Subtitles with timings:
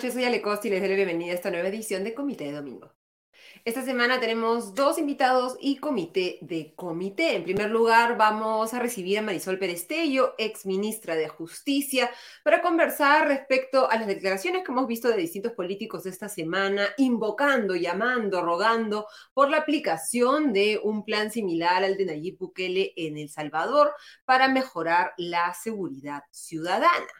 [0.00, 2.44] noches, soy Ale Costa y les doy la bienvenida a esta nueva edición de Comité
[2.44, 2.90] de Domingo.
[3.66, 7.36] Esta semana tenemos dos invitados y comité de comité.
[7.36, 12.10] En primer lugar, vamos a recibir a Marisol Perestello, ex ministra de Justicia,
[12.42, 17.76] para conversar respecto a las declaraciones que hemos visto de distintos políticos esta semana, invocando,
[17.76, 23.28] llamando, rogando por la aplicación de un plan similar al de Nayib Bukele en El
[23.28, 23.92] Salvador
[24.24, 27.12] para mejorar la seguridad ciudadana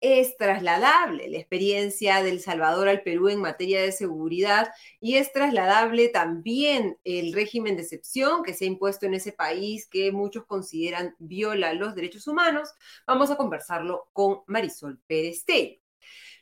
[0.00, 4.70] es trasladable la experiencia del Salvador al Perú en materia de seguridad
[5.00, 9.86] y es trasladable también el régimen de excepción que se ha impuesto en ese país
[9.86, 12.70] que muchos consideran viola los derechos humanos.
[13.06, 15.44] Vamos a conversarlo con Marisol Pérez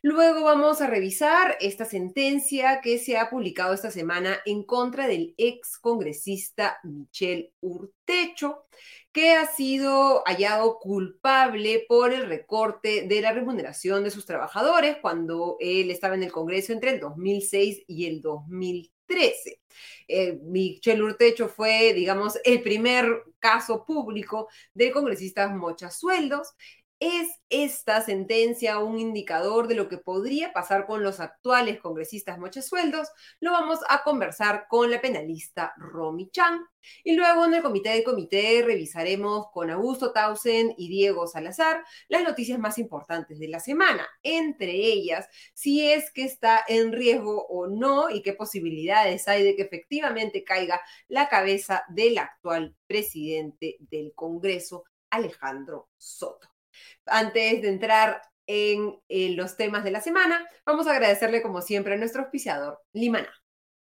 [0.03, 5.35] Luego vamos a revisar esta sentencia que se ha publicado esta semana en contra del
[5.37, 8.67] ex congresista Michel Urtecho,
[9.17, 15.57] que ha sido hallado culpable por el recorte de la remuneración de sus trabajadores cuando
[15.59, 19.63] él estaba en el Congreso entre el 2006 y el 2013.
[20.07, 26.55] Eh, Michel Urtecho fue, digamos, el primer caso público de congresistas mochas sueldos
[26.99, 33.09] ¿Es esta sentencia un indicador de lo que podría pasar con los actuales congresistas mochesueldos?
[33.39, 36.59] Lo vamos a conversar con la penalista Romy Chan.
[37.05, 42.23] Y luego en el comité de comité revisaremos con Augusto Tausen y Diego Salazar las
[42.25, 47.67] noticias más importantes de la semana, entre ellas si es que está en riesgo o
[47.67, 54.15] no y qué posibilidades hay de que efectivamente caiga la cabeza del actual presidente del
[54.15, 56.56] Congreso, Alejandro Soto.
[57.07, 58.97] Antes de entrar en,
[59.37, 63.31] los temas de la semana, vamos a agradecerle como siempre a nuestro auspiciador, Limaná.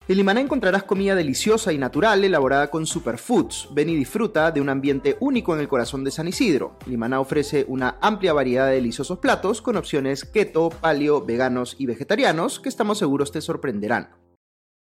[0.09, 3.71] En Limaná encontrarás comida deliciosa y natural elaborada con superfoods.
[3.72, 6.78] Ven y disfruta de un ambiente único en el corazón de San Isidro.
[6.87, 12.61] Limaná ofrece una amplia variedad de deliciosos platos con opciones keto, paleo, veganos y vegetarianos
[12.61, 14.11] que estamos seguros te sorprenderán.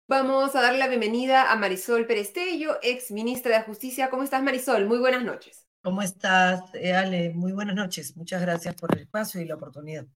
[0.09, 4.09] Vamos a darle la bienvenida a Marisol Perestello, ex ministra de Justicia.
[4.09, 4.87] ¿Cómo estás, Marisol?
[4.87, 5.67] Muy buenas noches.
[5.82, 7.31] ¿Cómo estás, eh, Ale?
[7.34, 8.16] Muy buenas noches.
[8.16, 10.06] Muchas gracias por el espacio y la oportunidad.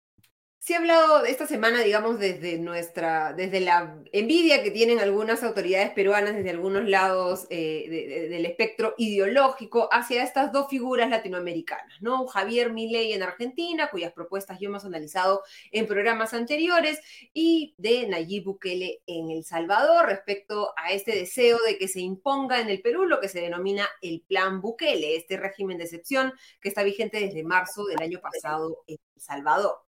[0.67, 5.91] Se ha hablado esta semana, digamos, desde nuestra, desde la envidia que tienen algunas autoridades
[5.91, 12.27] peruanas desde algunos lados eh, del espectro ideológico hacia estas dos figuras latinoamericanas, ¿no?
[12.27, 16.99] Javier Milei en Argentina, cuyas propuestas yo hemos analizado en programas anteriores,
[17.33, 22.61] y de Nayib Bukele en El Salvador respecto a este deseo de que se imponga
[22.61, 26.71] en el Perú lo que se denomina el Plan Bukele, este régimen de excepción que
[26.71, 29.86] está vigente desde marzo del año pasado en El Salvador.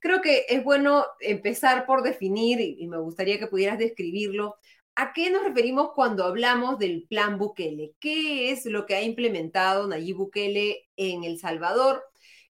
[0.00, 4.56] Creo que es bueno empezar por definir, y me gustaría que pudieras describirlo,
[4.98, 7.92] ¿A qué nos referimos cuando hablamos del plan Bukele?
[8.00, 12.02] ¿Qué es lo que ha implementado Nayib Bukele en El Salvador?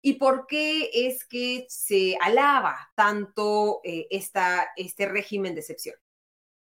[0.01, 5.95] ¿Y por qué es que se alaba tanto eh, esta, este régimen de excepción?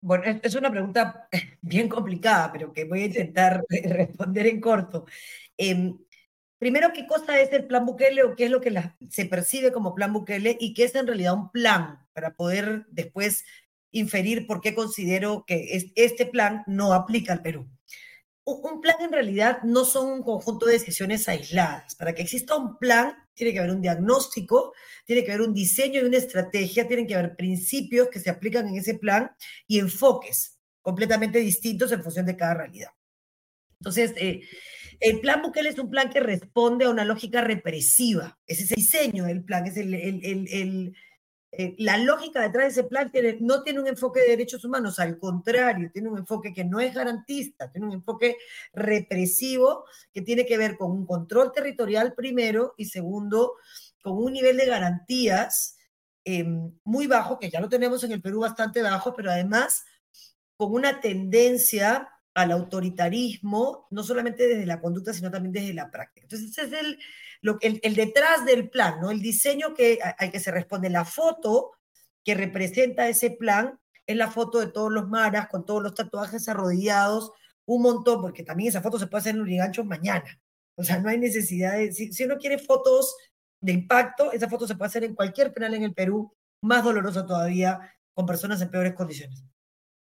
[0.01, 1.29] Bueno, es una pregunta
[1.61, 5.07] bien complicada, pero que voy a intentar responder en corto.
[5.57, 5.99] Em,
[6.65, 8.73] Primero, ¿qué cosa es el plan Bukele o qué es lo que
[9.11, 13.45] se percibe como plan Bukele y qué es en realidad un plan para poder después
[13.91, 17.69] inferir por qué considero que este plan no aplica al Perú?
[18.45, 21.97] Un plan en realidad no son un conjunto de decisiones aisladas.
[21.97, 24.73] Para que exista un plan, tiene que haber un diagnóstico,
[25.05, 28.69] tiene que haber un diseño y una estrategia, tienen que haber principios que se aplican
[28.69, 29.31] en ese plan
[29.67, 32.89] y enfoques completamente distintos en función de cada realidad.
[33.81, 34.41] Entonces, eh,
[35.01, 38.39] el plan Bukele es un plan que responde a una lógica represiva.
[38.47, 40.95] Ese es el diseño del plan, es el,
[41.57, 45.19] eh, la lógica detrás de ese plan no tiene un enfoque de derechos humanos, al
[45.19, 48.37] contrario, tiene un enfoque que no es garantista, tiene un enfoque
[48.73, 53.55] represivo que tiene que ver con un control territorial primero y segundo,
[54.03, 55.77] con un nivel de garantías
[56.25, 59.85] em, muy bajo, que ya lo tenemos en el Perú bastante bajo, pero además
[60.57, 66.25] con una tendencia al autoritarismo, no solamente desde la conducta, sino también desde la práctica.
[66.25, 66.99] Entonces, ese es el,
[67.41, 69.11] lo, el, el detrás del plan, ¿no?
[69.11, 70.91] El diseño que, al que se responde.
[70.91, 71.73] La foto
[72.25, 76.49] que representa ese plan es la foto de todos los maras con todos los tatuajes
[76.49, 77.33] arrodillados,
[77.67, 80.41] un montón, porque también esa foto se puede hacer en Urigancho mañana.
[80.75, 81.93] O sea, no hay necesidad de...
[81.93, 83.17] Si, si uno quiere fotos
[83.61, 87.25] de impacto, esa foto se puede hacer en cualquier penal en el Perú, más dolorosa
[87.25, 89.45] todavía, con personas en peores condiciones.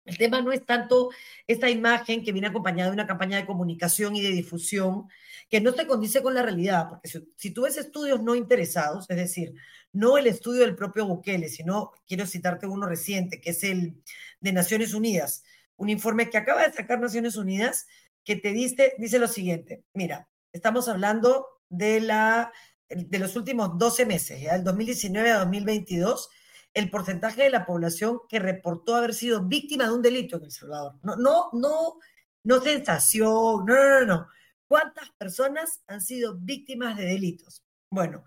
[0.05, 1.09] El tema no es tanto
[1.47, 5.07] esta imagen que viene acompañada de una campaña de comunicación y de difusión
[5.49, 9.17] que no se condice con la realidad, porque si, tú ves estudios no interesados, es
[9.17, 9.53] decir,
[9.91, 14.01] no el estudio del propio Bukele, sino quiero citarte uno reciente, que es el
[14.39, 15.43] de Naciones Unidas,
[15.75, 17.87] un informe que acaba de sacar Naciones Unidas
[18.23, 22.51] que te dice, dice lo siguiente, mira, estamos hablando de la
[22.89, 26.29] de los últimos 12 meses, ya del 2019 a 2022,
[26.73, 30.51] el porcentaje de la población que reportó haber sido víctima de un delito en El
[30.51, 30.95] Salvador.
[31.03, 31.99] No, no, no,
[32.43, 34.27] no sensación, no, no, no.
[34.67, 37.63] ¿Cuántas personas han sido víctimas de delitos?
[37.89, 38.23] Bueno,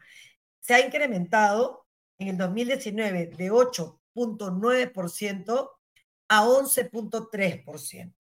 [0.61, 1.87] se ha incrementado
[2.19, 5.71] en el 2019 de 8.9%
[6.29, 8.15] a 11.3%.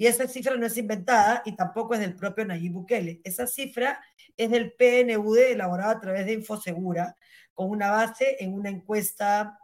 [0.00, 3.20] Y esa cifra no es inventada y tampoco es del propio Nayib Bukele.
[3.24, 4.00] Esa cifra
[4.36, 7.16] es del PNUD elaborada a través de Infosegura
[7.52, 9.58] con una base en una encuesta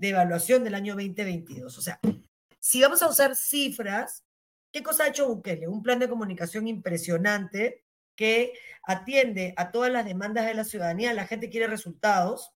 [0.00, 1.76] de evaluación del año 2022.
[1.76, 2.00] O sea,
[2.58, 4.24] si vamos a usar cifras,
[4.72, 5.68] ¿qué cosa ha hecho Bukele?
[5.68, 7.84] Un plan de comunicación impresionante
[8.16, 11.12] que atiende a todas las demandas de la ciudadanía.
[11.12, 12.50] La gente quiere resultados.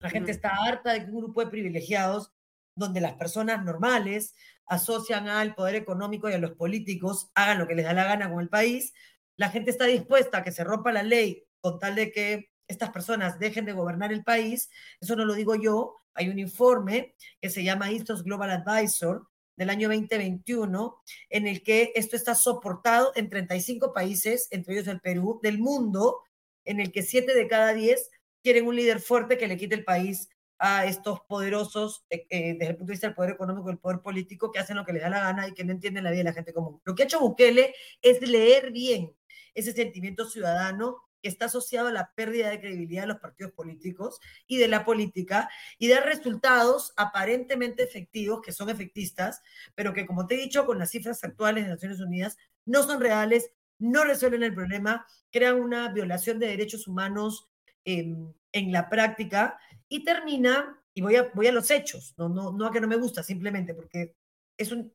[0.00, 2.34] La gente está harta de que un grupo de privilegiados,
[2.74, 4.34] donde las personas normales
[4.66, 8.30] asocian al poder económico y a los políticos, hagan lo que les da la gana
[8.30, 8.92] con el país.
[9.38, 12.90] La gente está dispuesta a que se rompa la ley con tal de que estas
[12.90, 14.68] personas dejen de gobernar el país.
[15.00, 15.94] Eso no lo digo yo.
[16.16, 21.92] Hay un informe que se llama Istos Global Advisor del año 2021, en el que
[21.94, 26.22] esto está soportado en 35 países, entre ellos el Perú, del mundo,
[26.64, 28.10] en el que 7 de cada 10
[28.42, 30.28] quieren un líder fuerte que le quite el país
[30.58, 33.78] a estos poderosos eh, eh, desde el punto de vista del poder económico y el
[33.78, 36.10] poder político que hacen lo que les da la gana y que no entienden la
[36.10, 36.80] vida de la gente común.
[36.84, 39.14] Lo que ha hecho Bukele es leer bien
[39.54, 44.58] ese sentimiento ciudadano está asociado a la pérdida de credibilidad de los partidos políticos y
[44.58, 49.42] de la política y dar resultados aparentemente efectivos, que son efectistas,
[49.74, 53.00] pero que como te he dicho, con las cifras actuales de Naciones Unidas, no son
[53.00, 57.48] reales, no resuelven el problema, crean una violación de derechos humanos
[57.84, 59.58] en la práctica
[59.88, 62.88] y termina, y voy a, voy a los hechos, no, no, no a que no
[62.88, 64.16] me gusta, simplemente porque
[64.58, 64.92] es un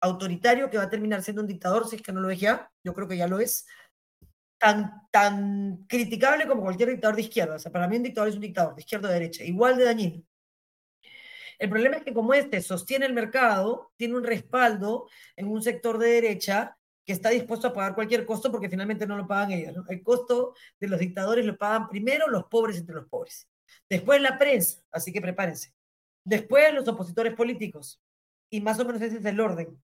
[0.00, 2.70] autoritario que va a terminar siendo un dictador, si es que no lo es ya,
[2.84, 3.66] yo creo que ya lo es,
[4.58, 7.56] tan, tan criticable como cualquier dictador de izquierda.
[7.56, 9.76] O sea, para mí un dictador es un dictador, de izquierda o de derecha, igual
[9.76, 10.22] de dañino.
[11.58, 15.98] El problema es que como este sostiene el mercado, tiene un respaldo en un sector
[15.98, 19.76] de derecha que está dispuesto a pagar cualquier costo porque finalmente no lo pagan ellos.
[19.88, 23.48] El costo de los dictadores lo pagan primero los pobres entre los pobres.
[23.88, 25.72] Después la prensa, así que prepárense.
[26.24, 28.02] Después los opositores políticos.
[28.50, 29.78] Y más o menos ese es el orden.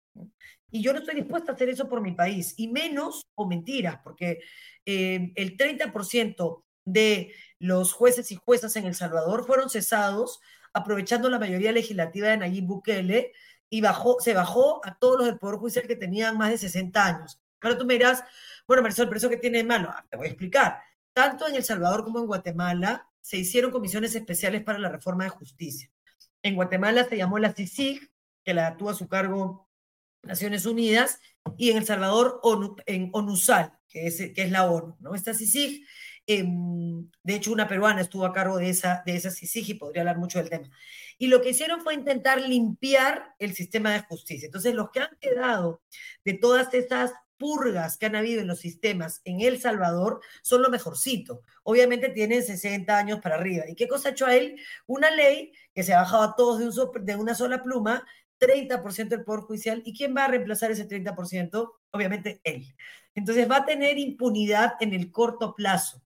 [0.71, 3.99] Y yo no estoy dispuesta a hacer eso por mi país, y menos o mentiras,
[4.03, 4.39] porque
[4.85, 10.41] eh, el 30% de los jueces y juezas en El Salvador fueron cesados
[10.73, 13.31] aprovechando la mayoría legislativa de Nayib Bukele
[13.69, 17.05] y bajó, se bajó a todos los del Poder Judicial que tenían más de 60
[17.05, 17.39] años.
[17.61, 18.23] Ahora tú me dirás,
[18.67, 20.81] bueno, Marisol, pero eso que tiene de malo, ah, te voy a explicar.
[21.13, 25.29] Tanto en El Salvador como en Guatemala, se hicieron comisiones especiales para la reforma de
[25.29, 25.89] justicia.
[26.41, 28.11] En Guatemala se llamó la CICIG,
[28.43, 29.69] que la tuvo a su cargo
[30.23, 31.19] Naciones Unidas,
[31.57, 32.39] y en El Salvador
[32.85, 34.95] en ONUSAL, que es, que es la ONU.
[34.99, 35.15] ¿no?
[35.15, 35.85] Esta CICIG,
[36.25, 40.01] em, de hecho una peruana estuvo a cargo de esa, de esa CICIG y podría
[40.01, 40.69] hablar mucho del tema.
[41.17, 44.45] Y lo que hicieron fue intentar limpiar el sistema de justicia.
[44.45, 45.81] Entonces, los que han quedado
[46.23, 50.69] de todas esas purgas que han habido en los sistemas en El Salvador son lo
[50.69, 51.41] mejorcito.
[51.63, 53.65] Obviamente tienen 60 años para arriba.
[53.67, 54.57] ¿Y qué cosa ha hecho a él?
[54.85, 58.05] Una ley que se ha bajado a todos de, un de una sola pluma,
[58.39, 59.81] 30% del Poder Judicial.
[59.85, 61.71] ¿Y quién va a reemplazar ese 30%?
[61.91, 62.75] Obviamente él.
[63.15, 66.01] Entonces va a tener impunidad en el corto plazo.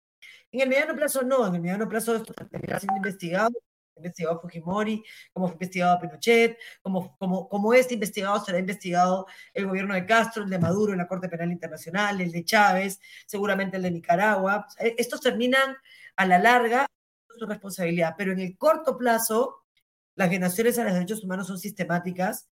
[0.52, 3.52] En el mediano plazo no, en el mediano plazo esto estar siendo investigado
[3.98, 5.04] investigado Fujimori,
[5.34, 10.44] como fue investigado Pinochet, como, como, como este investigado será investigado el gobierno de Castro,
[10.44, 14.68] el de Maduro en la Corte Penal Internacional, el de Chávez, seguramente el de Nicaragua.
[14.80, 15.76] E, estos terminan
[16.16, 16.88] a la larga
[17.38, 19.67] su responsabilidad, pero en el corto plazo
[20.18, 22.50] las violaciones a los derechos humanos son sistemáticas,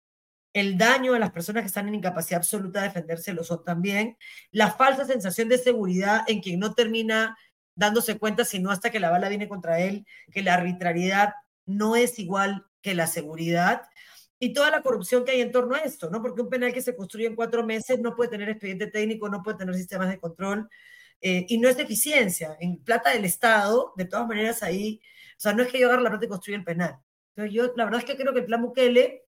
[0.53, 4.17] el daño a las personas que están en incapacidad absoluta de defenderse lo son también,
[4.51, 7.37] la falsa sensación de seguridad en quien no termina
[7.75, 11.33] dándose cuenta, sino hasta que la bala viene contra él, que la arbitrariedad
[11.65, 13.83] no es igual que la seguridad
[14.39, 16.21] y toda la corrupción que hay en torno a esto, ¿no?
[16.21, 19.43] Porque un penal que se construye en cuatro meses no puede tener expediente técnico, no
[19.43, 20.69] puede tener sistemas de control
[21.21, 22.55] eh, y no es de eficiencia.
[22.61, 25.01] En plata del Estado, de todas maneras ahí,
[25.37, 26.99] o sea, no es que yo agarre la plata y construya el penal.
[27.39, 29.23] Entonces yo, la verdad es que creo que el plan Bukele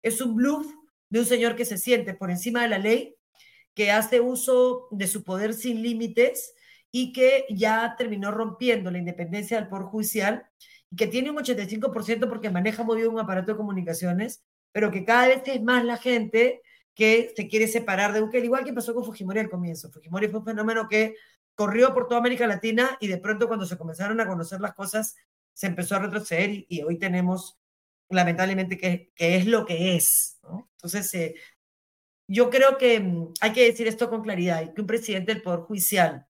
[0.00, 0.72] es un bluff
[1.08, 3.16] de un señor que se siente por encima de la ley,
[3.74, 6.54] que hace uso de su poder sin límites
[6.92, 10.46] y que ya terminó rompiendo la independencia del Poder Judicial
[10.88, 15.04] y que tiene un 85% porque maneja muy bien un aparato de comunicaciones, pero que
[15.04, 16.62] cada vez es más la gente
[16.94, 19.90] que se quiere separar de Bukele, igual que pasó con Fujimori al comienzo.
[19.90, 21.16] Fujimori fue un fenómeno que
[21.56, 25.16] corrió por toda América Latina y de pronto cuando se comenzaron a conocer las cosas
[25.58, 27.58] se empezó a retroceder y, hoy tenemos
[28.10, 30.38] lamentablemente que, que, es lo que es.
[30.76, 31.34] Entonces, eh,
[32.28, 35.62] yo creo que mm, hay que decir esto con claridad que un presidente del Poder
[35.62, 36.28] Judicial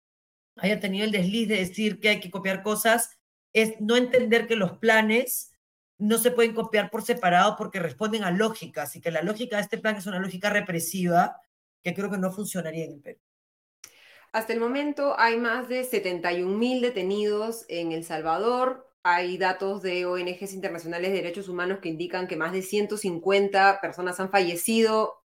[0.56, 3.16] haya tenido el desliz de decir que hay que copiar cosas,
[3.52, 5.52] es no entender que los planes
[5.98, 9.62] no se pueden copiar por separado porque responden a lógicas y que la lógica de
[9.62, 11.40] este plan es una lógica represiva
[11.80, 13.20] que creo que no funcionaría en el Perú.
[14.32, 18.91] Hasta el momento hay más de 71 mil detenidos en El Salvador.
[19.04, 24.20] Hay datos de ONGs internacionales de derechos humanos que indican que más de 150 personas
[24.20, 25.22] han fallecido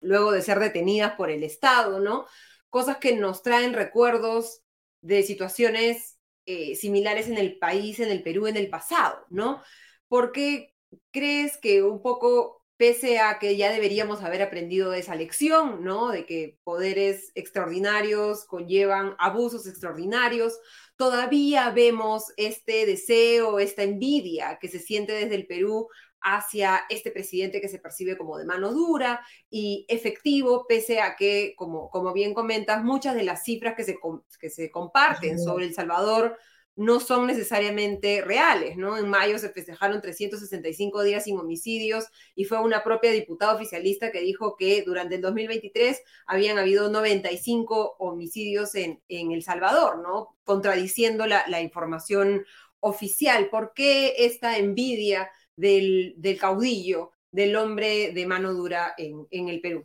[0.00, 2.26] luego de ser detenidas por el Estado, ¿no?
[2.70, 4.62] Cosas que nos traen recuerdos
[5.00, 9.62] de situaciones eh, similares en el país, en el Perú, en el pasado, ¿no?
[10.08, 10.74] ¿Por qué
[11.10, 16.10] crees que un poco pese a que ya deberíamos haber aprendido esa lección, ¿no?
[16.10, 20.58] De que poderes extraordinarios conllevan abusos extraordinarios,
[20.96, 25.88] todavía vemos este deseo, esta envidia que se siente desde el Perú
[26.20, 31.54] hacia este presidente que se percibe como de mano dura y efectivo, pese a que,
[31.56, 33.98] como, como bien comentas, muchas de las cifras que se,
[34.40, 36.38] que se comparten sobre El Salvador
[36.78, 38.96] no son necesariamente reales, ¿no?
[38.96, 42.06] En mayo se festejaron 365 días sin homicidios
[42.36, 47.96] y fue una propia diputada oficialista que dijo que durante el 2023 habían habido 95
[47.98, 50.36] homicidios en, en El Salvador, ¿no?
[50.44, 52.44] Contradiciendo la, información
[52.78, 53.50] oficial.
[53.50, 59.60] ¿Por qué esta envidia del, del caudillo, del hombre de mano dura en, en el
[59.60, 59.84] Perú?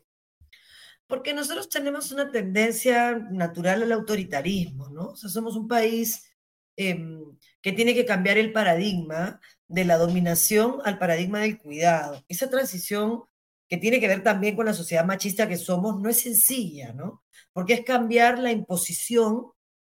[1.07, 5.07] Porque nosotros tenemos una tendencia natural al autoritarismo, ¿no?
[5.07, 6.29] O sea, somos un país
[6.75, 12.23] Em, que tiene que cambiar el paradigma de la dominación al paradigma del cuidado.
[12.27, 13.23] Esa transición
[13.69, 17.23] que tiene que ver también con la sociedad machista que somos, no es sencilla, ¿no?
[17.53, 19.51] Porque es cambiar la imposición,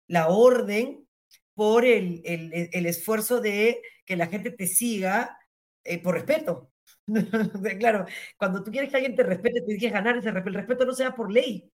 [0.06, 1.06] la orden,
[1.54, 5.38] por el, el, esfuerzo de que la gente te siga
[5.84, 6.70] eh, por respeto.
[7.80, 8.06] claro,
[8.36, 10.50] cuando tú quieres que alguien te respete, tienes que ganar ese respeto.
[10.50, 11.70] El respeto no sea por ley,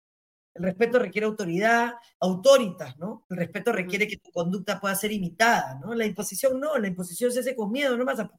[0.54, 3.24] el respeto requiere autoridad, autoritas, ¿no?
[3.30, 5.94] El respeto requiere que tu conducta pueda ser imitada, ¿no?
[5.94, 8.30] La imposición no, la imposición se hace con miedo, no más a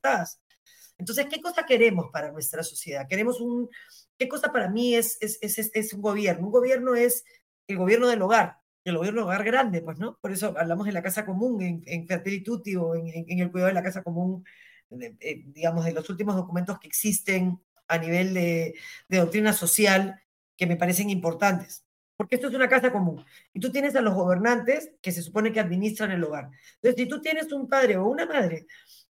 [0.97, 3.07] Entonces, ¿qué cosa queremos para nuestra sociedad?
[3.07, 3.69] Queremos un,
[4.17, 6.45] ¿qué cosa para mí es, es, es, es un gobierno?
[6.45, 7.23] Un gobierno es
[7.67, 10.17] el gobierno del hogar, el gobierno del hogar grande, pues, ¿no?
[10.21, 13.69] Por eso hablamos de la casa común, en, en Fertilituti o en, en, el cuidado
[13.69, 14.45] de la casa común,
[14.91, 18.75] eh, digamos, de los últimos documentos que existen a nivel de,
[19.09, 20.21] de doctrina social
[20.55, 21.82] que me parecen importantes
[22.15, 23.23] porque esto es una casa común.
[23.53, 26.49] Y tú tienes a los gobernantes que se supone que administran el hogar.
[26.75, 28.67] Entonces, si tú tienes un padre o una madre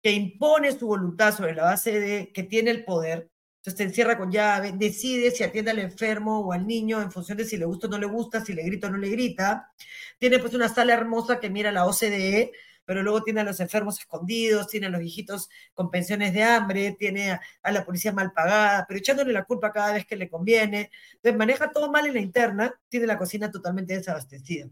[0.03, 4.17] que impone su voluntad sobre la base de que tiene el poder, entonces te encierra
[4.17, 7.65] con llave, decide si atiende al enfermo o al niño en función de si le
[7.65, 9.73] gusta o no le gusta, si le grita o no le grita.
[10.19, 12.53] Tiene pues una sala hermosa que mira la OCDE,
[12.87, 16.97] pero luego tiene a los enfermos escondidos, tiene a los viejitos con pensiones de hambre,
[16.99, 20.91] tiene a, la policía mal pagada, pero echándole la culpa cada vez que le conviene.
[21.15, 24.69] Entonces maneja todo mal en la interna, tiene la cocina totalmente desabastecida.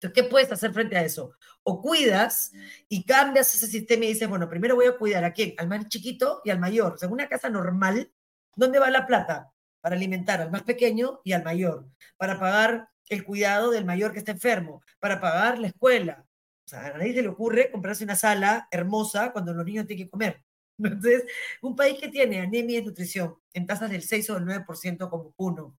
[0.00, 1.32] Entonces, ¿qué puedes hacer frente a eso?
[1.62, 2.52] O cuidas
[2.88, 5.54] y cambias ese sistema y dices, bueno, primero voy a cuidar a quién?
[5.58, 6.94] Al más chiquito y al mayor.
[6.94, 8.12] O sea, en una casa normal,
[8.54, 9.52] ¿dónde va la plata?
[9.80, 14.18] Para alimentar al más pequeño y al mayor, para pagar el cuidado del mayor que
[14.18, 16.27] está enfermo, para pagar la escuela,
[16.68, 20.04] o sea, a nadie se le ocurre comprarse una sala hermosa cuando los niños tienen
[20.04, 20.42] que comer.
[20.78, 21.24] Entonces,
[21.62, 25.32] un país que tiene anemia y nutrición en tasas del 6 o del 9% como
[25.38, 25.78] uno,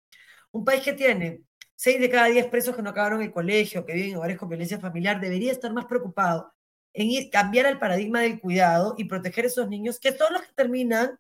[0.52, 1.44] un país que tiene
[1.76, 4.50] 6 de cada 10 presos que no acabaron el colegio, que viven en hogares con
[4.50, 6.52] violencia familiar, debería estar más preocupado
[6.94, 10.54] en cambiar el paradigma del cuidado y proteger a esos niños, que son los que
[10.56, 11.20] terminan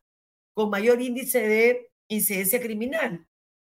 [0.55, 3.28] con mayor índice de incidencia criminal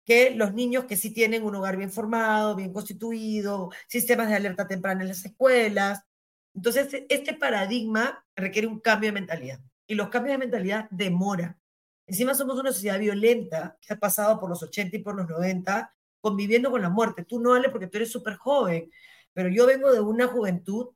[0.05, 4.67] que los niños que sí tienen un hogar bien formado, bien constituido, sistemas de alerta
[4.67, 6.03] temprana en las escuelas.
[6.53, 11.57] Entonces, este paradigma requiere un cambio de mentalidad y los cambios de mentalidad demora.
[12.07, 15.91] Encima somos una sociedad violenta que ha pasado por los 80 y por los 90
[16.21, 17.25] conviviendo con la muerte.
[17.25, 18.91] Tú no, Ale, porque tú eres súper joven,
[19.33, 20.89] pero yo vengo de una juventud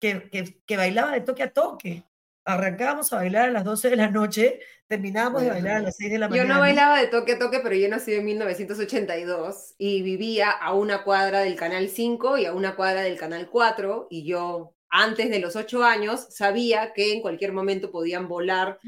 [0.00, 0.30] que,
[0.66, 2.04] que bailaba de toque a toque
[2.44, 6.12] arrancábamos a bailar a las 12 de la noche, terminábamos de bailar a las 6
[6.12, 6.48] de la mañana.
[6.48, 10.74] Yo no bailaba de toque a toque, pero yo nací en 1982 y vivía a
[10.74, 15.28] una cuadra del Canal 5 y a una cuadra del Canal 4 y yo antes
[15.30, 18.78] de los 8 años sabía que en cualquier momento podían volar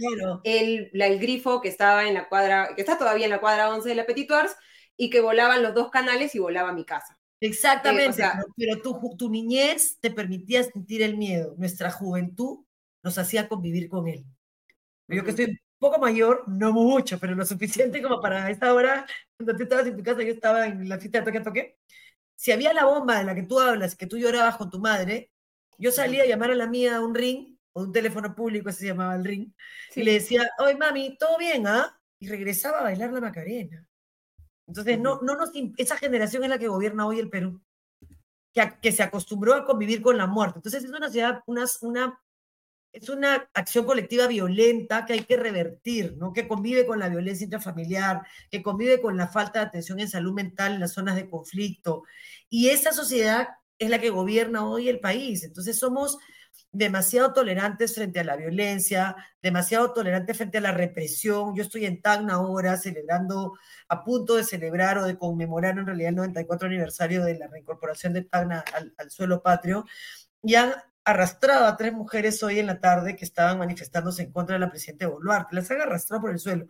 [0.45, 3.89] el, el grifo que estaba en la cuadra, que está todavía en la cuadra 11
[3.89, 4.55] de la Petit Arts
[4.97, 7.19] y que volaban los dos canales y volaba mi casa.
[7.41, 12.66] Exactamente, eh, pero, tu, tu niñez te permitía sentir el miedo, nuestra juventud
[13.07, 14.25] nos hacía convivir con él.
[15.07, 19.07] Yo que estoy un poco mayor, no mucho, pero lo suficiente como para esta hora,
[19.37, 21.79] cuando tú estabas en tu casa, yo estaba en la fiesta de toque a toque.
[22.35, 25.31] Si había la bomba de la que tú hablas, que tú llorabas con tu madre,
[25.79, 28.81] yo salía a llamar a la mía a un ring, o un teléfono público, ese
[28.81, 29.53] se llamaba el ring,
[29.95, 31.97] y le decía, oye mami, ¿todo bien, ah?
[32.19, 33.89] Y regresaba a bailar la Macarena.
[34.67, 37.63] Entonces, no, no nos, esa generación es la que gobierna hoy el Perú.
[38.83, 40.59] que, se acostumbró a convivir con la muerte.
[40.59, 42.21] Entonces es una ciudad, una, una,
[42.97, 46.33] es una acción colectiva violenta que hay que revertir, ¿no?
[46.33, 50.33] que convive con la violencia intrafamiliar, que convive con la falta de atención en salud
[50.33, 52.05] mental en las zonas de conflicto.
[52.49, 53.49] Y esa sociedad
[53.79, 55.43] es la que gobierna hoy el país.
[55.43, 56.17] Entonces somos
[56.73, 61.55] demasiado tolerantes frente a la violencia, demasiado tolerantes frente a la represión.
[61.55, 66.11] Yo estoy en Tacna ahora celebrando, a punto de celebrar o de conmemorar en realidad
[66.11, 69.85] el 94 aniversario de la reincorporación de Tacna al, suelo patrio,
[70.43, 70.73] y han
[71.07, 74.71] arrastrado a tres mujeres hoy en la tarde que estaban manifestándose en contra de la
[74.71, 76.67] presidenta Boluarte, las han arrastrado por el suelo.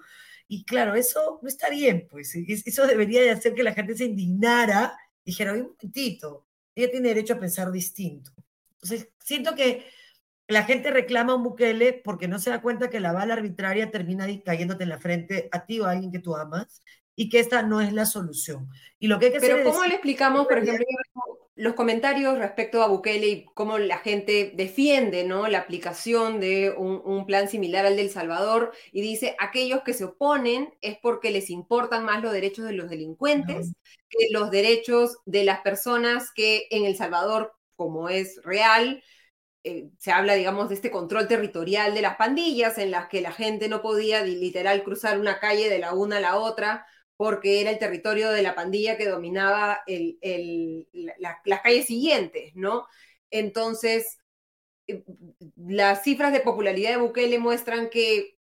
[0.46, 4.04] Y claro, eso no está bien, pues eso debería de hacer que la gente se
[4.04, 8.30] indignara y dijera, un momentito, ella tiene derecho a pensar distinto.
[8.74, 9.86] Entonces, siento que
[10.48, 13.90] la gente reclama a un Bukele porque no se da cuenta que la bala arbitraria
[13.90, 16.82] termina cayéndote en la frente a ti o a alguien que tú amas
[17.16, 18.68] y que esta no es la solución.
[18.98, 20.84] Y lo que hay que Pero hacer ¿cómo le explicamos, por ejemplo,
[21.56, 25.48] los comentarios respecto a Bukele y cómo la gente defiende ¿no?
[25.48, 30.72] la aplicación de un, plan similar al del Salvador y dice, aquellos que se oponen
[30.82, 33.72] es porque les importan más los derechos de los delincuentes
[34.10, 39.02] que los derechos de las personas que en El Salvador como es real.
[39.64, 43.32] Eh, se habla, digamos, de este control territorial de las pandillas, en las que la
[43.32, 46.86] gente no podía literal cruzar una calle de la una a la otra,
[47.16, 49.80] porque era el territorio de la pandilla que dominaba
[51.18, 52.86] las calles siguientes, ¿no?
[53.30, 54.18] Entonces,
[54.86, 55.04] eh,
[55.56, 58.38] las cifras de popularidad de Bukele muestran que,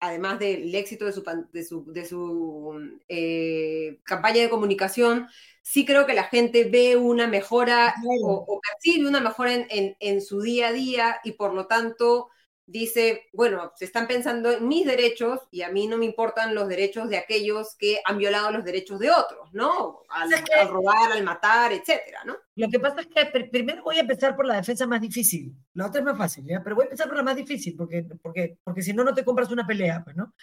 [0.00, 5.28] además del éxito de su, de su, eh, campaña de comunicación,
[5.62, 10.68] sí creo que la gente ve una mejora o, percibe una mejora en, su día
[10.68, 12.30] a día y por lo tanto
[12.68, 16.68] dice, bueno, se están pensando en mis derechos y a mí no me importan los
[16.68, 20.02] derechos de aquellos que han violado los derechos de otros, ¿no?
[20.10, 20.30] Al,
[20.68, 22.36] robar, al matar, etcétera, ¿no?
[22.56, 25.56] Lo que pasa es que primero voy a empezar por la defensa más difícil.
[25.72, 26.62] La otra es más fácil, ¿ya?
[26.62, 29.24] Pero voy a empezar por la más difícil porque, porque, porque si no, no te
[29.24, 30.34] compras una pelea, pues, ¿no?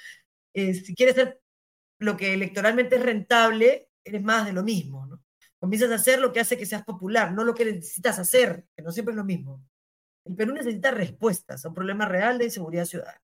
[0.53, 1.39] Eh, si quieres ser
[1.99, 5.21] lo que electoralmente es rentable, eres más de lo mismo, ¿no?
[5.59, 8.81] Comienzas a hacer lo que hace que seas popular, no lo que necesitas hacer, que
[8.81, 9.63] no siempre es lo mismo.
[10.25, 13.21] El Perú necesita respuestas a un problema real de inseguridad ciudadana.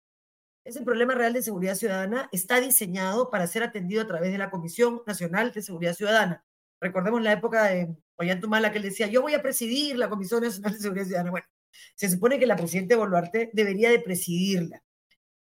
[0.65, 4.51] Ese problema real de seguridad ciudadana está diseñado para ser atendido a través de la
[4.51, 6.45] Comisión Nacional de Seguridad Ciudadana.
[6.81, 10.73] Recordemos la época de Ollantumala que él decía, yo voy a presidir la Comisión Nacional
[10.73, 11.31] de Seguridad Ciudadana.
[11.31, 11.47] Bueno,
[11.95, 14.83] se supone que la presidenta Boluarte debería de presidirla.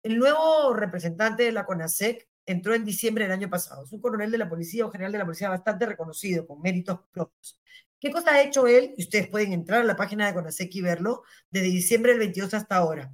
[0.03, 3.85] El nuevo representante de la CONASEC entró en diciembre del año pasado.
[3.85, 7.01] Es un coronel de la policía o general de la policía bastante reconocido, con méritos
[7.11, 7.61] propios.
[8.01, 8.95] ¿Qué cosa ha hecho él?
[8.97, 12.55] Y ustedes pueden entrar a la página de CONASEC y verlo, desde diciembre del 22
[12.55, 13.13] hasta ahora.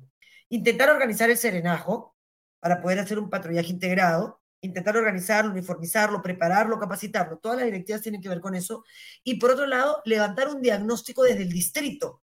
[0.49, 2.17] Intentar organizar el serenajo
[2.61, 7.39] para poder hacer un patrullaje integrado, intentar organizarlo, uniformizarlo, prepararlo, capacitarlo.
[7.39, 8.85] Todas las directivas tienen que ver con eso.
[9.25, 12.23] Y por otro lado, levantar un diagnóstico desde el distrito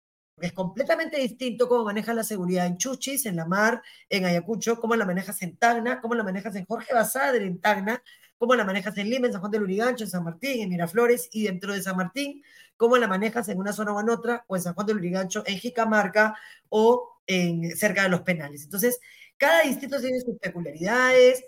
[0.41, 4.95] es completamente distinto cómo manejas la seguridad en Chuchis, en La Mar, en Ayacucho, cómo
[4.95, 8.03] la manejas en Tacna, cómo la manejas en Jorge Basadre, en Tacna,
[8.37, 11.29] cómo la manejas en Lima, en San Juan de Lurigancho, en San Martín, en Miraflores
[11.31, 12.43] y dentro de San Martín,
[12.77, 15.43] cómo la manejas en una zona o en otra, o en San Juan de Lurigancho,
[15.45, 16.35] en Jicamarca
[16.69, 18.63] o en, cerca de los penales.
[18.63, 18.99] Entonces,
[19.37, 21.43] cada distrito tiene sus peculiaridades,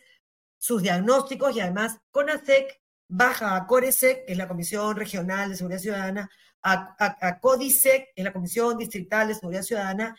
[0.58, 5.80] sus diagnósticos y además CONASEC baja a CORESEC, que es la Comisión Regional de Seguridad
[5.80, 6.30] Ciudadana,
[6.64, 10.18] a, Códice, en la Comisión Distrital de Seguridad Ciudadana,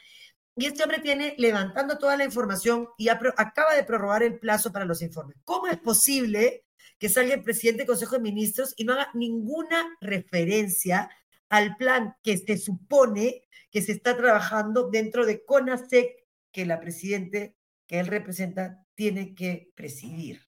[0.58, 4.84] y este hombre tiene levantando toda la información y acaba de prorrogar el plazo para
[4.84, 5.36] los informes.
[5.44, 6.64] ¿Cómo es posible
[6.98, 11.08] que salga el presidente del Consejo de Ministros y no haga ninguna referencia
[11.48, 17.54] al plan que se supone que se está trabajando dentro de CONASEC, que la presidente
[17.86, 20.46] que él representa tiene que presidir?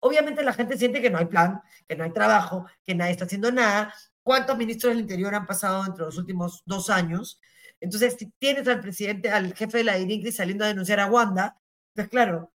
[0.00, 3.24] obviamente la gente siente que no hay plan, que no hay trabajo, que nadie está
[3.24, 7.40] haciendo nada, cuántos ministros del Interior han pasado entre los últimos dos años.
[7.82, 11.60] Entonces, si tienes al presidente, al jefe de la DIRICRI saliendo a denunciar a Wanda,
[11.94, 12.52] pues claro,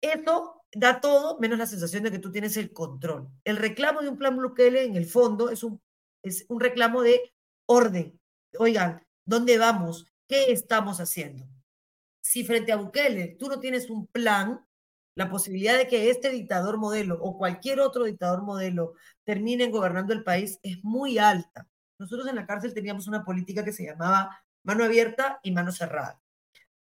[0.00, 3.28] eso da todo menos la sensación de que tú tienes el control.
[3.44, 5.82] El reclamo de un plan Bukele, en el fondo, es un,
[6.22, 7.34] es un reclamo de
[7.66, 8.18] orden.
[8.58, 10.06] Oigan, ¿dónde vamos?
[10.26, 11.46] ¿Qué estamos haciendo?
[12.22, 14.66] Si frente a Bukele tú no tienes un plan,
[15.16, 20.24] la posibilidad de que este dictador modelo o cualquier otro dictador modelo terminen gobernando el
[20.24, 21.68] país es muy alta.
[21.98, 26.20] Nosotros en la cárcel teníamos una política que se llamaba mano abierta y mano cerrada.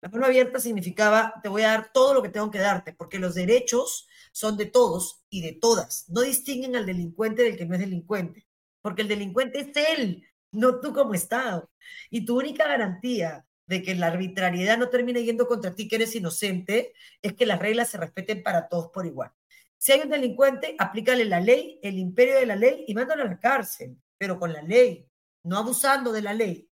[0.01, 3.19] La mano abierta significaba, te voy a dar todo lo que tengo que darte, porque
[3.19, 6.09] los derechos son de todos y de todas.
[6.09, 8.47] No distinguen al delincuente del que no es delincuente,
[8.81, 11.71] porque el delincuente es él, no tú como Estado.
[12.09, 16.15] Y tu única garantía de que la arbitrariedad no termine yendo contra ti que eres
[16.15, 19.33] inocente, es que las reglas se respeten para todos por igual.
[19.77, 23.27] Si hay un delincuente, aplícale la ley, el imperio de la ley y mándalo a
[23.27, 23.97] la cárcel.
[24.19, 25.09] pero con la ley,
[25.43, 26.69] no abusando de la ley.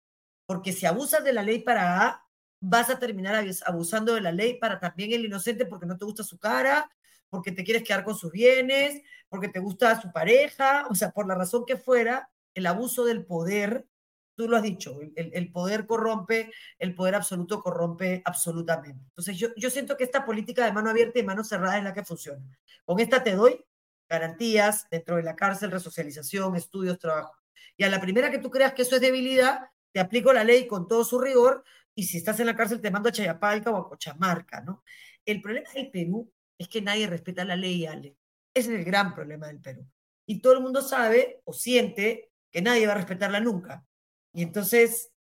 [0.50, 2.26] Porque si abusas de la ley para A,
[2.60, 6.24] vas a terminar abusando de la ley para también el inocente porque no te gusta
[6.24, 6.90] su cara,
[7.30, 11.28] porque te quieres quedar con sus bienes, porque te gusta su pareja, o sea, por
[11.28, 13.86] la razón que fuera, el abuso del poder,
[14.34, 19.06] tú lo has dicho, el, poder corrompe, el poder absoluto corrompe absolutamente.
[19.10, 21.94] Entonces yo, yo siento que esta política de mano abierta y mano cerrada es la
[21.94, 22.44] que funciona.
[22.86, 23.64] Con esta te doy
[24.10, 27.36] garantías dentro de la cárcel, resocialización, estudios, trabajo.
[27.78, 30.68] Y a la primera que tú creas que eso es debilidad, te aplico la ley
[30.68, 31.64] con todo su rigor
[31.96, 34.84] y si estás en la cárcel te mando a Chayapalca o a Cochamarca, ¿no?
[35.26, 38.16] El problema del Perú es que nadie respeta la ley, Ale.
[38.54, 39.86] Ese es el gran problema del Perú.
[40.26, 43.86] Y todo el mundo sabe o siente que nadie va a respetarla nunca.
[44.34, 45.12] Y entonces,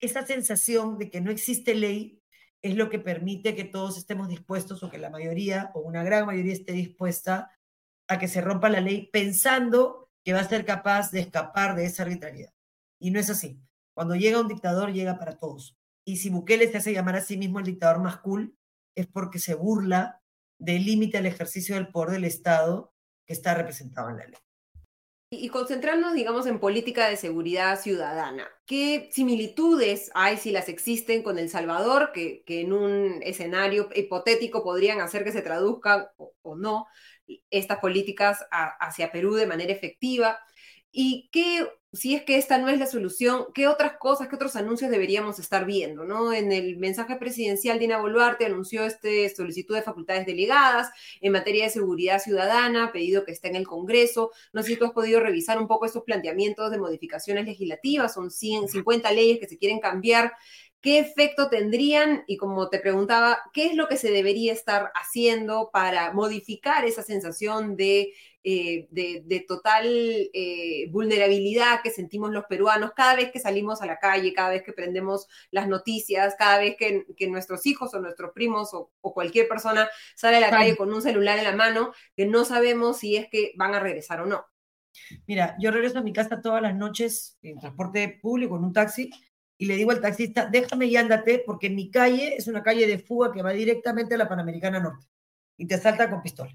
[0.00, 2.20] esa sensación de que no existe ley
[2.60, 6.26] es lo que permite que todos estemos dispuestos o que la mayoría o una gran
[6.26, 7.50] mayoría esté dispuesta
[8.08, 11.86] a que se rompa la ley pensando que va a ser capaz de escapar de
[11.86, 12.52] esa arbitrariedad.
[13.00, 13.60] Y no es así.
[13.94, 15.76] Cuando llega un dictador, llega para todos.
[16.04, 18.56] Y si Bukele se hace llamar a sí mismo el dictador más cool,
[18.94, 20.20] es porque se burla
[20.58, 22.92] del límite al ejercicio del poder del Estado
[23.26, 24.38] que está representado en la ley.
[25.34, 28.50] Y concentrarnos, digamos, en política de seguridad ciudadana.
[28.66, 35.00] ¿Qué similitudes hay, si las existen, con El Salvador, que, en un escenario hipotético podrían
[35.00, 36.86] hacer que se traduzcan o, no
[37.48, 40.38] estas políticas hacia Perú de manera efectiva?
[40.90, 44.56] ¿Y qué si es que esta no es la solución, ¿qué otras cosas, qué otros
[44.56, 46.04] anuncios deberíamos estar viendo?
[46.04, 46.32] ¿no?
[46.32, 51.70] En el mensaje presidencial, Dina Boluarte anunció este solicitud de facultades delegadas en materia de
[51.70, 54.30] seguridad ciudadana, pedido que esté en el Congreso.
[54.54, 58.30] No sé si tú has podido revisar un poco estos planteamientos de modificaciones legislativas, son
[58.30, 60.32] 150 leyes que se quieren cambiar.
[60.82, 62.24] ¿Qué efecto tendrían?
[62.26, 67.02] Y como te preguntaba, ¿qué es lo que se debería estar haciendo para modificar esa
[67.02, 68.12] sensación de
[68.44, 74.00] eh, de, total eh, vulnerabilidad que sentimos los peruanos cada vez que salimos a la
[74.00, 78.70] calle, cada vez que prendemos las noticias, cada vez que, nuestros hijos o nuestros primos
[78.74, 82.44] o, cualquier persona sale a la calle con un celular en la mano, que no
[82.44, 84.44] sabemos si es que van a regresar o no.
[85.28, 89.10] Mira, yo regreso a mi casa todas las noches en transporte público, en un taxi,
[89.62, 92.98] y le digo al taxista, déjame y ándate, porque mi calle es una calle de
[92.98, 95.06] fuga que va directamente a la Panamericana Norte
[95.56, 96.52] y te salta con pistola.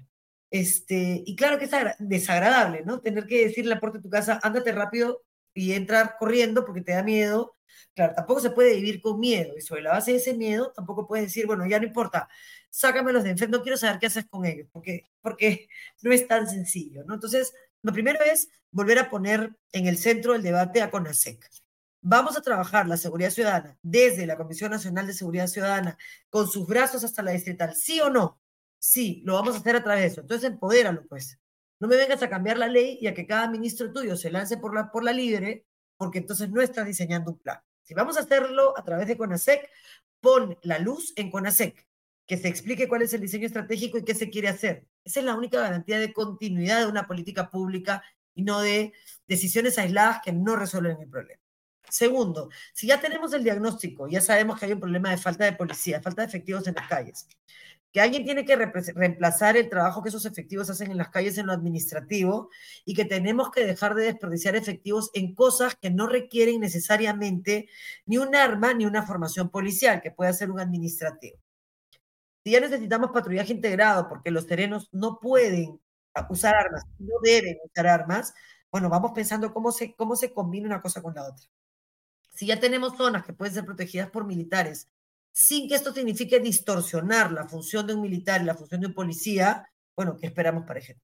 [0.50, 3.00] Este, y claro que es desagradable, ¿no?
[3.00, 5.22] Tener que decirle a la puerta de tu casa, ándate rápido
[5.54, 7.54] y entrar corriendo porque te da miedo.
[7.94, 9.56] Claro, tampoco se puede vivir con miedo.
[9.56, 12.28] Y sobre la base de ese miedo, tampoco puedes decir, bueno, ya no importa,
[12.68, 15.70] sácamelos de enfrente, no quiero saber qué haces con ellos, porque, porque
[16.02, 17.14] no es tan sencillo, ¿no?
[17.14, 21.48] Entonces, lo primero es volver a poner en el centro del debate a CONASEC.
[22.00, 25.98] Vamos a trabajar la seguridad ciudadana desde la Comisión Nacional de Seguridad Ciudadana
[26.30, 28.40] con sus brazos hasta la distrital, sí o no,
[28.78, 30.20] Sí, lo vamos a hacer a través de eso.
[30.20, 31.38] Entonces, empodéralo, pues.
[31.80, 34.56] No me vengas a cambiar la ley y a que cada ministro tuyo se lance
[34.56, 37.60] por la, por la libre, porque entonces no estás diseñando un plan.
[37.82, 39.68] Si vamos a hacerlo a través de CONASEC,
[40.20, 41.86] pon la luz en CONASEC,
[42.26, 44.86] que se explique cuál es el diseño estratégico y qué se quiere hacer.
[45.04, 48.02] Esa es la única garantía de continuidad de una política pública
[48.34, 48.92] y no de
[49.26, 51.40] decisiones aisladas que no resuelven el problema.
[51.90, 55.52] Segundo, si ya tenemos el diagnóstico, ya sabemos que hay un problema de falta de
[55.52, 57.26] policía, falta de efectivos en las calles,
[57.92, 61.46] que alguien tiene que reemplazar el trabajo que esos efectivos hacen en las calles en
[61.46, 62.50] lo administrativo
[62.84, 67.68] y que tenemos que dejar de desperdiciar efectivos en cosas que no requieren necesariamente
[68.04, 71.38] ni un arma ni una formación policial, que puede ser un administrativo.
[72.44, 75.80] Si ya necesitamos patrullaje integrado porque los terrenos no pueden
[76.28, 78.34] usar armas, no deben usar armas,
[78.70, 81.46] bueno, vamos pensando cómo se, cómo se combina una cosa con la otra.
[82.38, 84.86] Si ya tenemos zonas que pueden ser protegidas por militares
[85.32, 88.94] sin que esto signifique distorsionar la función de un militar y la función de un
[88.94, 91.04] policía, bueno, ¿qué esperamos para ejemplo?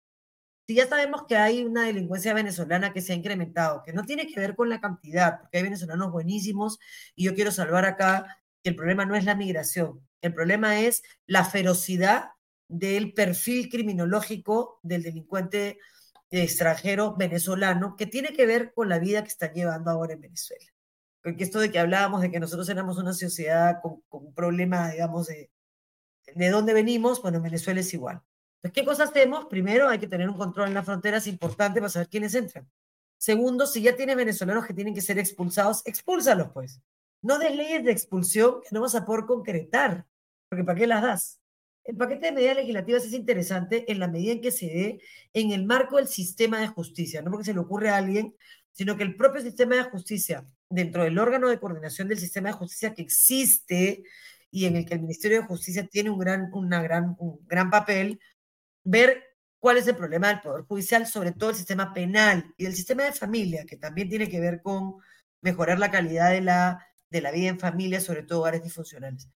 [0.65, 4.25] Si ya sabemos que hay una delincuencia venezolana que se ha incrementado, que no tiene
[4.25, 6.79] que ver con la cantidad, porque hay venezolanos buenísimos
[7.13, 11.03] y yo quiero salvar acá que el problema no es la migración, el problema es
[11.25, 12.29] la ferocidad
[12.69, 15.77] del perfil criminológico del delincuente
[16.29, 20.67] extranjero venezolano que tiene que ver con la vida que están llevando ahora en Venezuela
[21.23, 25.27] porque esto de que hablábamos de que nosotros éramos una sociedad con, un problema, digamos,
[25.27, 25.49] de,
[26.36, 28.21] de dónde venimos, bueno, en Venezuela es igual.
[28.58, 29.45] Entonces, ¿qué cosas hacemos?
[29.45, 32.67] Primero, hay que tener un control en las fronteras importante para saber quiénes entran.
[33.17, 36.82] Segundo, si ya tienes venezolanos que tienen que ser expulsados, expúlsalos, pues.
[37.21, 40.06] No des leyes de expulsión que no vas a poder concretar,
[40.49, 41.41] porque ¿para qué las das?
[41.84, 45.01] El paquete de medidas legislativas es interesante en la medida en que se dé
[45.34, 48.36] en el marco del sistema de justicia, no porque se le ocurre a alguien,
[48.71, 52.56] sino que el propio sistema de justicia, dentro del órgano de coordinación del sistema de
[52.56, 54.03] justicia que existe
[54.51, 57.69] y en el que el Ministerio de Justicia tiene un gran, una gran, un gran
[57.69, 58.19] papel,
[58.84, 59.23] ver
[59.60, 63.03] cuál es el problema del Poder Judicial, sobre todo el sistema penal y el sistema
[63.03, 64.95] de familia, que también tiene que ver con
[65.41, 69.30] mejorar la calidad de la, de la vida en familia, sobre todo hogares disfuncionales.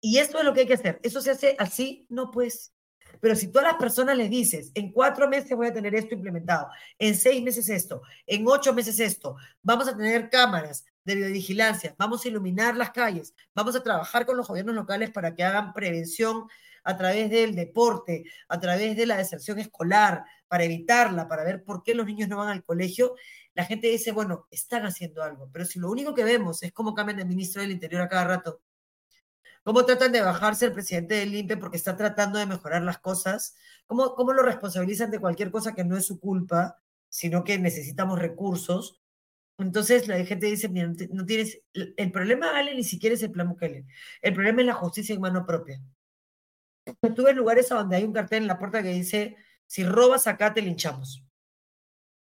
[0.00, 1.00] Y esto es lo que hay que hacer.
[1.02, 2.06] ¿Eso se hace así?
[2.08, 2.72] No, pues.
[3.20, 6.14] Pero si tú a las personas les dices, en cuatro meses voy a tener esto
[6.14, 6.68] implementado,
[6.98, 12.24] en seis meses esto, en ocho meses esto, vamos a tener cámaras de videovigilancia, vamos
[12.24, 16.46] a iluminar las calles, vamos a trabajar con los gobiernos locales para que hagan prevención
[16.84, 21.82] a través del deporte, a través de la deserción escolar, para evitarla, para ver por
[21.82, 23.14] qué los niños no van al colegio,
[23.54, 26.94] la gente dice, bueno, están haciendo algo, pero si lo único que vemos es cómo
[26.94, 28.60] cambian el ministro del Interior a cada rato,
[29.62, 33.56] cómo tratan de bajarse el presidente del INPE porque está tratando de mejorar las cosas,
[33.86, 38.18] cómo, cómo lo responsabilizan de cualquier cosa que no es su culpa, sino que necesitamos
[38.18, 39.00] recursos.
[39.58, 43.48] Entonces la gente dice, mira, no tienes, el problema, Ale, ni siquiera es el plan
[43.48, 43.86] Bukele,
[44.22, 45.82] el problema es la justicia en mano propia.
[47.02, 50.54] Estuve en lugares donde hay un cartel en la puerta que dice, si robas acá
[50.54, 51.24] te linchamos.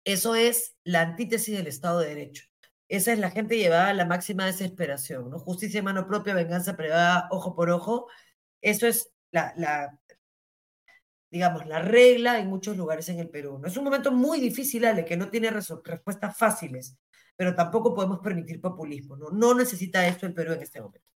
[0.04, 2.51] Eso es la antítesis del Estado de Derecho.
[2.92, 5.31] Esa es la gente llevada a la máxima desesperación.
[5.38, 8.07] Justicia en mano propia, venganza privada, ojo por ojo.
[8.61, 9.98] Eso es la, la,
[11.31, 13.59] digamos, la regla en muchos lugares en el Perú.
[13.59, 13.66] ¿no?
[13.66, 16.98] Es un momento muy difícil, Ale, que no tiene respuestas fáciles,
[17.35, 19.16] pero tampoco podemos permitir populismo.
[19.16, 19.31] ¿no?
[19.31, 21.12] no necesita esto el Perú en este momento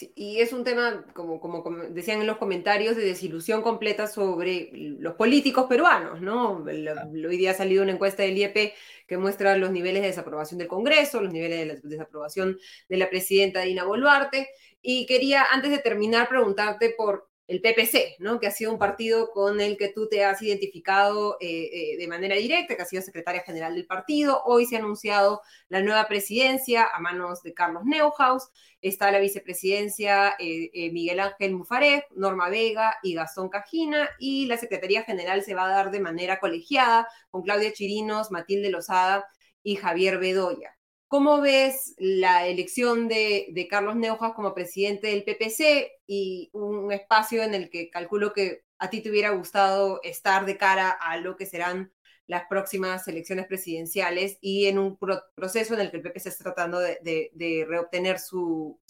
[0.00, 5.14] y es un tema, como, como, decían en los comentarios, de desilusión completa sobre los
[5.14, 6.64] políticos peruanos, ¿no?
[6.64, 8.72] Hoy día ha salido una encuesta del IEP
[9.06, 13.60] que muestra los niveles de desaprobación del Congreso, los niveles de desaprobación de la presidenta
[13.60, 14.48] Dina Boluarte,
[14.80, 18.40] y quería, antes de terminar, preguntarte por el PPC, ¿no?
[18.40, 22.08] que ha sido un partido con el que tú te has identificado eh, eh, de
[22.08, 24.42] manera directa, que ha sido secretaria general del partido.
[24.46, 28.48] Hoy se ha anunciado la nueva presidencia a manos de Carlos Neuhaus.
[28.80, 34.08] Está la vicepresidencia eh, Miguel Ángel Mufaré, Norma Vega y Gastón Cajina.
[34.18, 38.70] Y la secretaría general se va a dar de manera colegiada con Claudia Chirinos, Matilde
[38.70, 39.26] Lozada
[39.62, 40.74] y Javier Bedoya.
[41.12, 47.52] ¿Cómo ves la elección de, Carlos Neujas como presidente del PPC y un espacio en
[47.52, 51.44] el que calculo que a ti te hubiera gustado estar de cara a lo que
[51.44, 51.92] serán
[52.26, 56.78] las próximas elecciones presidenciales y en un proceso en el que el PPC está tratando
[56.78, 58.80] de, reobtener su,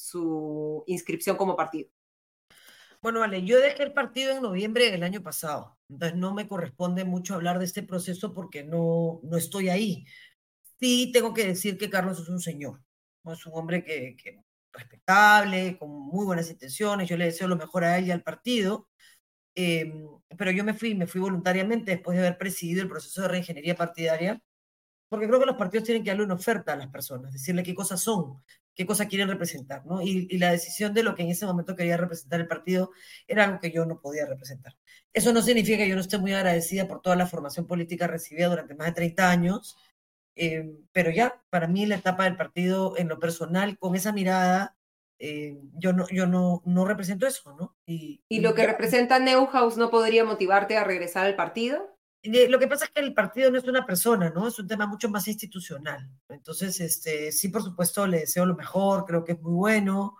[0.87, 1.91] inscripción como partido?
[3.01, 7.03] Bueno, vale, yo dejé el partido en noviembre del año pasado, entonces no me corresponde
[7.03, 10.07] mucho hablar de este proceso porque no estoy ahí.
[10.83, 12.83] Sí, tengo que decir que Carlos es un señor,
[13.27, 14.17] es un hombre que,
[14.73, 18.89] respetable, con muy buenas intenciones, yo le deseo lo mejor a él y al partido,
[19.55, 23.29] em, pero yo me fui, me fui voluntariamente después de haber presidido el proceso de
[23.29, 24.43] reingeniería partidaria,
[25.09, 27.75] porque creo que los partidos tienen que darle una oferta a las personas, decirle qué
[27.75, 28.43] cosas son,
[28.75, 30.03] qué cosas quieren representar, ¿no?
[30.03, 32.93] Y, y, la decisión de lo que en ese momento quería representar el partido
[33.29, 34.77] era algo que yo no podía representar.
[35.13, 38.49] Eso no significa que yo no esté muy agradecida por toda la formación política recibida
[38.49, 39.77] durante más de 30 años,
[40.35, 44.77] eh, pero ya, para mí la etapa del partido en lo personal, con esa mirada,
[45.19, 47.77] eh, yo, no, yo no, no represento eso, ¿no?
[47.87, 51.89] Y, ¿Y lo que representa Neuhaus no podría motivarte a regresar al partido?
[52.25, 54.47] lo que pasa es que el partido no es una persona, ¿no?
[54.47, 56.09] Es un tema mucho más institucional.
[56.29, 60.17] Entonces, este, sí, por supuesto, le deseo lo mejor, creo que es muy bueno,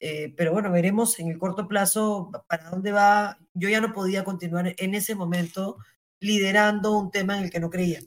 [0.00, 3.38] eh, pero bueno, veremos en el corto plazo para dónde va.
[3.54, 5.76] Yo ya no podía continuar en ese momento
[6.20, 8.00] liderando un tema en el que no creía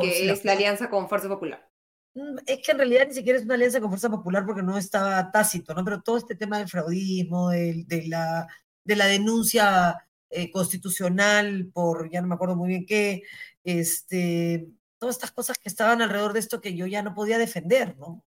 [0.00, 1.68] que es la alianza con Fuerza Popular.
[2.14, 4.76] Mm, es que en realidad ni siquiera es una alianza con Fuerza Popular porque no
[4.76, 5.84] estaba tácito, ¿no?
[5.84, 8.46] Pero todo este tema del fraudismo, de, la,
[8.84, 9.96] de la denuncia
[10.30, 13.22] eh, constitucional por, ya no me acuerdo muy bien qué,
[13.64, 17.96] este, todas estas cosas que estaban alrededor de esto que yo ya no podía defender,
[17.98, 18.24] ¿no?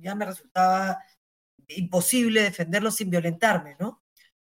[0.00, 0.98] Ya me resultaba
[1.68, 4.02] imposible defenderlo sin violentarme, ¿no?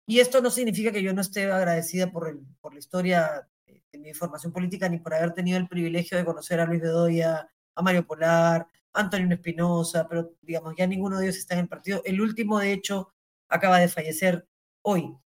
[0.07, 3.49] Y esto no significa que yo no esté agradecida por, el, por la historia
[3.93, 7.49] en mi formación política ni por haber tenido el privilegio de conocer a Luis Bedoya,
[7.75, 11.69] a Mario Polar, a Antonio Espinosa, pero digamos, ya ninguno de ellos está en el
[11.69, 12.03] partido.
[12.05, 13.15] El último, de hecho,
[13.49, 14.47] acaba de fallecer
[14.83, 15.17] hoy,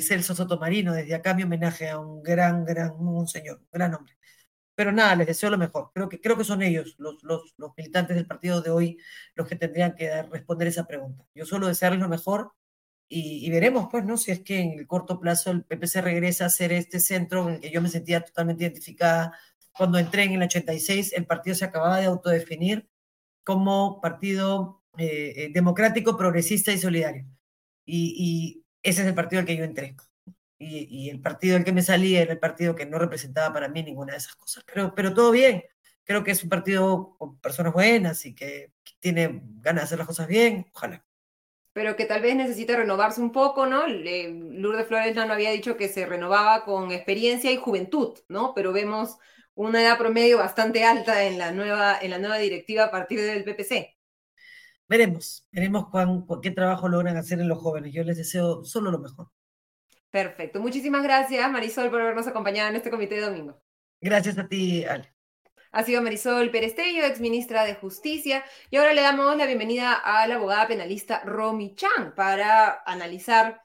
[0.00, 4.14] Celso Sotomarino, desde acá mi homenaje a un gran, gran, un señor, un gran hombre.
[4.74, 5.90] Pero nada, les deseo lo mejor.
[5.94, 8.98] Creo que, creo que son ellos, los, los, los militantes del partido de hoy,
[9.34, 11.24] los que tendrían que responder esa pregunta.
[11.34, 12.52] Yo solo desearles lo mejor
[13.10, 14.18] y, veremos, pues, ¿no?
[14.18, 17.54] Si es que en el corto plazo el PPC regresa a ser este centro en
[17.54, 19.38] el que yo me sentía totalmente identificada.
[19.72, 22.88] Cuando entré en el 86, el partido se acababa de autodefinir
[23.44, 27.26] como partido eh, eh, democrático, progresista y solidario.
[27.86, 29.96] Y, ese es el partido al que yo entré.
[30.58, 33.68] Y, y, el partido al que me salía era el partido que no representaba para
[33.68, 34.64] mí ninguna de esas cosas.
[34.66, 35.64] Pero, pero todo bien.
[36.04, 39.98] Creo que es un partido con personas buenas y que, que tiene ganas de hacer
[39.98, 40.66] las cosas bien.
[40.74, 41.07] Ojalá.
[41.72, 43.86] Pero que tal vez necesita renovarse un poco, ¿no?
[43.86, 48.52] Lourdes Flores no había dicho que se renovaba con experiencia y juventud, ¿no?
[48.54, 49.18] Pero vemos
[49.54, 53.44] una edad promedio bastante alta en la nueva, en la nueva directiva a partir del
[53.44, 53.96] PPC.
[54.88, 57.92] Veremos, veremos cuán, qué trabajo logran hacer en los jóvenes.
[57.92, 59.28] Yo les deseo solo lo mejor.
[60.10, 60.60] Perfecto.
[60.60, 63.60] Muchísimas gracias, Marisol, por habernos acompañado en este comité de domingo.
[64.00, 65.17] Gracias a ti, Ale.
[65.70, 68.44] Ha sido Marisol Perestello, ex ministra de Justicia.
[68.70, 73.62] Y ahora le damos la bienvenida a la abogada penalista Romy Chan para analizar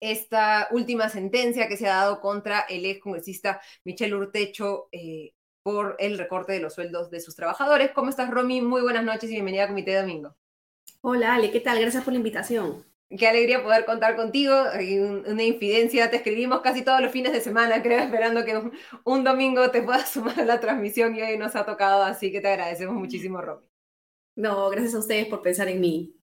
[0.00, 5.96] esta última sentencia que se ha dado contra el ex congresista Michel Urtecho eh, por
[5.98, 7.92] el recorte de los sueldos de sus trabajadores.
[7.92, 8.60] ¿Cómo estás, Romy?
[8.60, 10.36] Muy buenas noches y bienvenida a Comité Domingo.
[11.02, 11.80] Hola, Ale, ¿qué tal?
[11.80, 12.89] Gracias por la invitación.
[13.18, 14.54] Qué alegría poder contar contigo.
[14.72, 18.70] Hay una infidencia, te escribimos casi todos los fines de semana, creo, esperando que
[19.04, 22.40] un, domingo te puedas sumar a la transmisión y hoy nos ha tocado, así que
[22.40, 23.66] te agradecemos muchísimo, Romy.
[24.36, 26.19] No, gracias a ustedes por pensar en mí.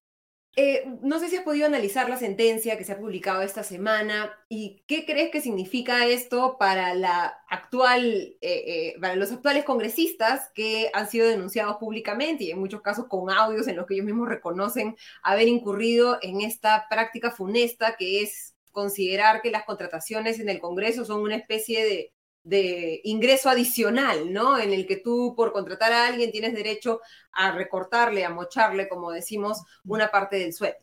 [0.56, 4.36] Eh, no sé si has podido analizar la sentencia que se ha publicado esta semana
[4.48, 10.50] y qué crees que significa esto para la actual, eh, eh, para los actuales congresistas
[10.56, 14.06] que han sido denunciados públicamente y en muchos casos con audios en los que ellos
[14.06, 20.48] mismos reconocen haber incurrido en esta práctica funesta que es considerar que las contrataciones en
[20.48, 22.12] el Congreso son una especie de
[22.48, 24.58] de ingreso adicional, ¿no?
[24.58, 27.00] En el que tú por contratar a alguien tienes derecho
[27.32, 30.78] a recortarle, a mocharle, como decimos, una parte del sueldo.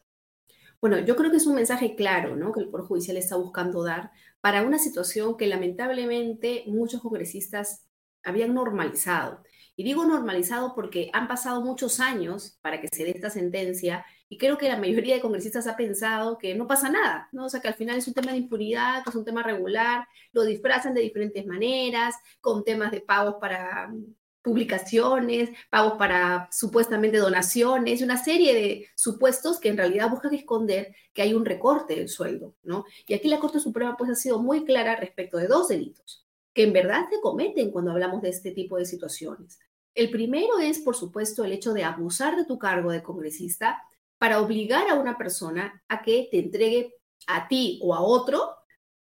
[0.80, 2.52] Bueno, yo creo que es un mensaje claro, ¿no?
[2.52, 7.88] Que el Poder Judicial está buscando dar para una situación que lamentablemente muchos congresistas
[8.24, 9.42] habían normalizado.
[9.76, 14.38] Y digo normalizado porque han pasado muchos años para que se dé esta sentencia y
[14.38, 17.46] creo que la mayoría de congresistas ha pensado que no pasa nada, ¿no?
[17.46, 20.08] O sea, que al final es un tema de impunidad, que es un tema regular,
[20.32, 27.18] lo disfrazan de diferentes maneras, con temas de pagos para mm, publicaciones, pagos para supuestamente
[27.18, 32.10] donaciones, una serie de supuestos que en realidad buscan esconder que hay un recorte del
[32.10, 32.86] sueldo, ¿no?
[33.08, 36.64] Y aquí la Corte Suprema pues ha sido muy clara respecto de dos delitos que
[36.64, 39.60] en verdad se cometen cuando hablamos de este tipo de situaciones.
[39.94, 43.84] El primero es, por supuesto, el hecho de abusar de tu cargo de congresista
[44.18, 46.96] para obligar a una persona a que te entregue
[47.28, 48.56] a ti o a otro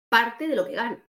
[0.09, 1.07] parte de lo que gana.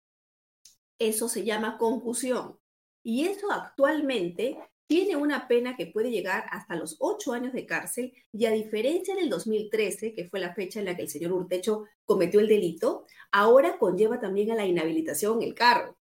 [1.00, 2.60] Eso se llama concusión.
[3.04, 4.58] Y eso actualmente
[4.88, 9.16] tiene una pena que puede llegar hasta los ocho años de cárcel y a diferencia
[9.16, 13.06] del 2013, que fue la fecha en la que el señor Urtecho cometió el delito,
[13.32, 16.00] ahora conlleva también a la inhabilitación el cargo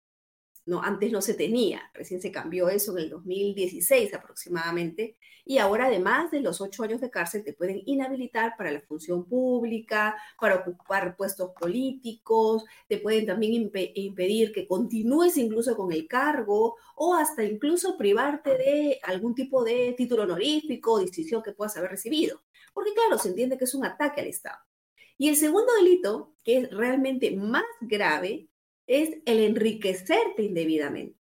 [0.64, 5.86] no, antes no se tenía, recién se cambió eso en el 2016 aproximadamente, y ahora
[5.86, 10.56] además de los ocho años de cárcel te pueden inhabilitar para la función pública, para
[10.56, 17.42] ocupar puestos políticos, te pueden también impedir que continúes incluso con el cargo o hasta
[17.42, 22.40] incluso privarte de algún tipo de título honorífico o distinción que puedas haber recibido,
[22.72, 24.58] porque claro, se entiende que es un ataque al Estado.
[25.18, 28.48] Y el segundo delito, que es realmente más grave,
[28.92, 31.18] es el enriquecerte indebidamente,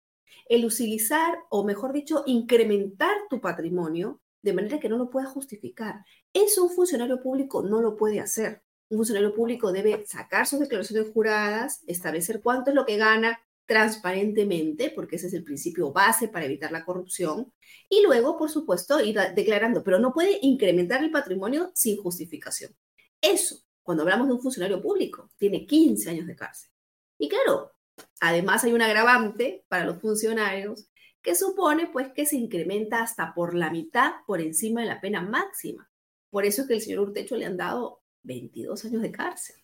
[0.48, 6.04] el utilizar, o mejor dicho, incrementar tu patrimonio de manera que no lo pueda justificar.
[6.32, 8.62] Eso un funcionario público no lo puede hacer.
[8.88, 14.90] Un funcionario público debe sacar sus declaraciones juradas, establecer cuánto es lo que gana transparentemente,
[14.90, 17.52] porque ese es el principio base para evitar la corrupción,
[17.88, 22.74] y luego, por supuesto, ir declarando, pero no puede incrementar el patrimonio sin justificación.
[23.20, 26.70] Eso, cuando hablamos de un funcionario público, tiene 15 años de cárcel.
[27.20, 27.72] Y claro,
[28.18, 33.54] además hay un agravante para los funcionarios que supone pues que se incrementa hasta por
[33.54, 35.90] la mitad por encima de la pena máxima.
[36.30, 39.56] Por eso es que el señor Urtecho le han dado 22 años de cárcel.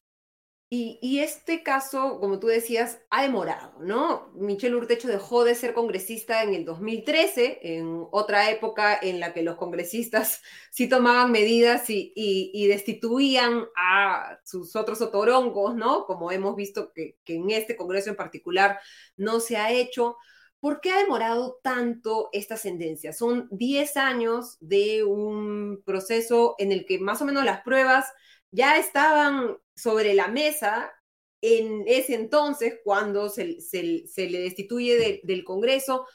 [0.68, 4.32] Y, este caso, como tú decías, ha demorado, ¿no?
[4.34, 9.42] Michelle Urtecho dejó de ser congresista en el 2013, en otra época en la que
[9.42, 16.04] los congresistas sí tomaban medidas y, destituían a sus otros otorongos, ¿no?
[16.04, 18.80] Como hemos visto que, que en este congreso en particular
[19.16, 20.16] no se ha hecho.
[20.58, 23.12] ¿Por qué ha demorado tanto esta sentencia?
[23.12, 28.06] Son 10 años de un proceso en el que más o menos las pruebas
[28.50, 30.92] ya estaban sobre la mesa
[31.40, 36.06] en ese entonces, cuando se, le destituye del Congreso,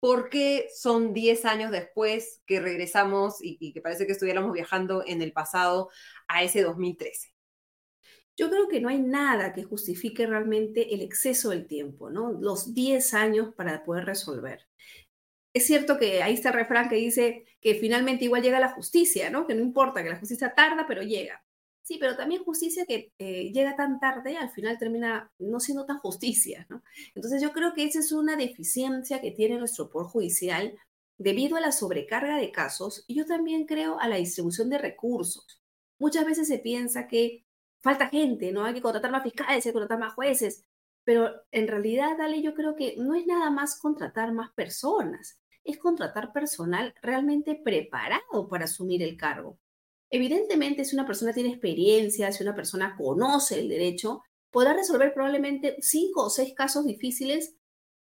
[0.00, 5.22] porque son 10 años después que regresamos y, y, que parece que estuviéramos viajando en
[5.22, 5.90] el pasado
[6.28, 7.32] a ese 2013.
[8.36, 12.32] Yo creo que no hay nada que justifique realmente el exceso del tiempo, ¿no?
[12.32, 14.68] Los 10 años para poder resolver.
[15.52, 19.28] Es cierto que ahí está el refrán que dice que finalmente igual llega la justicia,
[19.30, 19.46] ¿no?
[19.46, 21.42] Que no importa, que la justicia tarda, pero llega.
[21.88, 25.98] Sí, pero también justicia que eh, llega tan tarde, al final termina no siendo tan
[26.00, 26.82] justicia, ¿no?
[27.14, 30.78] Entonces yo creo que esa es una deficiencia que tiene nuestro Poder Judicial
[31.16, 35.62] debido a la sobrecarga de casos y yo también creo a la distribución de recursos.
[35.98, 37.46] Muchas veces se piensa que
[37.80, 38.66] falta gente, ¿no?
[38.66, 40.66] Hay que contratar más fiscales, hay que contratar más jueces,
[41.04, 45.78] pero en realidad, Dale, yo creo que no es nada más contratar más personas, es
[45.78, 49.58] contratar personal realmente preparado para asumir el cargo.
[50.10, 55.76] Evidentemente, si una persona tiene experiencia, si una persona conoce el derecho, podrá resolver probablemente
[55.80, 57.56] cinco o seis casos difíciles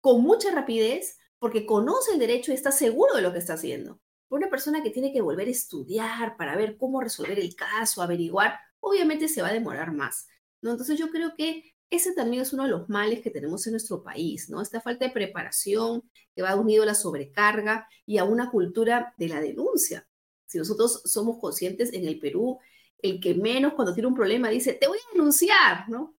[0.01, 4.01] con mucha rapidez porque conoce el derecho y está seguro de lo que está haciendo.
[4.28, 8.03] Por una persona que tiene que volver a estudiar para ver cómo resolver el caso,
[8.03, 10.26] averiguar, obviamente se va a demorar más.
[10.61, 10.72] ¿no?
[10.72, 14.03] Entonces yo creo que ese también es uno de los males que tenemos en nuestro
[14.03, 14.61] país, ¿no?
[14.61, 16.03] Esta falta de preparación
[16.34, 20.07] que va unido a la sobrecarga y a una cultura de la denuncia.
[20.49, 22.59] Si nosotros somos conscientes en el Perú,
[23.01, 26.16] el que menos cuando tiene un problema dice, te voy a denunciar, ¿no?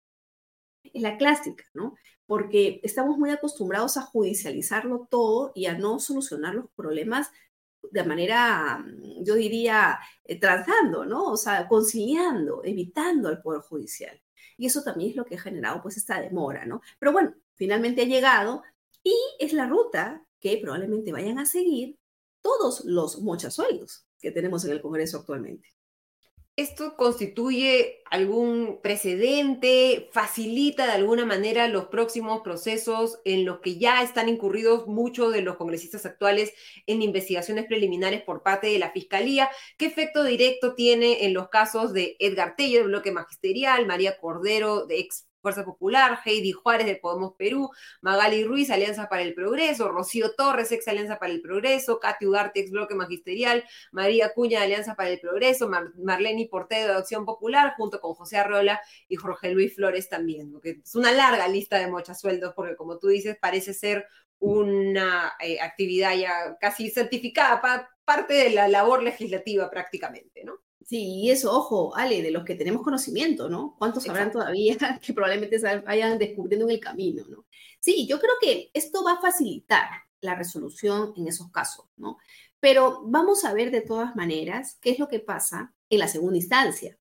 [0.84, 1.96] Es la clásica, ¿no?
[2.28, 7.32] Porque estamos muy acostumbrados a judicializarlo todo y a no solucionar los problemas
[7.92, 8.86] de manera,
[9.22, 11.26] yo diría, eh, tratando, ¿no?
[11.26, 14.22] O sea, conciliando, evitando al Poder Judicial.
[14.58, 16.82] Y eso también es lo que ha generado, pues, esta demora, ¿no?
[17.00, 18.64] Pero bueno, finalmente ha llegado
[19.04, 21.98] y es la ruta que probablemente vayan a seguir
[22.42, 25.70] todos los mochasueldos que tenemos en el Congreso actualmente.
[26.60, 30.10] ¿Esto constituye algún precedente?
[30.12, 35.42] ¿Facilita de alguna manera los próximos procesos en los que ya están incurridos muchos de
[35.42, 36.52] los congresistas actuales
[36.86, 39.50] en investigaciones preliminares por parte de la Fiscalía?
[39.78, 44.86] ¿Qué efecto directo tiene en los casos de Edgar Tello, del bloque magisterial, María Cordero,
[44.86, 47.70] de ex Fuerza Popular, Heidi Juárez de Podemos Perú,
[48.02, 52.60] Magali Ruiz, Alianza para el Progreso, Rocío Torres, ex Alianza para el Progreso, Katy Ugarte,
[52.60, 57.74] ex Bloque Magisterial, María Cuña de Alianza para el Progreso, Marlene Portedo de Acción Popular,
[57.78, 62.54] junto con José Arrola y Jorge Luis Flores también, es una larga lista de mochasueldos,
[62.56, 64.08] porque como tú dices, parece ser
[64.40, 67.62] una eh, actividad ya casi certificada,
[68.06, 70.60] parte de la labor legislativa prácticamente, ¿no?
[70.90, 73.76] Sí, y eso, ojo, Ale, de los que tenemos conocimiento, ¿no?
[73.78, 74.76] ¿Cuántos sabrán todavía
[75.06, 77.46] que probablemente vayan descubriendo en el camino, ¿no?
[77.80, 79.88] Sí, yo creo que esto va a facilitar
[80.20, 82.18] la resolución en esos casos, ¿no?
[82.60, 86.38] Pero vamos a ver de todas maneras qué es lo que pasa en la segunda
[86.38, 86.98] instancia.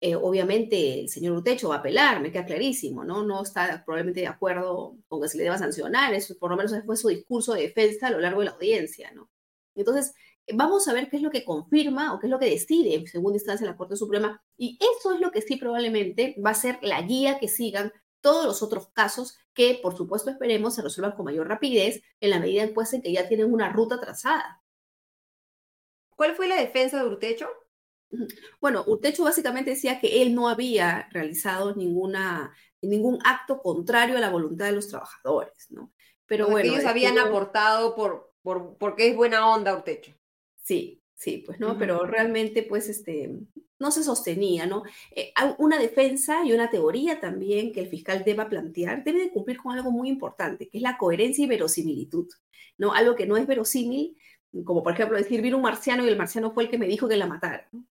[0.00, 3.24] Eh, obviamente el señor Utecho va a apelar, me queda clarísimo, ¿no?
[3.24, 6.74] No está probablemente de acuerdo con que se le deba sancionar, eso por lo menos
[6.86, 9.30] fue su discurso de defensa a lo largo de la audiencia, ¿no?
[9.74, 10.14] Entonces,
[10.52, 13.06] vamos a ver qué es lo que confirma o qué es lo que decide en
[13.06, 14.42] segunda instancia la Corte Suprema.
[14.56, 18.46] Y eso es lo que sí probablemente va a ser la guía que sigan todos
[18.46, 22.62] los otros casos que, por supuesto, esperemos se resuelvan con mayor rapidez en la medida
[22.62, 24.62] en, pues, en que ya tienen una ruta trazada.
[26.16, 27.48] ¿Cuál fue la defensa de Urtecho?
[28.60, 34.30] Bueno, Urtecho básicamente decía que él no había realizado ninguna, ningún acto contrario a la
[34.30, 35.92] voluntad de los trabajadores, ¿no?
[36.26, 36.70] Pero bueno.
[36.72, 40.14] ellos habían aportado por, por, porque es buena onda Urtecho.
[40.62, 43.30] Sí, sí, pues no, pero realmente pues este
[43.78, 44.84] no se sostenía, ¿no?
[45.10, 49.58] Eh, una defensa y una teoría también que el fiscal deba plantear debe de cumplir
[49.58, 52.28] con algo muy importante, que es la coherencia y verosimilitud,
[52.78, 52.92] ¿no?
[52.94, 54.16] Algo que no es verosímil,
[54.64, 57.08] como por ejemplo decir, vino un marciano y el marciano fue el que me dijo
[57.08, 57.84] que la matara, ¿no?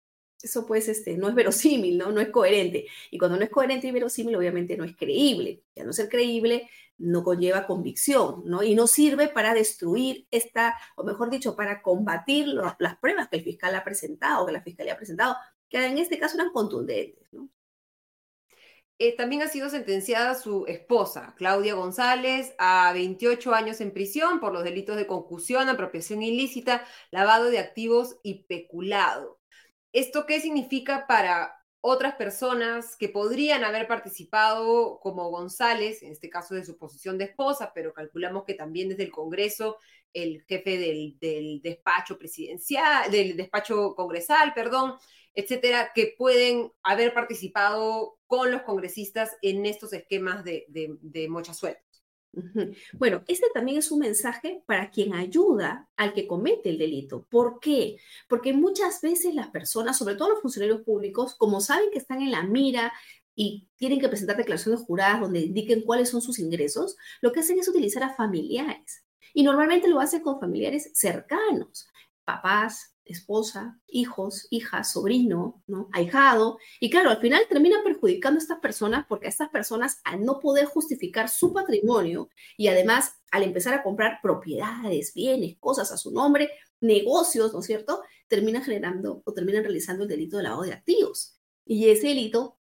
[0.43, 2.13] Eso pues este, no es verosímil, ¿no?
[2.13, 2.87] No es coherente.
[3.11, 5.63] Y cuando no es coherente y verosímil, obviamente no es creíble.
[5.75, 6.69] Ya no ser creíble
[7.01, 8.63] no conlleva convicción, ¿no?
[8.63, 13.43] Y no sirve para destruir esta, o mejor dicho, para combatir las pruebas que el
[13.45, 15.37] fiscal ha presentado, que la fiscalía ha presentado,
[15.69, 17.27] que en este caso eran contundentes.
[18.99, 24.53] Eh, también ha sido sentenciada su esposa, Claudia González, a 28 años en prisión por
[24.53, 29.40] los delitos de concusión, apropiación ilícita, lavado de activos y peculado.
[29.93, 36.55] ¿Esto qué significa para otras personas que podrían haber participado, como González, en este caso
[36.55, 39.79] de su posición de esposa, pero calculamos que también desde el Congreso,
[40.13, 44.95] el jefe del, despacho presidencial, del despacho congresal, perdón,
[45.35, 51.29] etcétera, que pueden haber participado con los congresistas en estos esquemas de, de, de
[52.93, 57.27] bueno, este también es un mensaje para quien ayuda al que comete el delito.
[57.29, 57.97] ¿Por qué?
[58.29, 62.31] Porque muchas veces las personas, sobre todo los funcionarios públicos, como saben que están en
[62.31, 62.93] la mira
[63.35, 67.59] y tienen que presentar declaraciones juradas donde indiquen cuáles son sus ingresos, lo que hacen
[67.59, 69.05] es utilizar a familiares.
[69.33, 71.89] Y normalmente lo hacen con familiares cercanos,
[72.25, 75.89] papás, esposa, hijos, hijas, sobrino, ¿no?
[75.93, 76.59] ahijado.
[76.81, 80.39] Y claro, al final termina perjudicando a estas personas porque a estas personas, al no
[80.41, 86.13] poder justificar su patrimonio y además al empezar a comprar propiedades, bienes, cosas a su
[86.13, 90.73] nombre, negocios, ¿no es cierto?, terminan generando o terminan realizando el delito de lavado de
[90.73, 91.39] activos.
[91.65, 92.59] Y ese delito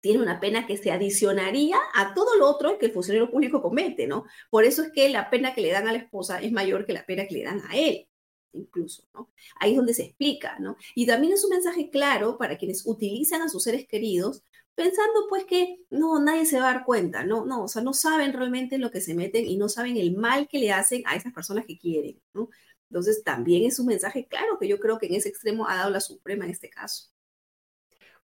[0.00, 4.06] tiene una pena que se adicionaría a todo lo otro que el funcionario público comete,
[4.06, 4.24] ¿no?
[4.50, 6.92] Por eso es que la pena que le dan a la esposa es mayor que
[6.92, 8.08] la pena que le dan a él.
[8.52, 9.30] Incluso, ¿no?
[9.60, 10.76] Ahí es donde se explica, ¿no?
[10.94, 14.42] Y también es un mensaje claro para quienes utilizan a sus seres queridos
[14.74, 17.92] pensando pues que no, nadie se va a dar cuenta, no, no, o sea, no
[17.92, 21.14] saben realmente lo que se meten y no saben el mal que le hacen a
[21.16, 22.48] esas personas que quieren, ¿no?
[22.90, 25.90] Entonces también es un mensaje claro que yo creo que en ese extremo ha dado
[25.90, 27.11] la Suprema en este caso.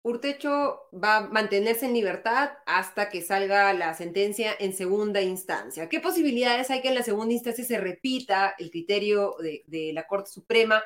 [0.06, 5.88] Urtecho va a mantenerse en libertad hasta que salga la sentencia en segunda instancia.
[5.88, 10.30] ¿Qué posibilidades hay que en la segunda instancia se repita el criterio de, la Corte
[10.30, 10.80] Suprema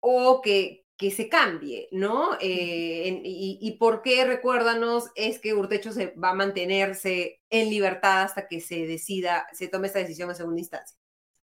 [0.00, 2.36] o que, que se cambie, ¿no?
[2.40, 8.48] Eh, y, por qué, recuérdanos, es que Urtecho se va a mantenerse en libertad hasta
[8.48, 10.98] que se decida, se tome esta decisión en segunda instancia?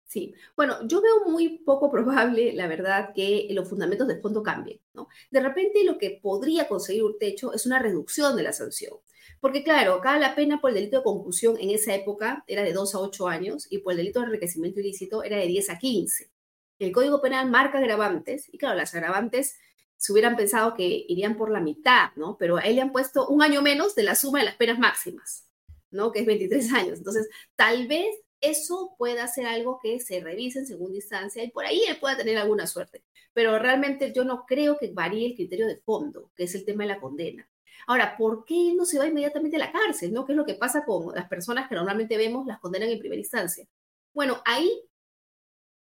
[0.09, 4.81] Sí, bueno, yo veo muy poco probable, la verdad, que los fundamentos del fondo cambien,
[4.95, 5.09] ¿no?
[5.31, 8.95] De repente lo que podría conseguir un techo es una reducción de la sanción.
[9.39, 12.73] Porque claro, acá la pena por el delito de concusión en esa época era de
[12.73, 15.79] 2 a 8 años y por el delito de enriquecimiento ilícito era de 10 a
[15.79, 16.31] 15.
[16.79, 19.59] El Código Penal marca agravantes y claro, las agravantes
[19.99, 22.39] se hubieran pensado que irían por la mitad, ¿no?
[22.39, 24.79] Pero a él le han puesto un año menos de la suma de las penas
[24.79, 25.45] máximas,
[25.91, 26.13] ¿no?
[26.13, 26.99] Que es 23 años.
[26.99, 28.09] Entonces, tal vez
[28.41, 32.17] eso pueda ser algo que se revise en segunda instancia y por ahí él pueda
[32.17, 33.05] tener alguna suerte.
[33.33, 36.85] Pero realmente yo no creo que varíe el criterio de fondo, que es el tema
[36.85, 37.49] de la condena.
[37.87, 40.13] Ahora, ¿por qué no se va inmediatamente a la cárcel?
[40.13, 40.27] ¿no?
[40.27, 43.21] ¿Qué es lo que pasa con las personas que normalmente vemos las condenan en primera
[43.21, 43.67] instancia?
[44.13, 44.83] Bueno, ahí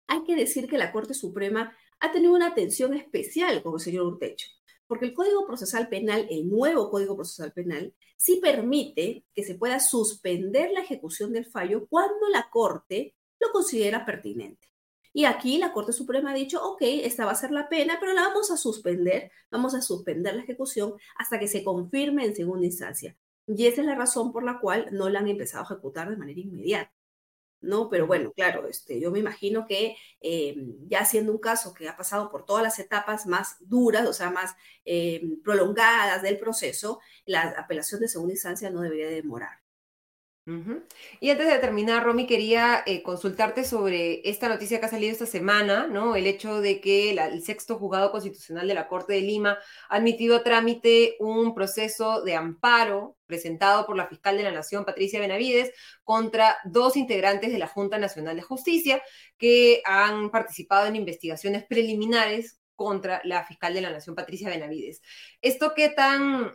[0.07, 4.07] hay que decir que la Corte Suprema ha tenido una atención especial con el señor
[4.07, 4.49] Urtecho.
[4.87, 9.81] Porque el Código Procesal Penal, el nuevo Código Procesal Penal, sí permite que se pueda
[9.81, 14.69] suspender la ejecución del fallo cuando la Corte lo considera pertinente.
[15.13, 18.13] Y aquí la Corte Suprema ha dicho, ok, esta va a ser la pena, pero
[18.13, 22.67] la vamos a suspender, vamos a suspender la ejecución hasta que se confirme en segunda
[22.67, 23.17] instancia.
[23.47, 26.17] Y esa es la razón por la cual no la han empezado a ejecutar de
[26.17, 26.96] manera inmediata.
[27.61, 27.89] ¿No?
[27.91, 30.57] Pero bueno, claro, este, yo me imagino que eh,
[30.89, 34.31] ya siendo un caso que ha pasado por todas las etapas más duras, o sea,
[34.31, 34.55] más
[34.85, 39.66] eh, prolongadas del proceso, la apelación de segunda instancia no debería demorar.
[41.21, 45.27] Y antes de terminar, Romy, quería eh, consultarte sobre esta noticia que ha salido esta
[45.27, 46.15] semana, ¿no?
[46.15, 50.37] El hecho de que el sexto juzgado constitucional de la Corte de Lima ha admitido
[50.37, 55.73] a trámite un proceso de amparo presentado por la fiscal de la Nación, Patricia Benavides,
[56.05, 59.03] contra dos integrantes de la Junta Nacional de Justicia
[59.39, 65.03] que han participado en investigaciones preliminares contra la fiscal de la Nación, Patricia Benavides.
[65.43, 66.53] ¿Esto qué tan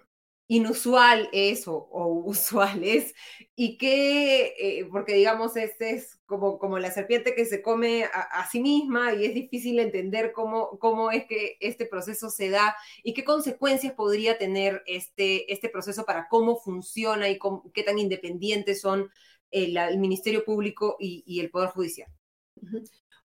[0.51, 1.87] inusual es o,
[2.25, 3.15] usual es
[3.55, 8.49] y que, eh, porque digamos, este es como, como la serpiente que se come a,
[8.51, 13.13] sí misma y es difícil entender cómo, cómo es que este proceso se da y
[13.13, 17.39] qué consecuencias podría tener este, este proceso para cómo funciona y
[17.73, 19.09] qué tan independientes son
[19.51, 22.11] el, Ministerio Público y, el Poder Judicial.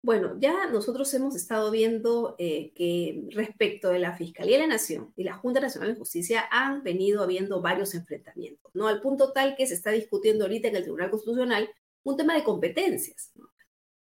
[0.07, 5.13] Bueno, ya nosotros hemos estado viendo eh, que respecto de la Fiscalía de la Nación
[5.17, 8.87] y la Junta Nacional de Justicia han venido habiendo varios enfrentamientos, ¿no?
[8.87, 11.69] Al punto tal que se está discutiendo ahorita en el Tribunal Constitucional
[12.05, 13.33] un tema de competencias,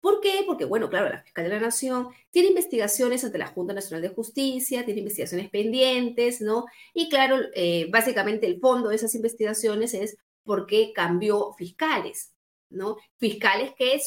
[0.03, 0.43] ¿Por qué?
[0.47, 4.15] Porque, bueno, claro, la Fiscalía de la Nación tiene investigaciones ante la Junta Nacional de
[4.15, 6.67] Justicia, tiene investigaciones pendientes, ¿no?
[6.93, 12.34] Y claro, eh, básicamente el fondo de esas investigaciones es por qué cambió fiscales,
[12.75, 12.97] ¿no?
[13.16, 14.01] Fiscales que,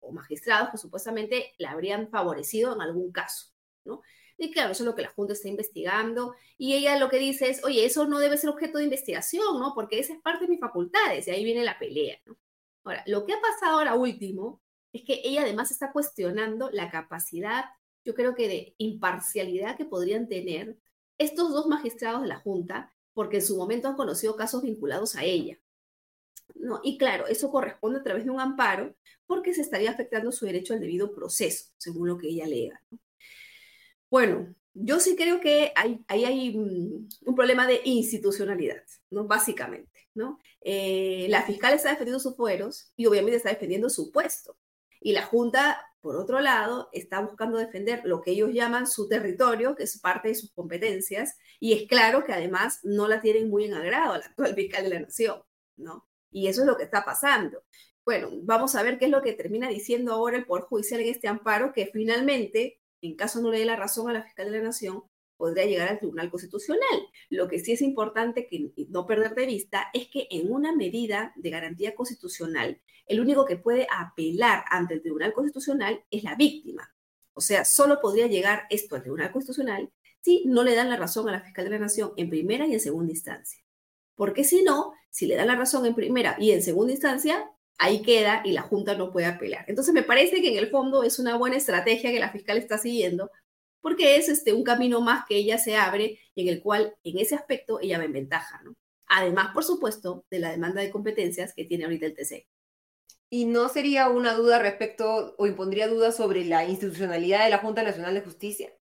[0.00, 3.48] o magistrados que supuestamente le habrían favorecido en algún caso,
[3.84, 4.02] ¿no?
[4.36, 6.34] Y claro, eso es lo que la Junta está investigando.
[6.58, 9.74] Y ella lo que dice es, oye, eso no debe ser objeto de investigación, ¿no?
[9.74, 12.18] Porque esa es parte de mis facultades y ahí viene la pelea.
[12.82, 14.60] Ahora, lo que ha pasado ahora último
[14.92, 17.64] es que ella además está cuestionando la capacidad,
[18.04, 20.76] yo creo que de imparcialidad que podrían tener
[21.18, 25.24] estos dos magistrados de la Junta, porque en su momento han conocido casos vinculados a
[25.24, 25.58] ella.
[26.54, 26.80] ¿No?
[26.82, 28.94] Y claro, eso corresponde a través de un amparo
[29.26, 32.80] porque se estaría afectando su derecho al debido proceso, según lo que ella alega.
[34.10, 39.24] Bueno, yo sí creo que ahí hay, hay, un problema de institucionalidad, ¿no?
[39.24, 40.40] Básicamente, ¿no?
[40.60, 44.56] Eh, la fiscal está defendiendo sus fueros y obviamente está defendiendo su puesto.
[45.00, 49.76] Y la Junta, por otro lado, está buscando defender lo que ellos llaman su territorio,
[49.76, 53.64] que es parte de sus competencias, y es claro que además no la tienen muy
[53.66, 55.42] en agrado a la actual fiscal de la Nación,
[55.76, 56.06] ¿no?
[56.34, 57.62] Y eso es lo que está pasando.
[58.04, 61.08] Bueno, vamos a ver qué es lo que termina diciendo ahora el Poder Judicial en
[61.08, 64.58] este amparo, que finalmente, en caso no le dé la razón a la fiscal de
[64.58, 65.04] la Nación,
[65.36, 67.08] podría llegar al Tribunal Constitucional.
[67.30, 71.32] Lo que sí es importante que no perder de vista es que en una medida
[71.36, 76.92] de garantía constitucional, el único que puede apelar ante el Tribunal Constitucional es la víctima.
[77.32, 81.28] O sea, solo podría llegar esto al Tribunal Constitucional si no le dan la razón
[81.28, 83.63] a la fiscal de la Nación en primera y en segunda instancia.
[84.16, 88.02] Porque si no, si le dan la razón en primera y en segunda instancia, ahí
[88.02, 89.64] queda y la Junta no puede apelar.
[89.68, 92.78] Entonces me parece que en el fondo es una buena estrategia que la fiscal está
[92.78, 93.30] siguiendo,
[93.80, 97.34] porque es este, un camino más que ella se abre en el cual en ese
[97.34, 98.74] aspecto ella va en ventaja, ¿no?
[99.06, 102.46] Además, por supuesto, de la demanda de competencias que tiene ahorita el TC.
[103.28, 107.82] ¿Y no sería una duda respecto o impondría dudas sobre la institucionalidad de la Junta
[107.82, 108.72] Nacional de Justicia?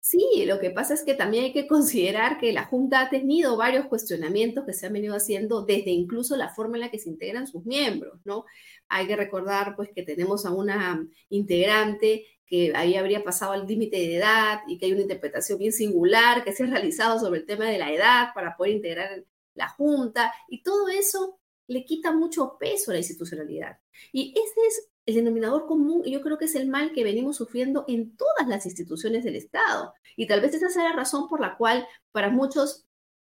[0.00, 3.56] Sí, lo que pasa es que también hay que considerar que la Junta ha tenido
[3.56, 7.08] varios cuestionamientos que se han venido haciendo desde incluso la forma en la que se
[7.08, 8.44] integran sus miembros, ¿no?
[8.88, 13.98] Hay que recordar pues que tenemos a una integrante que ahí habría pasado el límite
[13.98, 17.46] de edad y que hay una interpretación bien singular que se ha realizado sobre el
[17.46, 19.24] tema de la edad para poder integrar
[19.54, 23.78] la Junta y todo eso le quita mucho peso a la institucionalidad.
[24.12, 27.86] Y ese es el denominador común, yo creo que es el mal que venimos sufriendo
[27.88, 29.94] en todas las instituciones del Estado.
[30.16, 32.84] Y tal vez esa sea la razón por la cual para muchos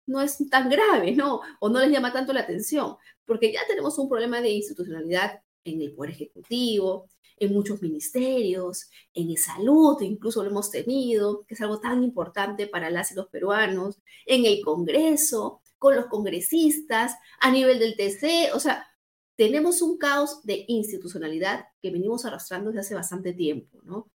[0.06, 1.42] no es tan grave, ¿no?
[1.60, 2.96] O no les llama tanto la atención,
[3.26, 9.36] porque ya tenemos un problema de institucionalidad en el Poder Ejecutivo, en muchos ministerios, en
[9.36, 14.00] salud, incluso lo hemos tenido, que es algo tan importante para las y los peruanos,
[14.24, 18.86] en el Congreso, con los congresistas, a nivel del TC, o sea,
[19.36, 24.10] tenemos un caos de institucionalidad que venimos arrastrando desde hace bastante tiempo, ¿no?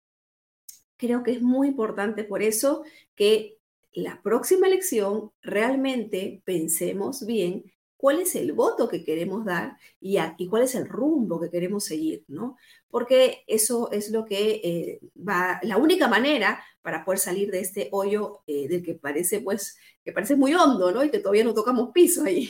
[0.96, 3.58] Creo que es muy importante por eso que
[3.92, 10.18] la próxima elección realmente pensemos bien cuál es el voto que queremos dar y,
[10.48, 12.56] cuál es el rumbo que queremos seguir, ¿no?
[12.88, 17.88] Porque eso es lo que eh, va, la única manera para poder salir de este
[17.92, 21.04] hoyo eh, del que parece, pues, que parece muy hondo, ¿no?
[21.04, 22.48] Y que todavía no tocamos piso ahí.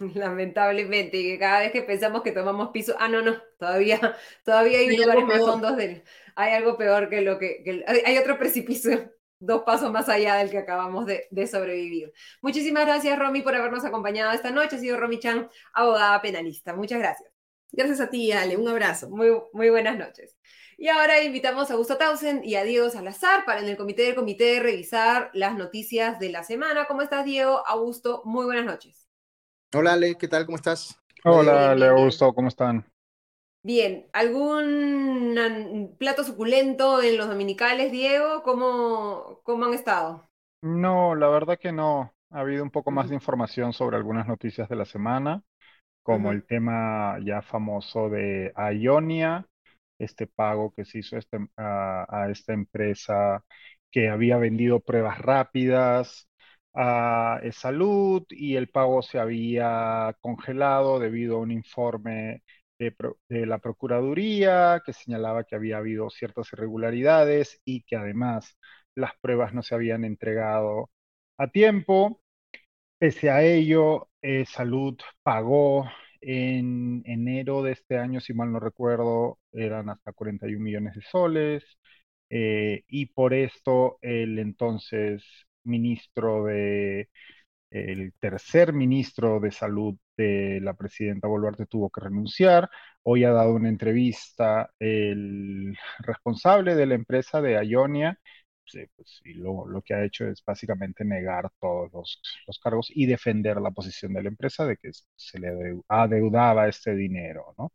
[0.14, 3.98] Lamentablemente, y que cada vez que pensamos que tomamos piso, ah, no, no, todavía,
[4.44, 6.02] todavía hay, lugares más hondos del,
[6.34, 10.58] hay algo peor que lo que, hay otro precipicio dos pasos más allá del que
[10.58, 12.12] acabamos de, sobrevivir.
[12.42, 14.76] Muchísimas gracias, Romy, por habernos acompañado esta noche.
[14.76, 16.74] Ha sido Romy Chan, abogada penalista.
[16.74, 17.30] Muchas gracias.
[17.72, 18.58] Gracias a ti, Ale.
[18.58, 19.08] Un abrazo.
[19.08, 20.36] Muy, muy buenas noches.
[20.76, 24.14] Y ahora invitamos a Augusto Tausen y a Diego Salazar para en el comité del
[24.14, 26.86] comité revisar las noticias de la semana.
[26.86, 27.66] ¿Cómo estás, Diego?
[27.66, 28.99] Augusto, muy buenas noches.
[29.72, 30.46] Hola, Ale, ¿qué tal?
[30.46, 31.00] ¿Cómo estás?
[31.24, 32.84] Hola, Ale, Augusto, ¿cómo están?
[33.62, 38.42] Bien, ¿algún plato suculento en los dominicales, Diego?
[38.42, 40.28] ¿Cómo, cómo han estado?
[40.62, 42.12] No, la verdad que no.
[42.30, 45.42] Ha habido un poco más de información sobre algunas noticias de la semana,
[46.02, 49.46] como el tema ya famoso de Ionia,
[49.98, 53.44] este pago que se hizo este, a, esta empresa
[53.90, 56.29] que había vendido pruebas rápidas
[56.74, 62.42] a salud y el pago se había congelado debido a un informe
[63.28, 68.56] de, la Procuraduría que señalaba que había habido ciertas irregularidades y que además
[68.94, 70.90] las pruebas no se habían entregado
[71.38, 72.22] a tiempo.
[72.98, 75.86] Pese a ello, eh, Salud pagó
[76.20, 81.64] en enero de este año, si mal no recuerdo, eran hasta 41 millones de soles.
[82.30, 85.24] Eh, y por esto el entonces
[85.64, 87.08] ministro de
[87.70, 92.68] el tercer ministro de salud de la presidenta Boluarte tuvo que renunciar.
[93.02, 98.18] Hoy ha dado una entrevista el responsable de la empresa de Ionia,
[98.96, 102.20] pues, y lo, que ha hecho es básicamente negar todos los,
[102.62, 105.48] cargos y defender la posición de la empresa de que se le
[105.88, 107.72] adeudaba este dinero, ¿no?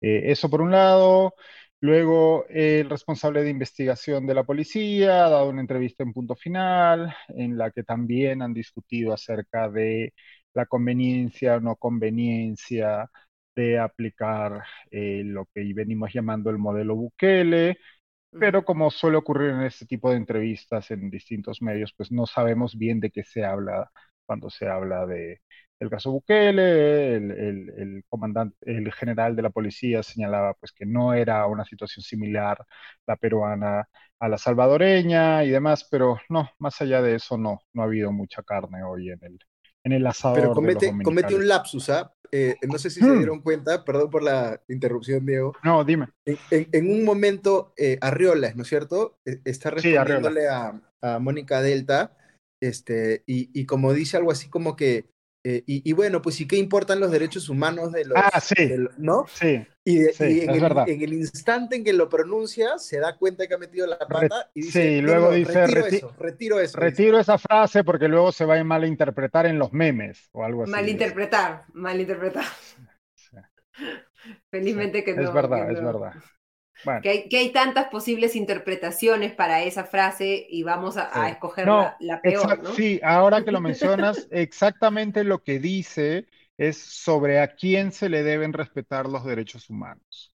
[0.00, 1.34] Eh, eso por un lado.
[1.80, 7.14] Luego, el responsable de investigación de la policía ha dado una entrevista en punto final,
[7.28, 10.14] en la que también han discutido acerca de
[10.54, 13.10] la conveniencia o no conveniencia
[13.54, 17.78] de aplicar eh, lo que venimos llamando el modelo Bukele,
[18.30, 22.76] pero como suele ocurrir en este tipo de entrevistas en distintos medios, pues no sabemos
[22.78, 23.90] bien de qué se habla
[24.26, 25.40] cuando se habla de,
[25.78, 31.46] el caso Bukele, el, comandante, el general de la policía señalaba pues que no era
[31.46, 32.64] una situación similar
[33.06, 37.82] la peruana a la salvadoreña y demás, pero no, más allá de eso no, no
[37.82, 39.38] ha habido mucha carne hoy en el,
[39.84, 40.40] en el asador.
[40.40, 42.12] Pero comete, comete un lapsus, ¿ah?
[42.32, 43.18] Eh, no sé si se hmm.
[43.18, 45.52] dieron cuenta, perdón por la interrupción, Diego.
[45.62, 46.08] No, dime.
[46.24, 49.18] En, un momento, eh, Arriolas, ¿no es cierto?
[49.24, 52.16] E, está respondiéndole a, a, Mónica Delta,
[52.60, 55.10] este, y, y como dice algo así como que
[55.48, 58.18] eh, y, bueno, pues sí, ¿qué importan los derechos humanos de los...
[58.18, 58.68] Ah, sí.
[58.98, 59.26] ¿No?
[59.32, 59.64] Sí.
[59.84, 63.58] Y, en, el, en, el, instante en que lo pronuncia, se da cuenta que ha
[63.58, 64.82] metido la pata y dice...
[64.82, 65.68] Sí, luego dice...
[65.68, 66.76] Retiro eso, retiro eso.
[66.80, 70.72] Retiro esa frase porque luego se va a malinterpretar en los memes o algo así.
[70.72, 72.44] Malinterpretar, malinterpretar.
[74.50, 75.22] Felizmente que no.
[75.22, 76.14] Es verdad, es verdad.
[77.02, 82.74] Que, hay, tantas posibles interpretaciones para esa frase y vamos a, escoger la, peor.
[82.74, 86.26] Sí, ahora que lo mencionas, exactamente lo que dice
[86.58, 90.32] es sobre a quién se le deben respetar los derechos humanos.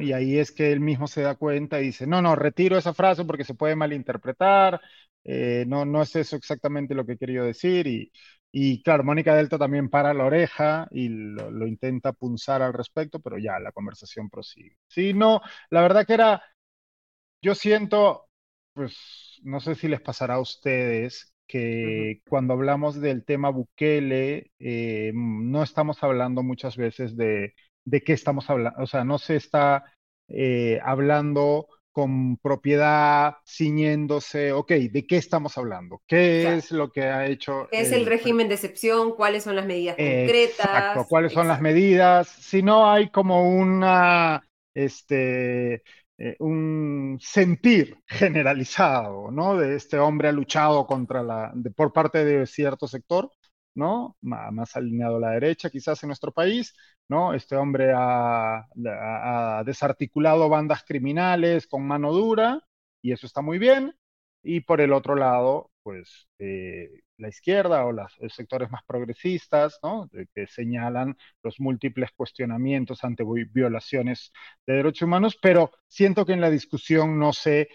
[0.00, 2.92] Y ahí es que él mismo se da cuenta y dice, no, no, retiro esa
[2.92, 4.82] frase porque se puede malinterpretar,
[5.24, 7.86] eh, no, no es eso exactamente lo que he querido decir.
[7.86, 8.12] Y,
[8.50, 13.20] y claro, Mónica Delta también para la oreja y lo, lo, intenta punzar al respecto,
[13.20, 14.76] pero ya la conversación prosigue.
[14.86, 15.40] Sí, no,
[15.70, 16.42] la verdad que era,
[17.42, 18.28] yo siento,
[18.72, 25.12] pues no sé si les pasará a ustedes, que cuando hablamos del tema Bukele, eh,
[25.14, 29.84] no estamos hablando muchas veces de, de qué estamos hablando, o sea, no se está
[30.28, 36.02] eh, hablando con propiedad, ciñéndose, ok, ¿de qué estamos hablando?
[36.06, 37.68] ¿Qué es lo que ha hecho?
[37.70, 39.14] ¿Qué es el, régimen de excepción?
[39.14, 40.66] ¿Cuáles son las medidas concretas?
[40.66, 42.28] Exacto, ¿cuáles son las medidas?
[42.28, 44.42] Si no hay como una,
[44.74, 45.82] este,
[46.20, 49.56] eh, un sentir generalizado, ¿no?
[49.56, 53.30] De este hombre ha luchado contra la, por parte de cierto sector,
[53.78, 54.16] ¿no?
[54.20, 56.74] Más, alineado a la derecha quizás en nuestro país,
[57.08, 57.32] ¿no?
[57.34, 62.60] Este hombre ha, ha, desarticulado bandas criminales con mano dura
[63.02, 63.94] y eso está muy bien.
[64.42, 70.06] Y por el otro lado, pues eh, la izquierda o los sectores más progresistas, ¿no?
[70.34, 73.24] que señalan los múltiples cuestionamientos ante
[73.54, 74.30] violaciones
[74.66, 77.70] de derechos humanos, pero siento que en la discusión no se,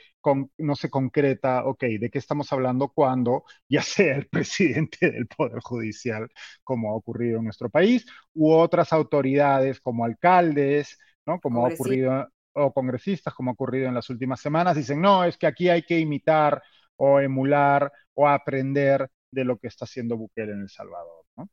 [0.60, 5.60] no se concreta, ok, ¿de qué estamos hablando cuando ya sea el presidente del Poder
[5.64, 6.30] Judicial,
[6.64, 8.06] como ha ocurrido en nuestro país,
[8.36, 11.40] u otras autoridades como alcaldes, ¿no?
[11.40, 15.36] como ha ocurrido o congresistas, como ha ocurrido en las últimas semanas, dicen, no, es
[15.36, 16.62] que aquí hay que imitar
[16.98, 21.26] o emular o aprender de lo que está haciendo Bukele en El Salvador.
[21.36, 21.50] ¿no?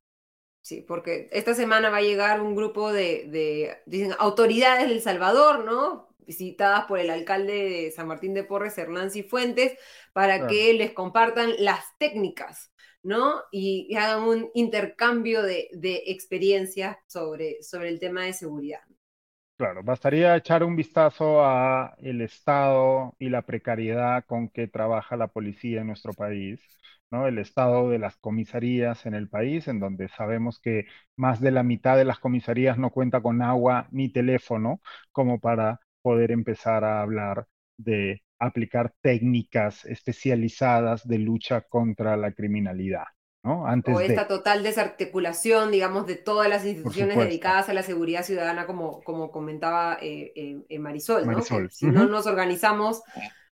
[0.62, 6.10] Sí, porque esta semana va a llegar un grupo de, dicen, autoridades del Salvador, ¿no?
[6.30, 9.76] visitadas por el alcalde de San Martín de Porres, Hernán Cifuentes,
[10.12, 12.72] para que les compartan las técnicas,
[13.02, 13.42] ¿no?
[13.50, 18.82] Y, hagan un intercambio de, de experiencias sobre, sobre el tema de seguridad.
[19.60, 25.26] Claro, bastaría echar un vistazo a el estado y la precariedad con que trabaja la
[25.28, 26.60] policía en nuestro país,
[27.10, 27.26] ¿no?
[27.28, 31.62] El estado de las comisarías en el país, en donde sabemos que más de la
[31.62, 34.80] mitad de las comisarías no cuenta con agua ni teléfono
[35.12, 37.46] como para poder empezar a hablar
[37.76, 43.04] de aplicar técnicas especializadas de lucha contra la criminalidad
[43.42, 49.02] o esta total desarticulación, digamos, de todas las instituciones dedicadas a la seguridad ciudadana, como,
[49.02, 51.40] como comentaba eh, eh, Marisol, ¿no?
[51.70, 53.02] si no nos organizamos,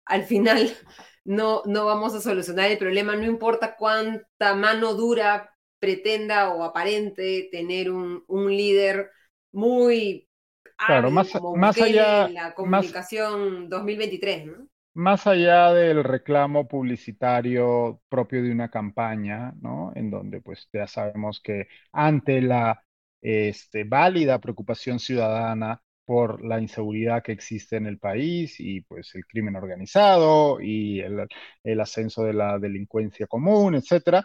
[0.05, 0.71] al final
[1.25, 7.49] no, no vamos a solucionar el problema, no importa cuánta mano dura pretenda o aparente
[7.53, 9.11] tener un, un líder
[9.53, 10.29] muy
[10.77, 14.67] claro, más, más allá en la comunicación 2023, ¿no?
[14.97, 19.93] Más allá del reclamo publicitario propio de una campaña, ¿no?
[19.95, 22.83] En donde pues ya sabemos que ante la
[23.21, 29.27] este, válida preocupación ciudadana por la inseguridad que existe en el país y pues el
[29.27, 34.25] crimen organizado y el, ascenso de la delincuencia común, etcétera,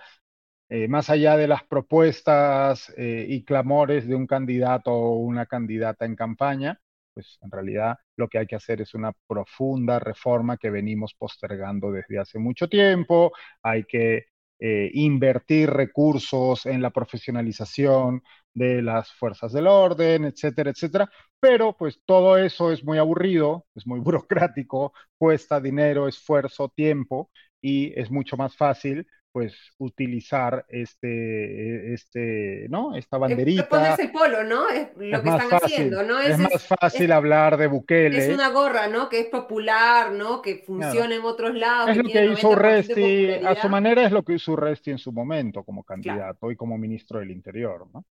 [0.69, 6.05] eh, más allá de las propuestas eh, y clamores de un candidato o una candidata
[6.05, 6.79] en campaña,
[7.13, 11.91] pues en realidad lo que hay que hacer es una profunda reforma que venimos postergando
[11.91, 13.31] desde hace mucho tiempo,
[13.63, 14.25] hay que
[14.59, 18.21] eh, invertir recursos en la profesionalización
[18.53, 21.09] de las fuerzas del orden, etcétera, etcétera.
[21.39, 27.31] Pero pues todo eso es muy aburrido, es muy burocrático, cuesta dinero, esfuerzo, tiempo
[27.61, 32.95] y es mucho más fácil pues utilizar este, este, ¿no?
[32.95, 33.67] Esta banderita.
[33.67, 34.69] Ponerse el polo, ¿no?
[34.69, 36.19] Es lo que están haciendo, ¿no?
[36.19, 38.17] Es, más fácil hablar de Bukele.
[38.17, 39.07] Es una gorra, ¿no?
[39.09, 40.41] Que es popular, ¿no?
[40.41, 41.89] Que funciona en otros lados.
[41.91, 45.11] Es lo que hizo Resti, a su manera es lo que hizo Resti en su
[45.11, 48.05] momento como candidato y como ministro del Interior, ¿no?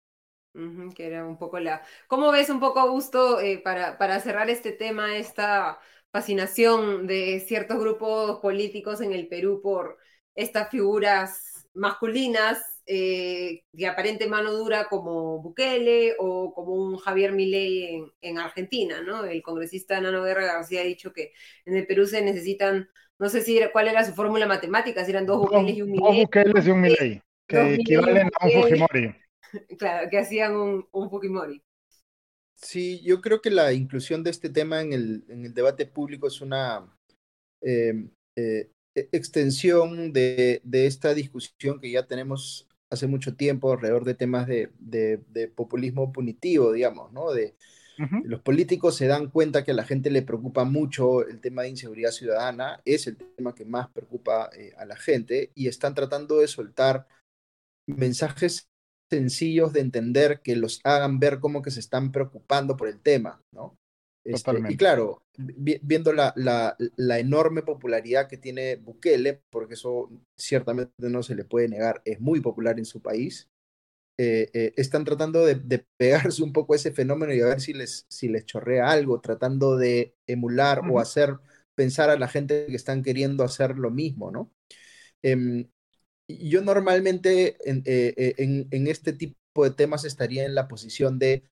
[0.95, 1.83] que era un poco la...
[2.07, 5.79] ¿Cómo ves un poco, Augusto, eh, para, para cerrar este tema, esta
[6.11, 9.99] fascinación de ciertos grupos políticos en el Perú por
[10.37, 18.01] estas figuras masculinas eh, de aparente mano dura como Bukele o como un Javier Milei
[18.21, 19.25] en, Argentina, ¿no?
[19.25, 21.33] El congresista Nano Guerra García ha dicho que
[21.65, 25.25] en el Perú se necesitan, no sé si cuál era su fórmula matemática, si eran
[25.25, 26.07] dos Bukeles y un Milei.
[26.07, 29.15] Dos Bukeles y un Milei, que equivalen a un Fujimori.
[29.79, 31.61] Claro, que hacían un, Fujimori.
[32.55, 36.27] Sí, yo creo que la inclusión de este tema en el, en el debate público
[36.27, 36.85] es una
[37.61, 37.93] eh,
[38.37, 38.71] eh,
[39.11, 46.11] extensión de, esta discusión que ya tenemos hace mucho tiempo alrededor de temas de, populismo
[46.11, 47.31] punitivo, digamos, ¿no?
[47.31, 47.55] De,
[48.23, 51.69] Los políticos se dan cuenta que a la gente le preocupa mucho el tema de
[51.69, 56.37] inseguridad ciudadana, es el tema que más preocupa eh, a la gente y están tratando
[56.37, 57.07] de soltar
[57.87, 58.69] mensajes
[59.09, 63.41] sencillos de entender que los hagan ver como que se están preocupando por el tema,
[63.51, 63.77] ¿no?
[64.27, 70.91] Este, y claro, viendo la, la, la, enorme popularidad que tiene Bukele, porque eso ciertamente
[70.97, 73.47] no se le puede negar, es muy popular en su país,
[74.19, 77.61] eh, eh, están tratando de, de, pegarse un poco a ese fenómeno y a ver
[77.61, 81.37] si les, si les chorrea algo, tratando de emular o hacer
[81.73, 84.51] pensar a la gente que están queriendo hacer lo mismo, ¿no?
[85.23, 85.69] Em,
[86.27, 91.43] yo normalmente en, eh, en, en, este tipo de temas estaría en la posición de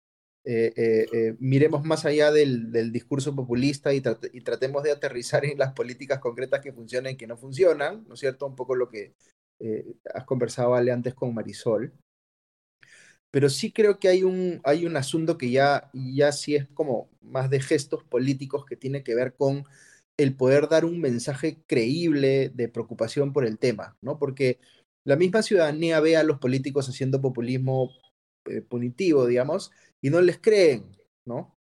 [0.47, 5.43] eh, eh, eh, miremos más allá del, del discurso populista y, y, tratemos de aterrizar
[5.43, 8.45] en las políticas concretas que funcionan y que no funcionan, ¿no es cierto?
[8.45, 9.15] Un poco lo que
[10.13, 11.93] has conversado, Ale, antes con Marisol.
[13.31, 17.09] Pero sí creo que hay un, hay un asunto que ya, ya sí es como
[17.21, 19.63] más de gestos políticos que tiene que ver con
[20.17, 24.19] el poder dar un mensaje creíble de preocupación por el tema, ¿no?
[24.19, 24.59] Porque
[25.05, 27.91] la misma ciudadanía ve a los políticos haciendo populismo
[28.69, 29.71] punitivo, digamos,
[30.01, 31.55] y no les creen, ¿no?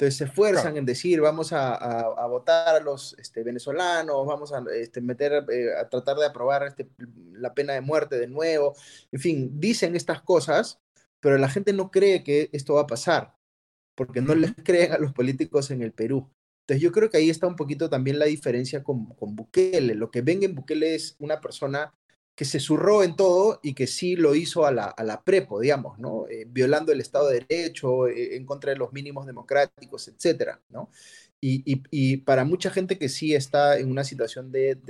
[0.00, 4.64] Entonces se esfuerzan en decir, vamos a, a, votar a los este, venezolanos, vamos a
[4.74, 6.88] este, meter, eh, a tratar de aprobar este,
[7.32, 8.74] la pena de muerte de nuevo.
[9.12, 10.80] En fin, dicen estas cosas,
[11.20, 13.36] pero la gente no cree que esto va a pasar,
[13.94, 16.30] porque no les creen a los políticos en el Perú.
[16.62, 19.94] Entonces yo creo que ahí está un poquito también la diferencia con, con Bukele.
[19.94, 21.92] Lo que ven en Bukele es una persona
[22.40, 25.60] que se zurró en todo y que sí lo hizo a la, a la prepo,
[25.60, 26.26] digamos, ¿no?
[26.26, 30.88] Eh, violando el Estado de Derecho, eh, en contra de los mínimos democráticos, etcétera, ¿no?
[31.38, 34.80] Y, y, y, para mucha gente que sí está en una situación de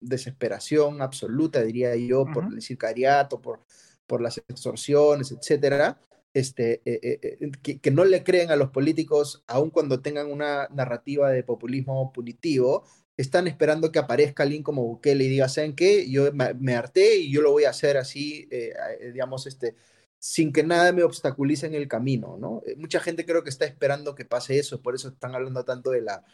[0.00, 3.60] desesperación absoluta, diría yo, por el sicariato, por,
[4.06, 6.00] por las extorsiones, etcétera,
[6.32, 11.28] este, eh, que, que, no le creen a los políticos, aun cuando tengan una narrativa
[11.28, 12.84] de populismo punitivo,
[13.20, 16.10] están esperando que aparezca alguien como Bukele y diga, ¿saben qué?
[16.10, 19.74] Yo me, harté y yo lo voy a hacer así, eh, eh, digamos, este,
[20.18, 22.62] sin que nada me obstaculice en el camino, ¿no?
[22.66, 25.90] Eh, mucha gente creo que está esperando que pase eso, por eso están hablando tanto
[25.90, 26.24] de la,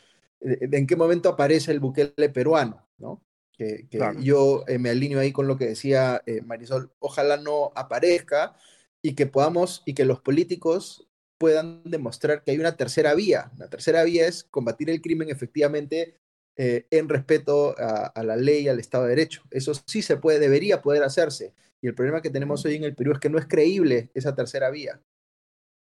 [0.40, 3.22] de, en qué momento aparece el Bukele peruano, ¿no?
[3.58, 3.88] Que,
[4.20, 8.54] yo me alineo ahí con lo que decía Marisol, ojalá no aparezca
[9.00, 11.08] y que podamos, y que los políticos
[11.38, 13.50] puedan demostrar que hay una tercera vía.
[13.56, 16.18] La tercera vía es combatir el crimen efectivamente
[16.56, 19.42] eh, en respeto a, la ley, al Estado de Derecho.
[19.50, 21.54] Eso sí se puede, debería poder hacerse.
[21.82, 24.34] Y el problema que tenemos hoy en el Perú es que no es creíble esa
[24.34, 25.00] tercera vía.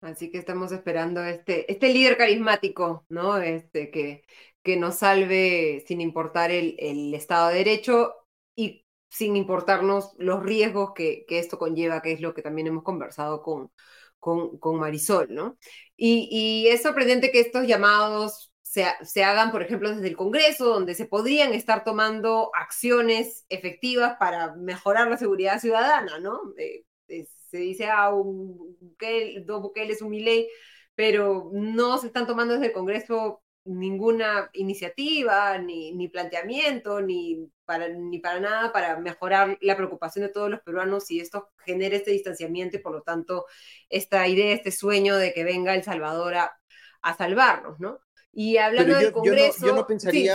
[0.02, 3.38] Así que estamos esperando este, este líder carismático, ¿no?
[3.38, 4.24] Este, que,
[4.64, 8.16] que nos salve sin importar el, el Estado de Derecho
[8.56, 12.84] y sin importarnos los riesgos que, que, esto conlleva, que es lo que también hemos
[12.84, 13.72] conversado con,
[14.20, 15.58] con, con Marisol, ¿no?
[15.98, 20.94] Y, y, es sorprendente que estos llamados se, hagan, por ejemplo, desde el Congreso, donde
[20.94, 26.54] se podrían estar tomando acciones efectivas para mejorar la seguridad ciudadana, ¿no?
[26.56, 30.48] Eh, eh, se dice, ah, un Bukele, dos Bukele un ley,
[30.94, 37.88] pero no se están tomando desde el Congreso ninguna iniciativa, ni, ni planteamiento, ni para,
[37.90, 42.12] ni para nada para mejorar la preocupación de todos los peruanos y esto genera este
[42.12, 43.46] distanciamiento y por lo tanto
[43.90, 46.60] esta idea, este sueño de que venga El Salvador a,
[47.02, 48.00] a salvarnos, ¿no?
[48.40, 49.68] Y hablando del Congreso.
[49.68, 50.34] Yo no, pensaría.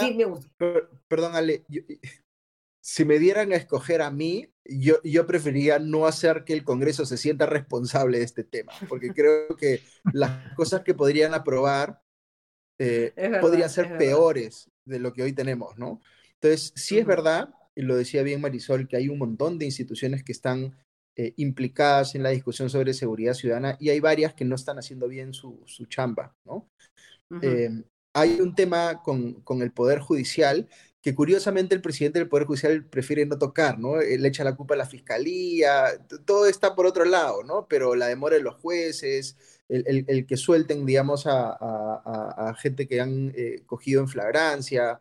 [1.09, 1.65] perdón, Ale.
[2.83, 7.07] si me dieran a escoger a mí, yo, yo preferiría no hacer que el Congreso
[7.07, 9.81] se sienta responsable de este tema, porque creo que
[10.13, 12.03] las cosas que podrían aprobar
[12.79, 16.03] eh, podrían ser peores de lo que hoy tenemos, ¿no?
[16.35, 20.23] Entonces, sí es verdad, y lo decía bien Marisol, que hay un montón de instituciones
[20.23, 20.77] que están
[21.17, 25.09] eh, implicadas en la discusión sobre seguridad ciudadana y hay varias que no están haciendo
[25.09, 26.69] bien su, su chamba, ¿no?
[27.41, 27.71] Eh,
[28.15, 30.69] hay un tema con, con, el Poder Judicial
[31.03, 33.97] que curiosamente el presidente del Poder Judicial prefiere no tocar, ¿no?
[34.01, 35.85] Le echa la culpa a la fiscalía,
[36.25, 37.67] todo está por otro lado, ¿no?
[37.69, 39.37] Pero la demora de los jueces,
[39.69, 44.99] el, el, que suelten, digamos, a, a, a gente que han eh, cogido en flagrancia,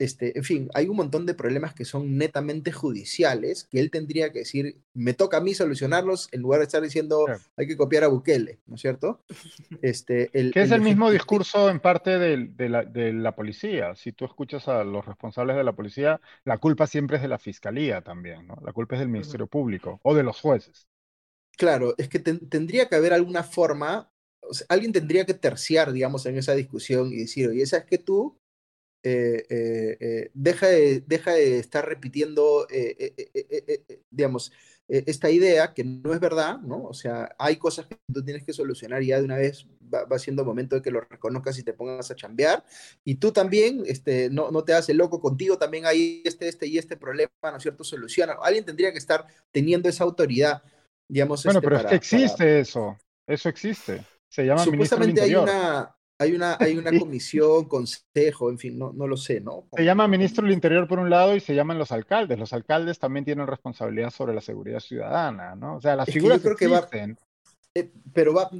[0.00, 4.32] este, en fin, hay un montón de problemas que son netamente judiciales, que él tendría
[4.32, 8.04] que decir, me toca a mí solucionarlos, en lugar de estar diciendo, hay que copiar
[8.04, 9.20] a Bukele, ¿no es cierto?
[9.82, 13.94] Este, el, que es el, mismo discurso en parte de, de, la, de, la, policía.
[13.94, 17.38] Si tú escuchas a los responsables de la policía, la culpa siempre es de la
[17.38, 18.56] fiscalía también, ¿no?
[18.64, 20.88] La culpa es del Ministerio Público o de los jueces.
[21.56, 26.24] Claro, es que tendría que haber alguna forma, o sea, alguien tendría que terciar, digamos,
[26.24, 28.39] en esa discusión y decir, oye, ¿sabes que tú
[29.02, 32.66] eh, eh, eh, deja, de, deja de estar repitiendo,
[34.10, 34.52] digamos,
[34.88, 36.82] esta idea que no es verdad, ¿no?
[36.82, 40.04] O sea, hay cosas que tú tienes que solucionar y ya de una vez va,
[40.04, 42.64] va, siendo momento de que lo reconozcas y te pongas a chambear.
[43.04, 46.76] Y tú también, este, no, no te haces loco contigo, también hay este, este y
[46.76, 47.84] este problema, ¿no es cierto?
[47.84, 48.36] Soluciona.
[48.42, 50.62] Alguien tendría que estar teniendo esa autoridad.
[51.08, 51.44] digamos.
[51.44, 52.98] Bueno, este, pero es que existe para- eso,
[53.28, 54.04] eso existe.
[54.28, 58.78] Se llama ministro del Supuestamente hay una, hay una, hay una comisión, consejo, en fin,
[58.78, 59.66] no, no lo sé, ¿no?
[59.74, 62.38] Se llama ministro del Interior por un lado y se llaman los alcaldes.
[62.38, 65.76] Los alcaldes también tienen responsabilidad sobre la seguridad ciudadana, ¿no?
[65.76, 67.18] O sea, las Es que yo figuras creo que va- existen.
[67.74, 68.50] Eh, pero va,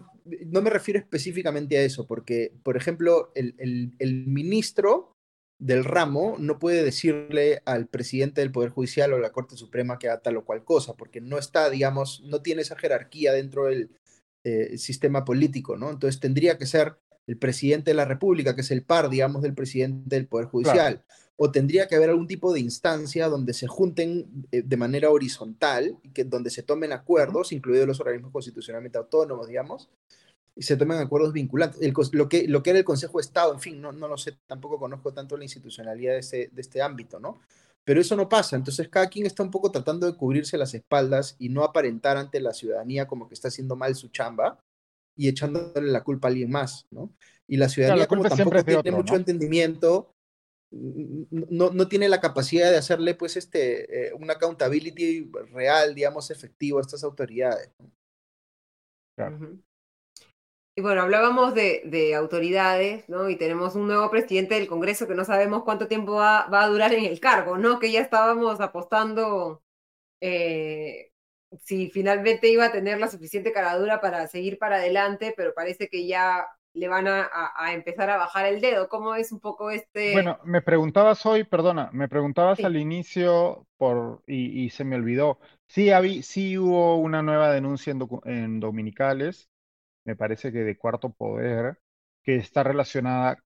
[0.46, 5.12] no me refiero específicamente a eso, porque, por ejemplo, el, el- el ministro
[5.60, 9.98] del ramo no puede decirle al presidente del Poder Judicial o a la Corte Suprema
[9.98, 13.66] que haga tal o cual cosa, porque no está, digamos, no tiene esa jerarquía dentro
[13.66, 13.90] del
[14.46, 15.90] eh, sistema político, ¿no?
[15.90, 16.96] Entonces tendría que ser
[17.30, 21.04] el presidente de la República, que es el par, digamos, del presidente del Poder Judicial.
[21.36, 25.96] O tendría que haber algún tipo de instancia donde se junten eh, de manera horizontal,
[26.02, 29.88] y que, donde se tomen acuerdos, incluidos los organismos constitucionalmente autónomos, digamos,
[30.56, 31.80] y se tomen acuerdos vinculantes.
[31.80, 34.18] El lo, que, lo que era el Consejo de Estado, en fin, no, no lo
[34.18, 37.40] sé, tampoco conozco tanto la institucionalidad de, ese- de este ámbito, ¿no?
[37.84, 41.36] Pero eso no pasa, entonces cada quien está un poco tratando de cubrirse las espaldas
[41.38, 44.58] y no aparentar ante la ciudadanía como que está haciendo mal su chamba
[45.20, 47.14] y echándole la culpa a alguien más, ¿no?
[47.46, 49.18] Y la ciudadanía como tampoco tiene otro, mucho ¿no?
[49.18, 50.14] entendimiento,
[50.72, 56.78] no, no tiene la capacidad de hacerle pues este, eh, una accountability real, digamos, efectivo
[56.78, 57.70] a estas autoridades.
[59.14, 59.58] Claro.
[60.74, 63.28] Y bueno, hablábamos de, de autoridades, ¿no?
[63.28, 66.68] Y tenemos un nuevo presidente del Congreso que no sabemos cuánto tiempo va, va a
[66.68, 67.78] durar en el cargo, ¿no?
[67.78, 69.62] Que ya estábamos apostando
[70.22, 71.09] eh,
[71.64, 76.06] si finalmente iba a tener la suficiente caradura para seguir para adelante, pero parece que
[76.06, 78.88] ya le van a, a- a empezar a bajar el dedo.
[78.88, 80.24] ¿Cómo es un poco este...
[80.24, 82.64] Bueno, me preguntabas hoy, perdona, me preguntabas Sí.
[82.64, 85.38] al inicio por, y, y se me olvidó.
[85.68, 87.92] Sí, habí- sí hubo una nueva denuncia
[88.24, 89.48] en, Dominicales,
[90.04, 91.78] me parece que de Cuarto Poder,
[92.22, 93.38] que está relacionada,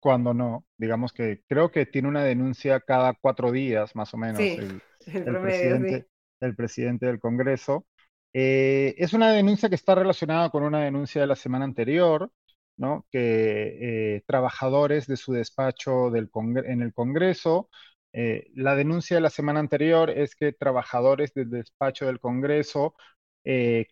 [0.00, 4.56] cuando no, digamos que creo que tiene una denuncia cada cuatro días, más o menos,
[4.56, 4.82] Sí, el,
[5.14, 6.06] el el promedio, presidente, sí.
[6.40, 7.86] El presidente del Congreso.
[8.32, 12.30] Eh, es una denuncia que está relacionada con una denuncia de la semana anterior,
[12.76, 13.06] ¿no?
[13.10, 16.30] Que eh, trabajadores de su despacho del
[16.66, 17.70] en el Congreso,
[18.12, 22.94] eh, la denuncia de la semana anterior es que trabajadores del despacho del Congreso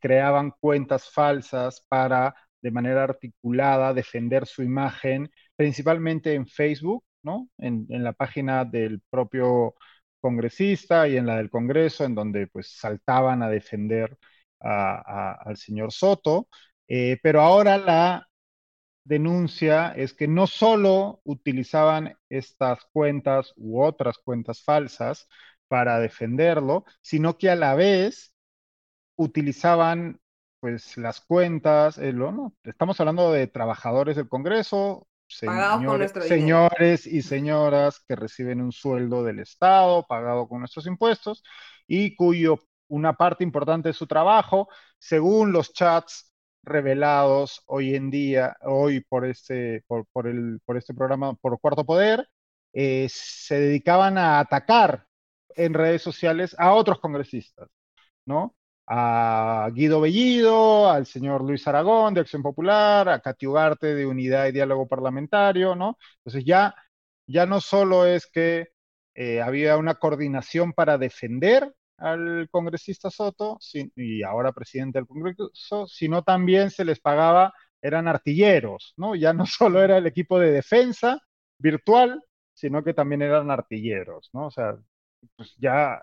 [0.01, 7.49] creaban cuentas falsas para, de manera articulada, defender su imagen, principalmente en Facebook, ¿no?
[7.59, 9.75] En la página del propio
[10.23, 14.19] congresista y en la del Congreso, en donde pues saltaban a defender
[14.61, 16.49] al señor Soto.
[16.89, 18.29] Eh, pero ahora la
[19.05, 25.29] denuncia es que no solo utilizaban estas cuentas u otras cuentas falsas
[25.69, 28.35] para defenderlo, sino que a la vez
[29.17, 30.21] utilizaban
[30.61, 31.99] pues las cuentas,
[32.65, 40.07] estamos hablando de trabajadores del Congreso, señores, y señoras que reciben un sueldo del Estado
[40.07, 41.43] pagado con nuestros impuestos
[41.87, 42.59] y cuyo
[42.89, 44.69] una parte importante de su trabajo,
[44.99, 50.95] según los chats revelados hoy en día, hoy por este, por, por el, por este
[50.95, 52.29] programa, por Cuarto Poder,
[52.73, 55.07] eh, se dedicaban a atacar
[55.57, 57.69] en redes sociales a otros congresistas,
[58.27, 58.55] ¿no?
[58.95, 64.47] A Guido Bellido, al señor Luis Aragón de Acción Popular, a Katy Ugarte de Unidad
[64.49, 65.97] y Diálogo Parlamentario, ¿no?
[66.19, 66.75] Entonces ya,
[67.27, 68.69] ya no solo es que
[69.15, 73.59] eh, había una coordinación para defender al congresista Soto
[73.97, 79.15] y ahora presidente del Congreso, sino también se les pagaba, eran artilleros, ¿no?
[79.15, 81.19] Ya no solo era el equipo de defensa
[81.59, 82.23] virtual,
[82.55, 84.49] sino que también eran artilleros, ¿no?
[84.49, 84.77] O sea,
[85.37, 86.01] pues ya,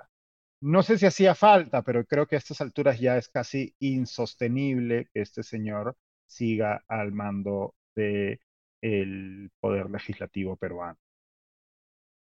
[0.61, 5.09] no sé si hacía falta, pero creo que a estas alturas ya es casi insostenible
[5.13, 5.95] que este señor
[6.27, 10.97] siga al mando del poder legislativo peruano.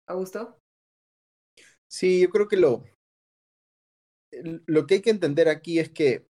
[0.07, 0.59] ¿Augusto?
[1.87, 2.83] Sí, yo creo que lo,
[4.65, 6.27] lo que hay que entender aquí es que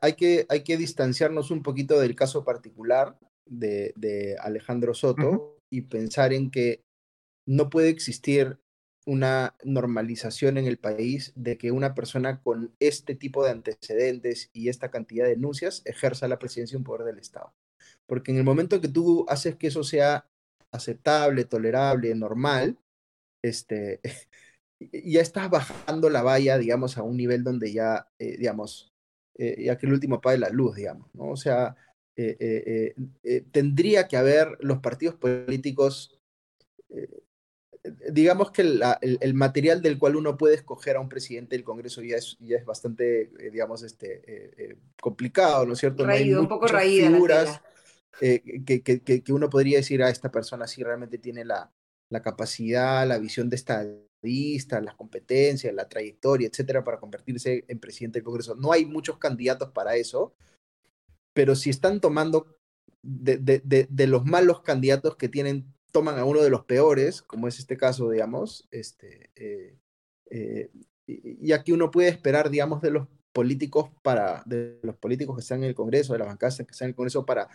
[0.00, 5.82] hay que, hay que distanciarnos un poquito del caso particular de, de Alejandro Soto y
[5.82, 6.82] pensar en que
[7.46, 8.58] no puede existir
[9.08, 14.68] una normalización en el país de que una persona con este tipo de antecedentes y
[14.68, 17.54] esta cantidad de denuncias ejerza la presidencia y un poder del Estado.
[18.06, 20.26] Porque en el momento que tú haces que eso sea
[20.72, 22.76] aceptable, tolerable, normal,
[23.42, 24.02] este,
[24.92, 28.92] ya estás bajando la valla, digamos, a un nivel donde ya, eh, digamos,
[29.38, 31.30] eh, ya que el último apague la luz, digamos, ¿no?
[31.30, 31.76] O sea,
[32.14, 32.94] eh,
[33.52, 36.20] tendría que haber los partidos políticos,
[38.10, 41.64] digamos que la- el, el material del cual uno puede escoger a un presidente del
[41.64, 46.04] Congreso ya es, ya es bastante, eh, digamos, este, eh, eh, complicado, ¿no es cierto?
[46.04, 47.60] No hay Raído, un poco raída figuras
[48.20, 51.72] eh, que, que- que- uno podría decir a esta persona si realmente tiene la,
[52.10, 54.08] la capacidad, la visión de estadista
[54.80, 58.54] las competencias, la trayectoria, etcétera, para convertirse en presidente del Congreso.
[58.56, 60.34] No hay muchos candidatos para eso,
[61.32, 62.58] pero si están tomando
[63.02, 67.76] de, los malos candidatos que tienen, toman a uno de los peores, como es este
[67.76, 69.76] caso, digamos, este, eh,
[70.30, 70.70] eh,
[71.06, 75.62] y aquí uno puede esperar, digamos, de los políticos para, de los políticos que están
[75.62, 77.48] en el Congreso, de las bancadas que están en el Congreso, para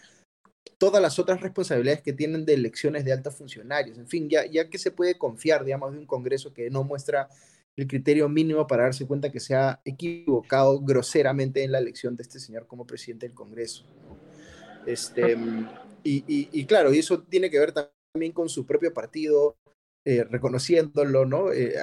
[0.77, 3.97] todas las otras responsabilidades que tienen de elecciones de altos funcionarios.
[3.97, 7.29] En fin, ya, ya que se puede confiar, digamos, de un Congreso que no muestra
[7.75, 12.23] el criterio mínimo para darse cuenta que se ha equivocado groseramente en la elección de
[12.23, 13.85] este señor como presidente del Congreso.
[14.85, 15.37] Este,
[16.03, 17.92] y, y, claro, y eso tiene que ver también
[18.33, 19.57] con su propio partido,
[20.05, 21.51] eh, reconociéndolo, ¿no?
[21.51, 21.73] Eh,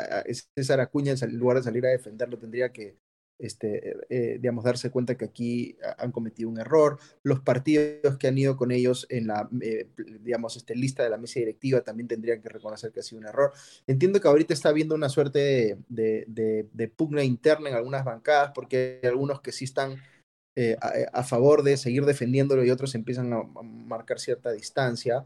[0.54, 2.96] César Acuña, en lugar de salir a defenderlo, tendría que
[3.40, 6.98] este, eh, digamos, darse cuenta que aquí han cometido un error.
[7.22, 9.88] Los partidos que han ido con ellos en la, eh,
[10.20, 13.26] digamos, este, lista de la mesa directiva también tendrían que reconocer que ha sido un
[13.26, 13.52] error.
[13.86, 19.00] Entiendo que ahorita está habiendo una suerte de, de, pugna interna en algunas bancadas porque
[19.02, 19.96] hay algunos que sí están
[20.56, 20.76] eh,
[21.12, 25.24] a, favor de seguir defendiéndolo y otros empiezan a, marcar cierta distancia.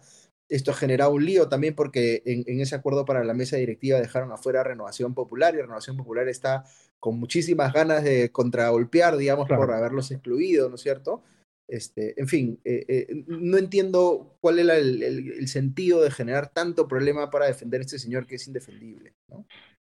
[0.49, 3.99] Esto ha generado un lío también porque en, en, ese acuerdo para la mesa directiva
[3.99, 6.65] dejaron afuera Renovación Popular y Renovación Popular está
[7.01, 11.23] con muchísimas ganas de contragolpear, digamos, por haberlos excluido, ¿no es cierto?
[11.69, 17.31] Este, en fin, eh, eh, no entiendo cuál era el, sentido de generar tanto problema
[17.31, 19.47] para defender a este señor que es indefendible, ¿no?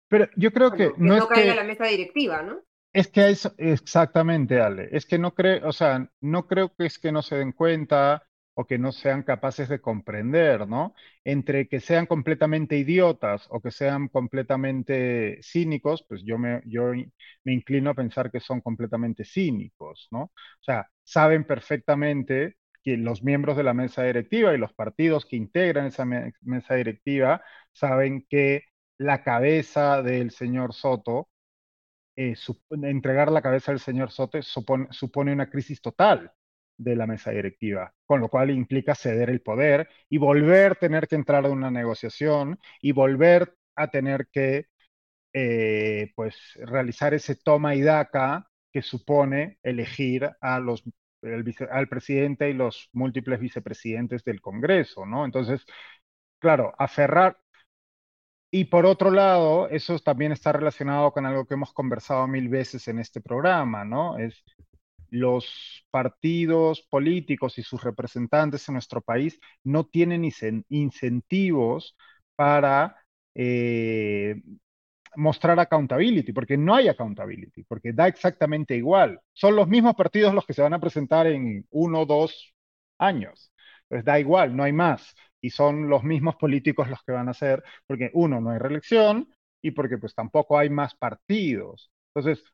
[0.09, 2.63] Pero yo creo que, no, es caiga la mesa directiva, ¿no?
[2.95, 4.89] Es que es exactamente, Ale.
[4.93, 8.27] Es que no creo, o sea, no creo que es que no se den cuenta
[8.59, 10.95] o que no sean capaces de comprender, ¿no?
[11.25, 16.63] Entre que sean completamente idiotas o que sean completamente cínicos, pues yo me,
[17.45, 20.23] inclino a pensar que son completamente cínicos, ¿no?
[20.25, 25.37] O sea, saben perfectamente que los miembros de la mesa directiva y los partidos que
[25.37, 27.43] integran esa mesa directiva
[27.73, 28.63] saben que
[28.99, 31.29] la cabeza del señor Soto,
[32.17, 32.35] eh,
[32.83, 36.33] entregar la cabeza del señor Soto supone una crisis total
[36.79, 41.09] de la mesa directiva, con lo cual implica ceder el poder y volver a tener
[41.09, 44.67] que entrar en una negociación y volver a tener que
[45.33, 50.83] eh, pues realizar ese toma y daca que supone elegir a los,
[51.71, 55.25] al presidente y los múltiples vicepresidentes del Congreso, ¿no?
[55.25, 55.65] Entonces,
[56.39, 57.39] claro, aferrar.
[58.51, 62.89] Y por otro lado, eso también está relacionado con algo que hemos conversado mil veces
[62.89, 64.19] en este programa, ¿no?
[64.19, 64.43] Es
[65.19, 70.25] los partidos políticos y sus representantes en nuestro país no tienen
[70.69, 71.97] incentivos
[72.37, 72.97] para
[73.35, 74.37] eh,
[75.17, 79.21] mostrar accountability, porque no hay accountability, porque da exactamente igual.
[79.33, 82.55] Son los mismos partidos los que se van a presentar en uno o dos
[82.99, 83.53] años.
[83.89, 85.15] Pues da igual, no hay más.
[85.41, 89.29] Y son los mismos políticos los que van a ser, porque uno, no hay reelección
[89.63, 91.91] y porque pues tampoco hay más partidos.
[92.15, 92.45] Entonces,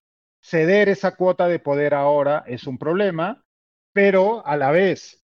[0.43, 3.45] ceder esa cuota de poder ahora es un problema,
[3.93, 5.22] pero a la vez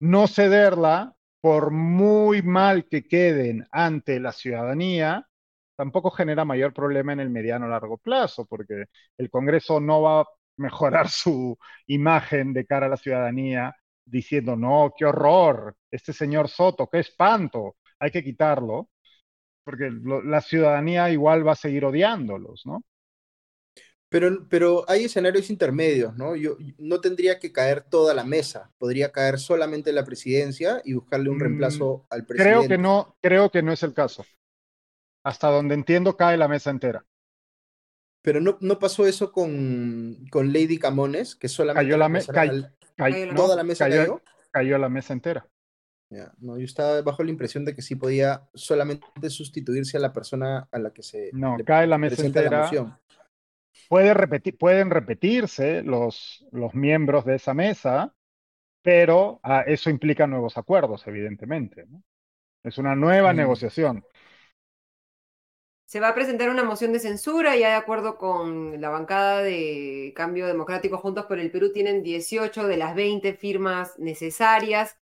[0.00, 5.26] no cederla, por muy mal que queden ante la ciudadanía,
[5.76, 10.20] tampoco genera mayor problema en el mediano o largo plazo, porque el Congreso no va
[10.22, 10.24] a
[10.56, 11.56] mejorar su
[11.86, 17.76] imagen de cara a la ciudadanía diciendo, no, qué horror, este señor Soto, qué espanto,
[18.00, 18.88] hay que quitarlo,
[19.64, 19.90] porque
[20.24, 22.84] la ciudadanía igual va a seguir odiándolos, ¿no?
[24.10, 26.34] Pero, pero hay escenarios intermedios, ¿no?
[26.34, 31.28] Yo no tendría que caer toda la mesa, podría caer solamente la presidencia y buscarle
[31.28, 32.56] un mm, reemplazo al presidente.
[32.56, 34.24] Creo que no, creo que no es el caso.
[35.24, 37.04] Hasta donde entiendo cae la mesa entera.
[38.22, 42.32] Pero no, no pasó eso con, con Lady Camones, que solamente cayó la, mesa.
[43.36, 45.46] toda la mesa cayó, cayó, la mesa entera.
[46.38, 50.66] no, yo estaba bajo la impresión de que sí podía solamente sustituirse a la persona
[50.72, 52.70] a la que se no cae la mesa entera
[53.90, 58.14] repetir, pueden repetirse los, los miembros de esa mesa,
[58.82, 61.86] pero ah, eso implica nuevos acuerdos, evidentemente.
[62.62, 63.36] Es una nueva mm.
[63.36, 64.04] negociación.
[65.86, 70.12] Se va a presentar una moción de censura, ya de acuerdo con la bancada de
[70.14, 74.98] Cambio Democrático Juntos por el Perú, tienen 18 de las 20 firmas necesarias.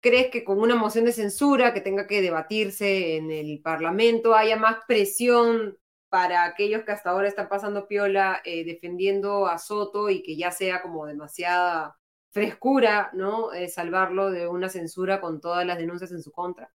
[0.00, 4.56] ¿Crees que con una moción de censura que tenga que debatirse en el Parlamento haya
[4.56, 5.78] más presión
[6.14, 10.52] para aquellos que hasta ahora están pasando piola eh, defendiendo a Soto y que ya
[10.52, 11.98] sea como demasiada
[12.30, 13.52] frescura, ¿no?
[13.52, 16.70] Eh, salvarlo de una censura con todas las denuncias en su contra.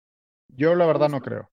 [0.48, 1.52] Yo la verdad no creo.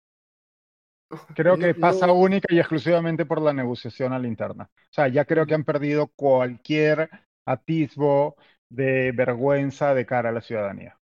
[1.37, 4.69] Creo que pasa única y exclusivamente por la negociación a la interna.
[4.75, 7.09] O sea, ya creo que han perdido cualquier
[7.45, 8.35] atisbo
[8.67, 10.98] de vergüenza de cara a la ciudadanía.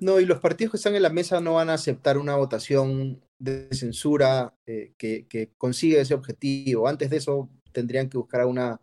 [0.00, 3.22] No, y los partidos que están en la mesa no van a aceptar una votación
[3.38, 6.88] de censura eh, que, que, consiga ese objetivo.
[6.88, 8.80] Antes de eso tendrían que buscar una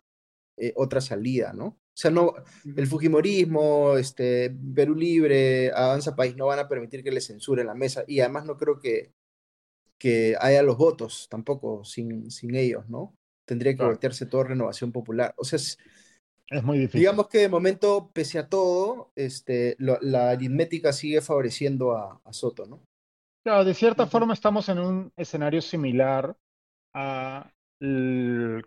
[0.56, 1.66] eh, otra salida, ¿no?
[1.98, 2.34] O sea, no,
[2.76, 7.74] el Fujimorismo, este, Perú Libre, Avanza País no van a permitir que le censuren la
[7.74, 8.04] mesa.
[8.08, 9.14] Y además no creo que,
[9.98, 13.16] que haya los votos tampoco sin, sin ellos, ¿no?
[13.46, 15.34] Tendría que voltearse toda renovación popular.
[15.38, 15.60] O sea,
[16.50, 17.02] es, muy difícil.
[17.02, 22.82] Digamos que de momento, pese a todo, este, la aritmética sigue favoreciendo a, Soto, ¿no?
[23.44, 26.36] Claro, de cierta forma estamos en un escenario similar
[26.94, 27.50] a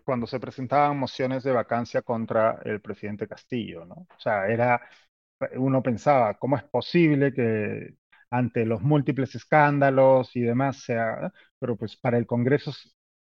[0.05, 4.07] cuando se presentaban mociones de vacancia contra el presidente Castillo, ¿no?
[4.09, 4.81] O sea, era,
[5.57, 7.95] uno pensaba, ¿cómo es posible que
[8.31, 12.71] ante los múltiples escándalos y demás sea, pero pues para el Congreso,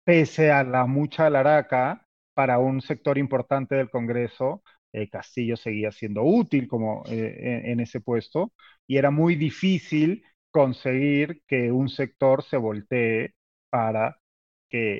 [0.04, 4.62] pese a la mucha laraca, para un sector importante del Congreso,
[4.92, 8.52] eh, Castillo seguía siendo útil como eh, en, ese puesto
[8.86, 13.34] y era muy difícil conseguir que un sector se voltee
[13.70, 14.16] para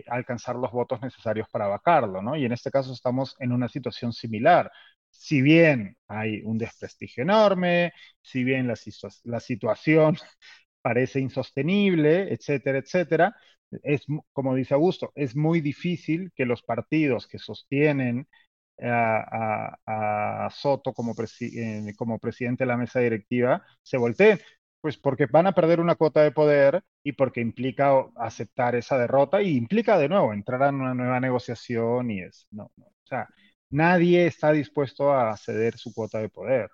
[0.09, 2.37] alcanzar los votos necesarios para vacarlo, ¿no?
[2.37, 4.71] Y en este caso estamos en una situación similar.
[5.11, 8.75] Si bien hay un desprestigio enorme, si bien la,
[9.25, 10.17] la situación
[10.83, 13.37] parece insostenible, etcétera, etcétera,
[13.83, 18.27] es, como dice Augusto, es muy difícil que los partidos que sostienen
[18.83, 24.41] a, Soto como, eh, como presidente de la mesa directiva se volteen,
[24.81, 29.43] pues porque van a perder una cuota de poder y porque implica aceptar esa derrota
[29.43, 33.29] y implica de nuevo entrar en una nueva negociación y es, no, no, o sea,
[33.71, 36.71] nadie está dispuesto a ceder su cuota de poder.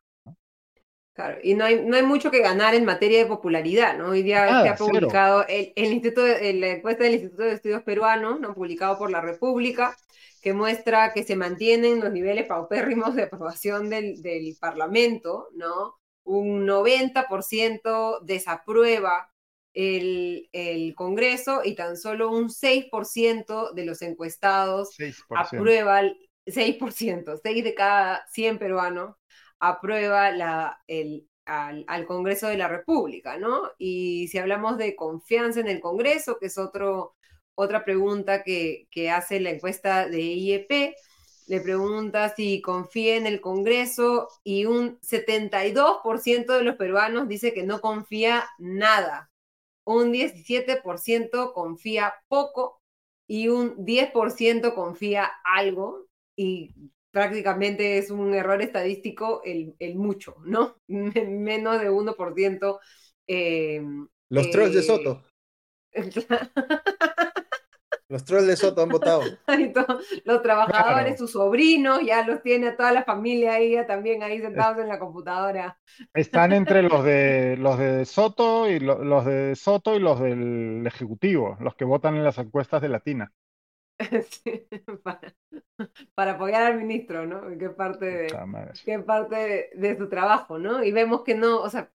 [1.16, 4.10] Claro, y no hay, no hay mucho que ganar en materia de popularidad, ¿no?
[4.10, 8.38] Hoy día se ha publicado el, el, Instituto, la encuesta del Instituto de Estudios Peruanos,
[8.38, 8.52] ¿no?
[8.52, 9.96] Publicado por la República,
[10.42, 15.94] que muestra que se mantienen los niveles paupérrimos de aprobación del, del Parlamento, ¿no?
[16.24, 19.32] Un 90% desaprueba
[19.72, 25.14] el, el, Congreso y tan solo un 6% de los encuestados 6%.
[25.30, 26.02] aprueba,
[26.44, 29.16] 6%, 6 de cada 100 peruanos
[29.60, 33.70] aprueba al, Congreso de la República, ¿no?
[33.78, 37.14] Y si hablamos de confianza en el Congreso, que es otro,
[37.54, 40.94] otra pregunta que, que hace la encuesta de IEP,
[41.46, 47.62] le pregunta si confía en el Congreso y un 72% de los peruanos dice que
[47.64, 49.30] no confía nada.
[49.84, 52.82] Un 17% confía poco
[53.28, 56.06] y un 10% confía algo.
[56.34, 56.74] Y
[57.16, 60.76] prácticamente es un error estadístico el, el mucho, ¿no?
[60.86, 62.78] Menos de 1%.
[63.26, 63.82] Eh,
[64.28, 65.22] Los trolls de eh, Soto.
[68.10, 69.22] Los trolls de Soto han votado.
[70.24, 74.38] los trabajadores, sus sobrinos, ya los tiene a toda la familia ahí, ya también ahí
[74.42, 75.78] sentados en la computadora.
[76.12, 81.56] Están entre los de los de Soto y los de Soto y los del Ejecutivo,
[81.60, 83.32] los que votan en las encuestas de Latina.
[86.14, 87.42] para, apoyar al ministro, ¿no?
[87.58, 88.26] Qué parte de,
[88.84, 90.84] qué parte de, su trabajo, ¿no?
[90.84, 91.90] Y vemos que no, o sea,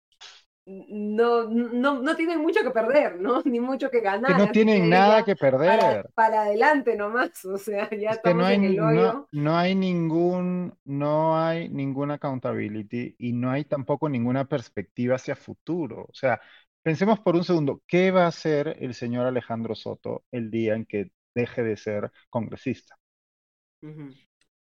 [0.68, 3.42] no, no, no tienen mucho que perder, ¿no?
[3.46, 4.38] Ni mucho que ganar.
[4.38, 6.10] no tienen nada que perder.
[6.14, 9.28] Para, adelante nomás, o sea, ya estamos no hay, en el hoyo.
[9.32, 16.06] No, hay ningún, no hay ninguna accountability y no hay tampoco ninguna perspectiva hacia futuro.
[16.10, 16.42] O sea,
[16.84, 20.86] pensemos por un segundo, ¿qué va a hacer el señor Alejandro Soto el día en
[20.86, 22.98] que deje de ser congresista.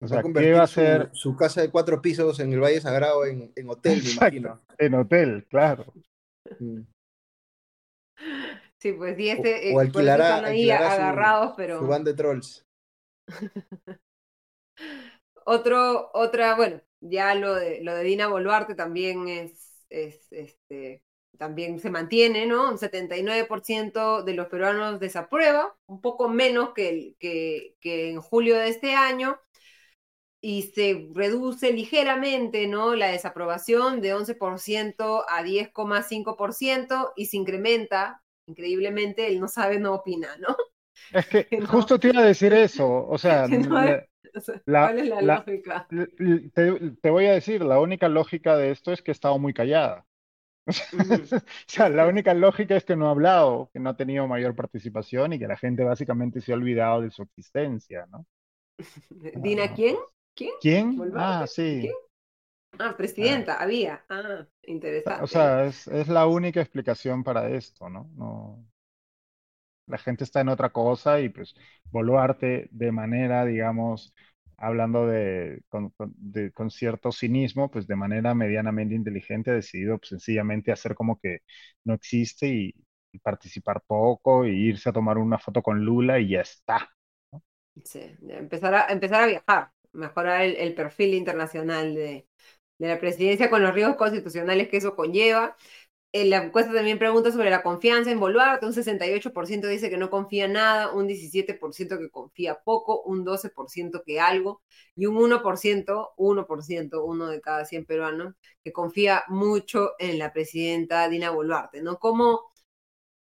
[0.01, 3.25] O sea, ¿qué va a ser su, casa de cuatro pisos en el Valle Sagrado
[3.27, 4.61] en, en hotel, me imagino.
[4.79, 5.93] En hotel, claro.
[6.61, 6.83] Mm.
[8.79, 11.81] Sí, pues y este, o, eh, alquilará, ahí agarrados, pero.
[11.81, 12.65] Su van de trolls.
[15.51, 21.03] Otro, otra, bueno, ya lo de lo de Dina Boluarte también es, es este,
[21.39, 22.69] también se mantiene, ¿no?
[22.71, 28.69] Un 79% de los peruanos desaprueba, un poco menos que, que, que, en julio de
[28.69, 29.39] este año,
[30.41, 32.95] y se reduce ligeramente, ¿no?
[32.95, 40.37] La desaprobación de 11% a 10,5% y se incrementa, increíblemente, el no sabe, no opina,
[40.39, 40.57] ¿no?
[41.13, 43.47] Es que justo te iba a decir eso, o sea,
[44.67, 45.87] ¿cuál es la, lógica?
[45.89, 49.55] Te, te voy a decir, la única lógica de esto es que he estado muy
[49.55, 50.08] callada.
[51.33, 54.55] o sea, la única lógica es que no ha hablado, que no ha tenido mayor
[54.55, 58.27] participación y que la gente básicamente se ha olvidado de su existencia, ¿no?
[59.37, 59.75] ¿Dina ah.
[59.75, 59.97] quién?
[60.35, 60.53] ¿Quién?
[60.61, 61.13] ¿Quién?
[61.17, 61.91] Ah, sí.
[62.79, 63.63] Ah, presidenta, ah.
[63.63, 64.05] había.
[64.09, 65.25] Ah, interesante.
[65.25, 68.11] O sea, es, es, la única explicación para esto, ¿no?
[68.15, 68.65] ¿no?
[69.87, 71.55] La gente está en otra cosa y pues
[71.91, 74.15] Boluarte de manera, digamos,
[74.59, 75.95] hablando de con,
[76.53, 81.41] con, cierto cinismo, pues de manera medianamente inteligente ha decidido pues, sencillamente hacer como que
[81.85, 82.75] no existe y,
[83.23, 86.89] participar poco y irse a tomar una foto con Lula y ya está.
[87.83, 92.29] Sí, empezar a, empezar a viajar, mejorar el, perfil internacional de,
[92.79, 95.57] de la presidencia con los riesgos constitucionales que eso conlleva
[96.13, 100.49] la encuesta también pregunta sobre la confianza en Boluarte, un 68% dice que no confía
[100.49, 104.63] nada, un 17% que confía poco, un 12% que algo
[104.97, 111.09] y un 1%, 1%, uno de cada 100 peruanos, que confía mucho en la presidenta
[111.09, 111.99] Dina Boluarte, ¿no?
[111.99, 112.49] Como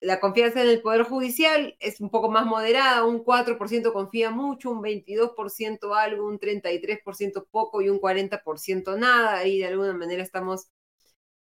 [0.01, 4.71] la confianza en el Poder Judicial es un poco más moderada, un 4% confía mucho,
[4.71, 10.69] un 22% algo, un 33% poco y un 40% nada, y de alguna manera estamos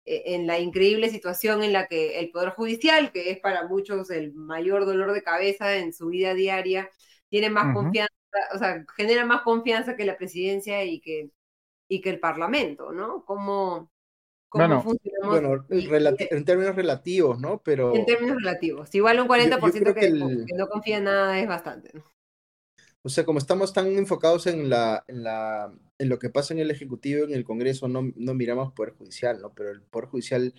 [0.05, 4.32] en la increíble situación en la que el Poder Judicial, que es para muchos el
[4.32, 6.90] mayor dolor de cabeza en su vida diaria,
[7.28, 8.12] tiene más confianza,
[8.55, 11.31] o sea, genera más confianza que la presidencia y que,
[11.89, 13.24] y que el Parlamento, ¿no?
[13.24, 13.90] ¿Cómo,
[14.48, 15.40] cómo funcionamos?
[15.40, 17.62] Bueno, en términos relativos, ¿no?
[17.62, 17.94] Pero...
[17.94, 18.93] En términos relativos.
[18.94, 20.01] Igual un 40% que,
[20.47, 21.90] que, no confía en nada es bastante.
[21.94, 22.05] ¿no?
[23.02, 26.60] O sea, como estamos tan enfocados en, la, en, la, en lo que pasa en
[26.60, 29.55] el Ejecutivo, en el Congreso, no, no miramos Poder Judicial, ¿no?
[29.55, 30.55] Pero el Poder Judicial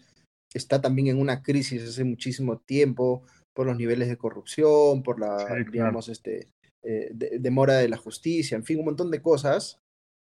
[0.53, 3.23] está también en una crisis hace muchísimo tiempo
[3.53, 6.49] por los niveles de corrupción, por la, digamos, este,
[6.84, 9.80] eh, demora de la justicia, en fin, un montón de cosas.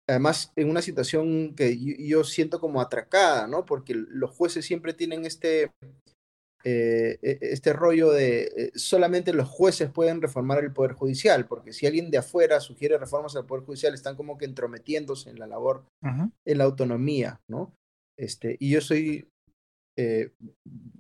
[0.08, 1.78] Además, en una situación que
[2.08, 3.66] yo siento como atracada, ¿no?
[3.66, 5.72] Porque los jueces siempre tienen este,
[6.70, 11.72] eh, e, este rollo de eh, solamente los jueces pueden reformar el Poder Judicial, porque
[11.72, 15.48] si alguien de afuera sugiere reformas al Poder Judicial, están como que entrometiéndose en la
[15.48, 17.74] labor, en la autonomía, ¿no?
[18.20, 19.30] Este, y yo soy
[19.98, 20.34] eh,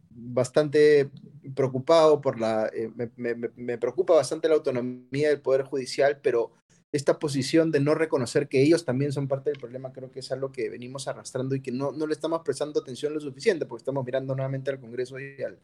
[0.09, 1.11] bastante
[1.53, 2.71] preocupado por la,
[3.17, 6.53] me, me, preocupa bastante la autonomía del Poder Judicial, pero
[6.93, 10.31] esta posición de no reconocer que ellos también son parte del problema, creo que es
[10.31, 13.81] algo que venimos arrastrando y que no, no le estamos prestando atención lo suficiente, porque
[13.81, 15.59] estamos mirando nuevamente al Congreso y al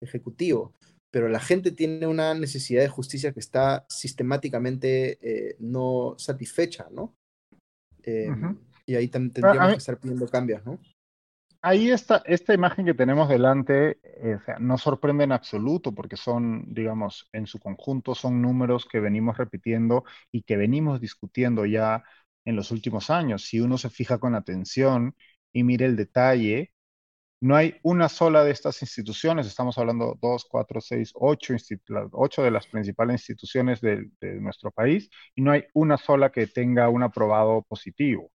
[0.00, 0.74] Ejecutivo.
[1.10, 7.14] Pero la gente tiene una necesidad de justicia que está sistemáticamente eh, no satisfecha, ¿no?
[8.02, 10.80] Em, y ahí también tendríamos que estar pidiendo cambios, ¿no?
[11.62, 17.28] Ahí está, esta imagen que tenemos delante eh, no sorprende en absoluto porque son, digamos,
[17.32, 22.02] en su conjunto son números que venimos repitiendo y que venimos discutiendo ya
[22.44, 23.44] en los últimos años.
[23.44, 25.14] Si uno se fija con atención
[25.52, 26.72] y mire el detalle,
[27.40, 31.54] no hay una sola de estas instituciones, estamos hablando dos, cuatro, seis, ocho,
[32.12, 34.10] ocho de las principales instituciones de
[34.40, 38.32] nuestro país, y no hay una sola que tenga un aprobado positivo.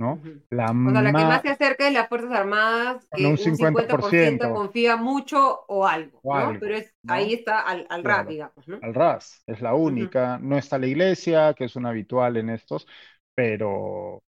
[0.00, 0.18] ¿No?
[0.48, 4.54] La, o sea, la que más se acerca es las Fuerzas Armadas, que un 50%,
[4.54, 6.56] confía mucho o algo, ¿no?
[6.58, 8.78] Pero es, ahí está al, al RAS, digamos, ¿no?
[8.80, 10.38] Al RAS, es la única.
[10.38, 12.86] No está la iglesia, que es un habitual en estos,
[13.34, 14.22] pero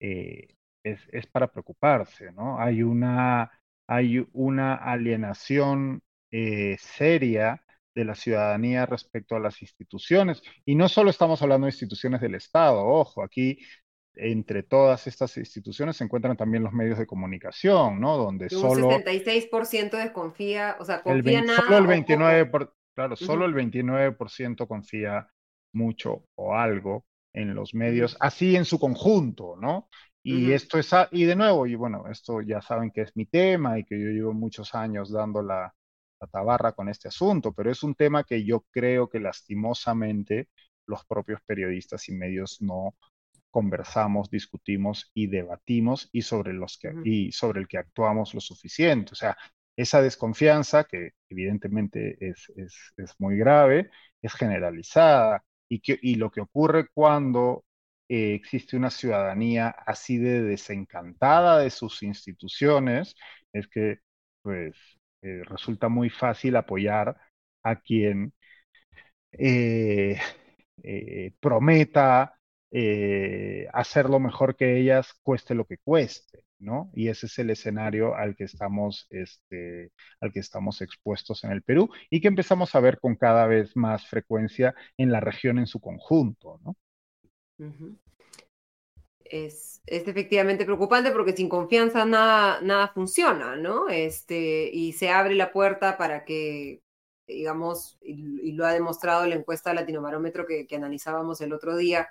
[0.00, 2.58] eh, es, es, para preocuparse, ¿no?
[2.58, 3.50] Hay una,
[3.86, 6.00] hay una alienación
[6.32, 7.62] eh, seria
[7.94, 10.42] de la ciudadanía respecto a las instituciones.
[10.64, 13.58] Y no solo estamos hablando de instituciones del Estado, ojo, aquí
[14.14, 18.16] entre todas estas instituciones se encuentran también los medios de comunicación, ¿no?
[18.16, 18.90] Donde un solo...
[18.90, 21.62] 76% desconfía, o sea, confía nada.
[21.62, 25.28] Solo el 29%, por, claro, solo el 29% confía
[25.72, 29.88] mucho o algo en los medios, así en su conjunto, ¿no?
[30.22, 33.78] Y esto es, y de nuevo, y bueno, esto ya saben que es mi tema
[33.78, 35.74] y que yo llevo muchos años dando la,
[36.20, 40.48] la tabarra con este asunto, pero es un tema que yo creo que lastimosamente
[40.86, 42.94] los propios periodistas y medios no
[43.50, 49.12] conversamos, discutimos y debatimos y sobre, los que, y sobre el que actuamos lo suficiente.
[49.12, 49.36] O sea,
[49.76, 53.90] esa desconfianza, que evidentemente es, es, muy grave,
[54.22, 55.44] es generalizada.
[55.68, 57.64] Y, que, y lo que ocurre cuando
[58.08, 63.14] eh, existe una ciudadanía así de desencantada de sus instituciones
[63.52, 63.98] es que
[64.42, 64.74] pues,
[65.22, 67.16] eh, resulta muy fácil apoyar
[67.62, 68.32] a quien
[69.32, 70.18] eh,
[71.40, 72.39] prometa
[72.72, 76.90] eh, hacerlo mejor que ellas, cueste lo que cueste, ¿no?
[76.94, 81.62] Y ese es el escenario al que estamos, este, al que estamos expuestos en el
[81.62, 85.66] Perú y que empezamos a ver con cada vez más frecuencia en la región en
[85.66, 86.76] su conjunto, ¿no?
[89.24, 93.88] Es, es, efectivamente preocupante porque sin confianza nada, nada funciona, ¿no?
[93.88, 96.82] Este, y se abre la puerta para que,
[97.26, 102.08] digamos, y, lo ha demostrado la encuesta Latinobarómetro que, que analizábamos el otro día,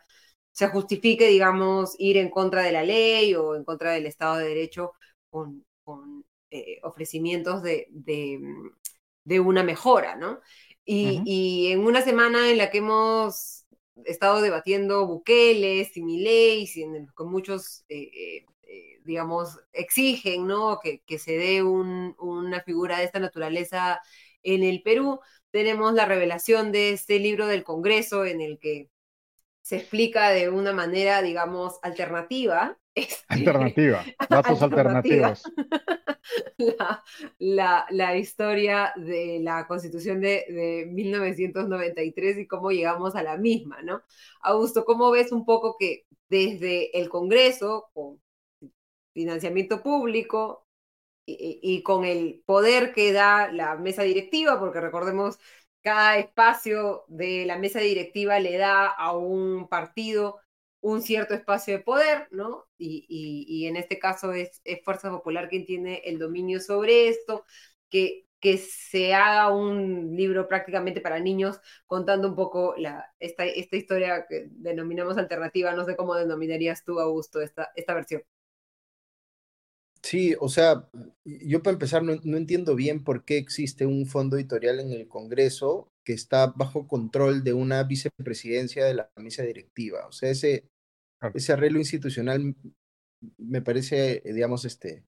[0.51, 4.47] se justifique, digamos, ir en contra de la ley o en contra del Estado de
[4.47, 4.93] Derecho
[5.29, 5.65] con,
[6.51, 10.39] eh, ofrecimientos de, de, una mejora, ¿no?
[10.85, 13.59] Y, y, en una semana en la que hemos
[14.05, 16.67] estado debatiendo Bukele, Similei,
[17.13, 20.79] con muchos, eh, eh, digamos, exigen ¿no?
[20.79, 24.01] que, se dé una figura de esta naturaleza
[24.43, 25.19] en el Perú.
[25.51, 28.89] Tenemos la revelación de este libro del Congreso en el que
[29.69, 32.75] se explica de una manera, digamos, alternativa.
[32.95, 35.43] Este, alternativa, datos alternativos.
[37.39, 44.01] La, historia de la constitución de, de, 1993 y cómo llegamos a la misma, ¿no?
[44.41, 48.19] Augusto, ¿cómo ves un poco que desde el Congreso, con
[49.13, 50.67] financiamiento público,
[51.37, 55.37] y, con el poder que da la mesa directiva, porque recordemos,
[55.81, 60.39] cada espacio de la mesa directiva le da a un partido
[60.81, 62.67] un cierto espacio de poder, ¿no?
[62.77, 67.45] Y, en este caso es, Fuerza Popular quien tiene el dominio sobre esto,
[67.89, 73.75] que, que se haga un libro prácticamente para niños contando un poco la, esta, esta
[73.75, 78.23] historia que denominamos alternativa, no sé cómo denominarías tú, Augusto, esta, esta versión.
[80.01, 80.89] Sí, o sea,
[81.25, 85.91] yo para empezar no, entiendo bien por qué existe un fondo editorial en el Congreso
[86.05, 90.07] que está bajo control de una vicepresidencia de la mesa directiva.
[90.07, 90.69] O sea, ese,
[91.33, 92.55] ese arreglo institucional
[93.37, 95.03] me parece, digamos, este,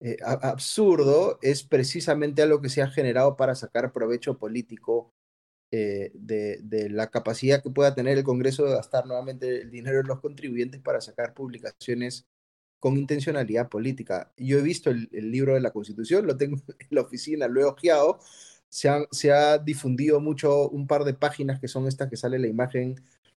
[0.00, 1.38] eh, absurdo.
[1.42, 5.14] Es precisamente algo que se ha generado para sacar provecho político
[5.72, 9.98] eh, de, de, la capacidad que pueda tener el Congreso de gastar nuevamente el dinero
[9.98, 12.26] de los contribuyentes para sacar publicaciones
[12.84, 14.30] con intencionalidad política.
[14.36, 17.64] Yo he visto el, libro de la Constitución, lo tengo en la oficina, lo he
[17.64, 18.18] ojeado,
[18.68, 22.46] se, se ha difundido mucho un par de páginas que son estas que sale la
[22.46, 22.96] imagen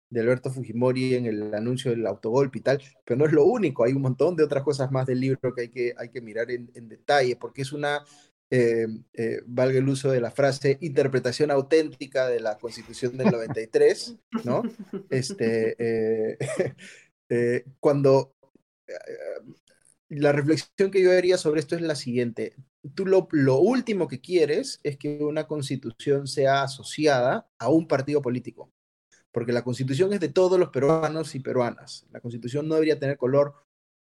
[0.10, 3.84] de Alberto Fujimori en el anuncio del autogolpe y tal, pero no es lo único,
[3.84, 6.50] hay un montón de otras cosas más del libro que hay que, hay que mirar
[6.50, 8.04] en, detalle, porque es una,
[8.50, 14.16] eh, eh, valga el uso de la frase, interpretación auténtica de la Constitución del 93,
[14.44, 14.64] ¿no?
[15.12, 18.35] Este, eh, cuando
[20.10, 22.56] la reflexión que yo haría sobre esto es la siguiente.
[22.94, 28.22] Tú lo, lo, último que quieres es que una constitución sea asociada a un partido
[28.22, 28.72] político,
[29.32, 32.06] porque la constitución es de todos los peruanos y peruanas.
[32.12, 33.56] La constitución no debería tener color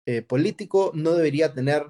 [0.07, 1.86] eh, político, no debería tener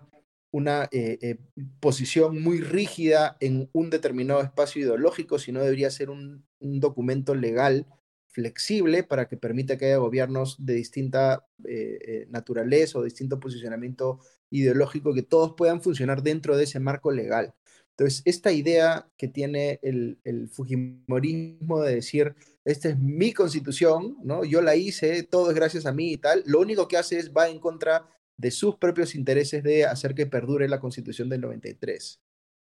[0.50, 1.38] una eh, eh,
[1.80, 7.86] posición muy rígida en un determinado espacio ideológico, sino debería ser un documento legal
[8.32, 14.20] flexible para que permita que haya gobiernos de distinta eh, eh, naturaleza o distinto posicionamiento
[14.50, 17.54] ideológico que todos puedan funcionar dentro de ese marco legal.
[17.90, 22.34] Entonces, esta idea que tiene el, el, Fujimorismo de decir,
[22.64, 24.44] esta es mi constitución, ¿no?
[24.44, 27.32] yo la hice, todo es gracias a mí y tal, lo único que hace es
[27.32, 32.20] va en contra de sus propios intereses de hacer que perdure la constitución del 93.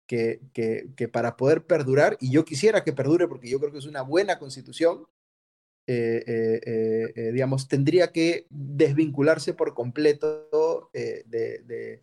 [0.07, 3.79] Que, que, que para poder perdurar, y yo quisiera que perdure porque yo creo que
[3.79, 5.05] es una buena constitución,
[5.91, 12.03] eh, eh, eh, digamos, tendría que desvincularse por completo de,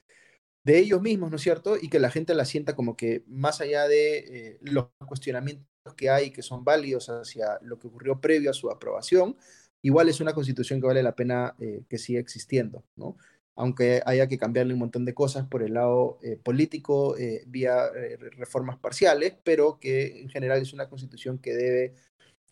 [0.66, 1.78] ellos mismos, ¿no es cierto?
[1.80, 6.32] Y que la gente la sienta como que más allá de los cuestionamientos que hay,
[6.32, 9.38] que son válidos hacia lo que ocurrió previo a su aprobación,
[9.84, 11.56] igual es una constitución que vale la pena
[11.88, 13.18] que siga existiendo, ¿no?
[13.56, 17.92] Aunque haya que cambiarle un montón de cosas por el lado político vía
[18.32, 21.94] reformas parciales, pero que en general es una constitución que debe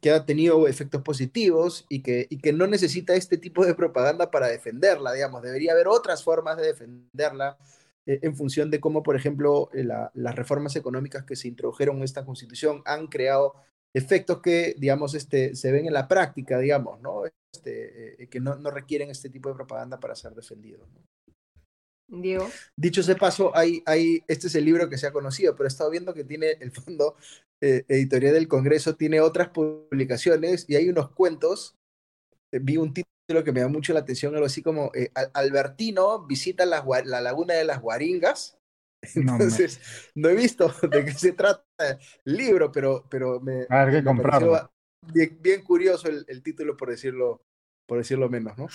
[0.03, 4.29] que ha tenido efectos positivos y que, y que no necesita este tipo de propaganda
[4.31, 7.57] para defenderla, digamos, debería haber otras formas de defenderla
[8.05, 12.03] eh, en función de cómo, por ejemplo, eh, las reformas económicas que se introdujeron en
[12.03, 13.55] esta constitución han creado
[13.93, 17.21] efectos que, digamos, este, se ven en la práctica, digamos, ¿no?
[17.25, 20.85] Este, eh, que no, no, requieren este tipo de propaganda para ser defendidos.
[22.21, 22.49] Diego.
[22.75, 25.69] Dicho ese paso, hay, hay, este es el libro que se ha conocido, pero he
[25.69, 27.15] estado viendo que tiene el fondo
[27.65, 31.77] eh, editorial del Congreso tiene otras publicaciones y hay unos cuentos.
[32.51, 36.25] Eh, vi un título que me da mucho la atención, algo así como eh, Albertino
[36.25, 38.57] visita la, la, laguna de las Guaringas.
[39.15, 39.79] Entonces,
[40.13, 41.63] no, he visto de qué se trata
[42.25, 44.03] el libro, pero, pero me, a ver,
[45.13, 47.41] bien, bien, curioso el, el título, por decirlo,
[47.87, 48.67] por decirlo menos, ¿no?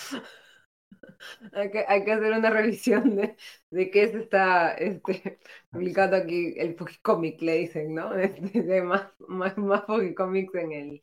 [1.52, 3.36] hay, que, hay que hacer una revisión de,
[3.70, 5.40] de qué se está este,
[5.70, 8.14] publicando aquí, el cómic le dicen, ¿no?
[8.18, 11.00] Este, de, más, más, más en el,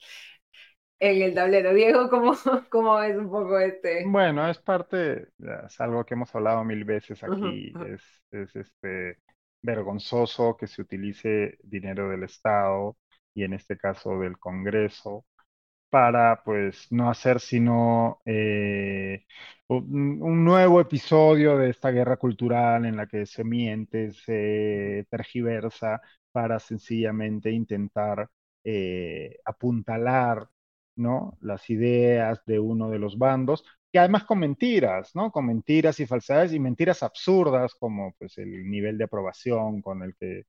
[0.99, 1.73] en el tablero.
[1.73, 2.33] Diego, ¿cómo,
[2.69, 4.05] ¿cómo es un poco este?
[4.07, 5.29] Bueno, es parte,
[5.65, 8.01] es algo que hemos hablado mil veces aquí, es,
[8.31, 9.19] es este
[9.61, 12.97] vergonzoso que se utilice dinero del Estado
[13.33, 15.25] y en este caso del Congreso
[15.95, 19.25] para pues no hacer sino eh,
[19.67, 26.01] un, nuevo episodio de esta guerra cultural en la que se miente, se tergiversa
[26.33, 28.29] para sencillamente intentar
[28.65, 30.49] eh, apuntalar
[30.97, 31.37] ¿no?
[31.39, 33.63] Las ideas de uno de los bandos,
[33.95, 35.31] que además con mentiras, ¿no?
[35.31, 40.13] Con mentiras y falsedades y mentiras absurdas como pues el nivel de aprobación con el
[40.19, 40.43] que,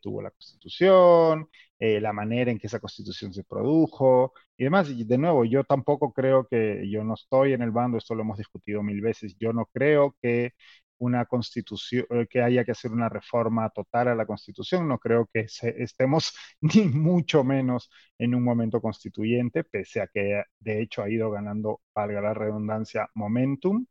[0.00, 1.46] tuvo la Constitución,
[1.78, 4.88] eh, la manera en que esa Constitución se produjo y demás.
[4.88, 8.22] Y de nuevo, yo tampoco creo que, yo no estoy en el bando, esto lo
[8.22, 10.52] hemos discutido mil veces, yo no creo que
[10.98, 14.88] una constitución, eh, que haya que hacer una reforma total a la constitución.
[14.88, 15.46] No creo que
[15.76, 21.30] estemos ni mucho menos en un momento constituyente, pese a que de hecho ha ido
[21.30, 23.86] ganando, valga la redundancia, momentum.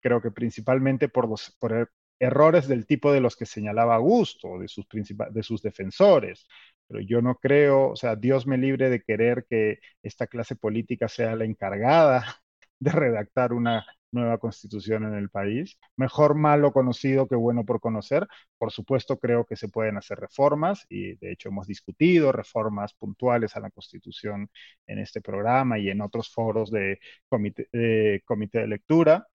[0.00, 1.88] Creo que principalmente por los por er,
[2.20, 6.46] errores del tipo de los que señalaba Augusto, de sus, de sus defensores.
[6.86, 11.08] Pero yo no creo, o sea, Dios me libre de querer que esta clase política
[11.08, 12.24] sea la encargada
[12.80, 15.78] de redactar una nueva constitución en el país.
[15.96, 18.26] Mejor malo conocido que bueno por conocer.
[18.58, 23.56] Por supuesto, creo que se pueden hacer reformas y de hecho hemos discutido reformas puntuales
[23.56, 24.50] a la constitución
[24.86, 26.98] en este programa y en otros foros de
[27.28, 29.26] comité de, comité de lectura.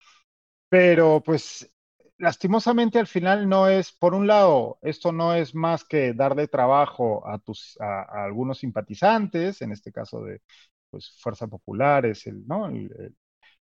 [0.69, 1.71] Pero pues
[2.17, 7.27] lastimosamente al final no es, por un lado, esto no es más que darle trabajo
[7.27, 10.41] a, tus, a, algunos simpatizantes, en este caso de
[10.89, 12.69] pues, Fuerza Popular, es el, ¿no?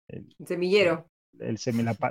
[0.07, 1.09] El, semillero.
[1.39, 1.57] El,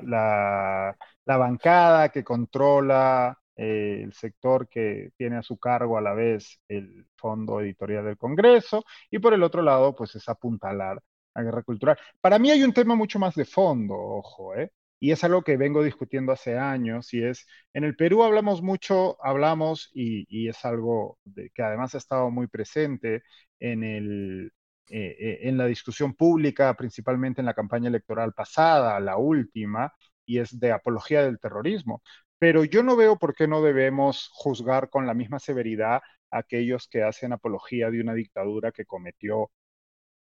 [0.04, 6.14] la, la, bancada que controla eh, el sector que tiene a su cargo a la
[6.14, 11.02] vez el fondo editorial del Congreso y por el otro lado pues es apuntalar
[11.34, 11.98] la guerra cultural.
[12.20, 14.70] Para mí hay un tema mucho más de fondo, ojo, ¿eh?
[14.98, 19.18] y es algo que vengo discutiendo hace años, y es, en el Perú hablamos mucho,
[19.22, 23.22] hablamos, y, y es algo de, que además ha estado muy presente
[23.60, 24.52] en el,
[24.88, 29.92] eh, eh, en la discusión pública, principalmente en la campaña electoral pasada, la última,
[30.24, 32.02] y es de apología del terrorismo.
[32.38, 36.88] Pero yo no veo por qué no debemos juzgar con la misma severidad a aquellos
[36.88, 39.50] que hacen apología de una dictadura que cometió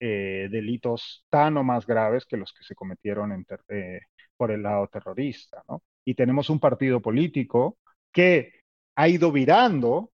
[0.01, 3.47] eh, delitos tan o más graves que los que se cometieron
[4.37, 5.63] por el lado terrorista.
[6.05, 7.79] Y tenemos un partido político
[8.13, 8.53] que
[8.97, 10.12] ha ido virando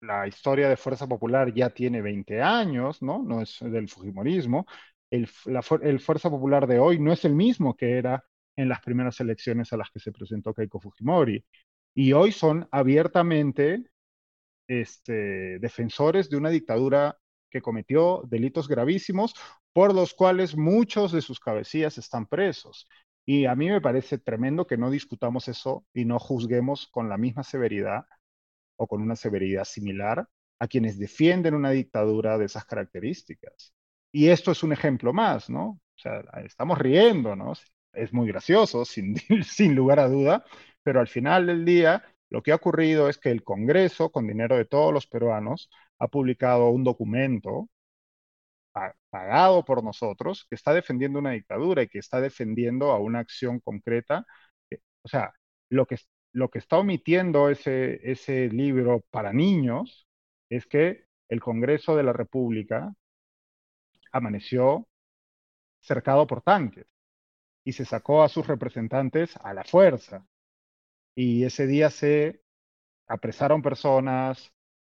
[0.00, 3.22] la historia de Fuerza Popular ya tiene 20 años, ¿no?
[3.22, 4.66] No es del Fujimorismo.
[5.10, 5.28] El,
[5.82, 8.24] el Fuerza Popular de hoy no es el mismo que era
[8.56, 11.44] en las primeras elecciones a las que se presentó Keiko Fujimori.
[11.94, 13.84] Y hoy son abiertamente
[14.68, 17.18] este, defensores de una dictadura
[17.50, 19.34] que cometió delitos gravísimos
[19.72, 22.88] por los cuales muchos de sus cabecillas están presos.
[23.24, 27.18] Y a mí me parece tremendo que no discutamos eso y no juzguemos con la
[27.18, 28.04] misma severidad
[28.76, 30.28] o con una severidad similar
[30.58, 33.74] a quienes defienden una dictadura de esas características.
[34.12, 35.64] Y esto es un ejemplo más, ¿no?
[35.68, 37.52] O sea, estamos riendo, ¿no?
[37.92, 40.44] Es muy gracioso, sin, sin lugar a duda,
[40.82, 44.56] pero al final del día lo que ha ocurrido es que el Congreso, con dinero
[44.56, 47.68] de todos los peruanos, ha publicado un documento
[49.10, 53.60] pagado por nosotros que está defendiendo una dictadura y que está defendiendo a una acción
[53.60, 54.26] concreta.
[55.02, 55.32] O sea,
[55.70, 55.96] lo que,
[56.36, 60.06] lo que está omitiendo ese, ese libro para niños
[60.50, 62.94] es que el Congreso de la República
[64.12, 64.86] amaneció
[65.80, 66.86] cercado por tanques
[67.64, 70.26] y se sacó a sus representantes a la fuerza.
[71.14, 72.42] Y ese día se
[73.06, 74.52] apresaron personas,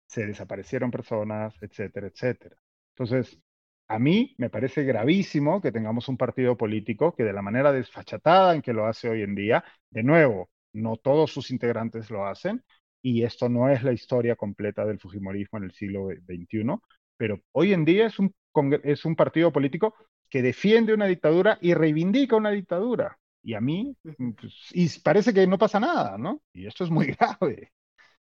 [0.09, 2.57] se desaparecieron personas, etcétera, etcétera.
[2.97, 3.39] Entonces,
[3.87, 8.57] a mí me parece gravísimo que tengamos un partido político que de la manera desfachatada
[8.57, 12.63] en que lo hace hoy en día, de nuevo, no todos sus integrantes lo hacen,
[13.03, 16.79] y esto no es la historia completa del Fujimorismo en el siglo XXI,
[17.17, 18.35] pero hoy en día es un,
[18.83, 19.95] es un partido político
[20.29, 23.19] que defiende una dictadura y reivindica una dictadura.
[23.43, 26.43] Y a mí, pues, y parece que no pasa nada, ¿no?
[26.53, 27.73] Y esto es muy grave.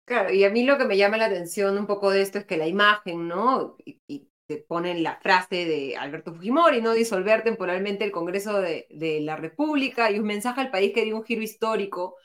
[0.05, 2.45] Claro, y a mí lo que me llama la atención un poco de esto es
[2.45, 3.75] que la imagen, ¿no?
[3.85, 6.93] Y, ponen la frase de Alberto Fujimori, ¿no?
[6.93, 11.15] Disolver temporalmente el Congreso de, de, la República y un mensaje al país que dio
[11.15, 12.15] un giro histórico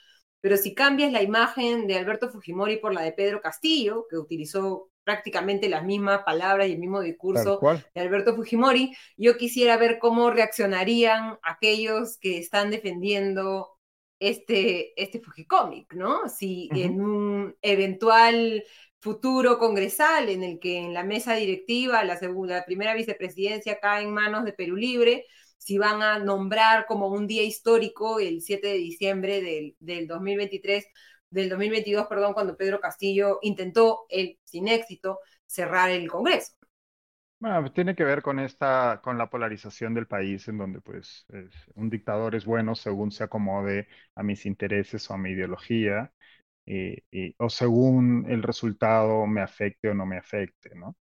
[0.45, 4.91] pero si cambias la imagen de Alberto Fujimori por la de Pedro Castillo, que utilizó
[5.03, 7.61] prácticamente las mismas palabras y el mismo discurso
[7.95, 13.71] de Alberto Fujimori, yo quisiera ver cómo reaccionarían aquellos que están defendiendo
[14.19, 16.29] este, este Fujicomic, ¿no?
[16.29, 18.65] Si en un eventual
[19.05, 22.19] futuro congresal en el que en la mesa directiva la,
[22.65, 25.27] primera vicepresidencia cae en manos de Perú Libre,
[25.59, 30.87] si van a nombrar como un día histórico el 7 de diciembre del, del 2023,
[31.29, 36.55] del 2022, perdón, cuando Pedro Castillo intentó, él, sin éxito, cerrar el Congreso.
[37.41, 41.27] Bueno, pues tiene que ver con esta, con la polarización del país, en donde pues
[41.75, 46.11] un dictador es bueno según se acomode a mis intereses o a mi ideología,
[46.67, 50.97] y, o según el resultado me afecte o no me afecte, ¿no?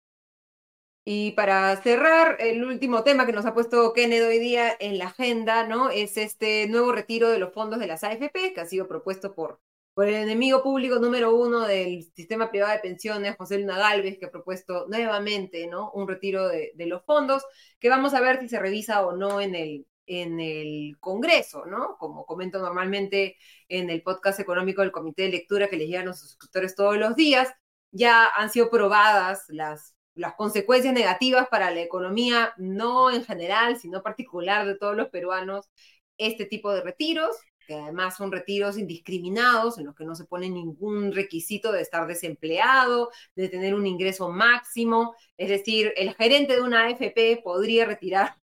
[1.05, 5.07] Y para cerrar, el último tema que nos ha puesto Kenneth hoy día en la
[5.07, 5.89] agenda, ¿no?
[5.89, 9.59] Es este nuevo retiro de los fondos de las AFP, que ha sido propuesto por,
[9.95, 14.27] por el enemigo público número uno del sistema privado de pensiones, José Luna Galvez, que
[14.27, 15.91] ha propuesto nuevamente, ¿no?
[15.93, 17.43] Un retiro de los fondos,
[17.81, 21.97] que vamos a ver si se revisa o no en el, en el Congreso, ¿no?
[21.99, 23.37] Como comento normalmente
[23.69, 26.97] en el podcast económico del Comité de Lectura que les llegan a los suscriptores todos
[26.97, 27.53] los días,
[27.93, 34.03] ya han sido probadas las las consecuencias negativas para la economía, no en general, sino
[34.03, 35.71] particular de todos los peruanos,
[36.19, 37.37] este tipo de retiros,
[37.67, 42.07] que además son retiros indiscriminados, en los que no se pone ningún requisito de estar
[42.07, 45.15] desempleado, de tener un ingreso máximo.
[45.37, 48.37] Es decir, el gerente de una AFP podría retirar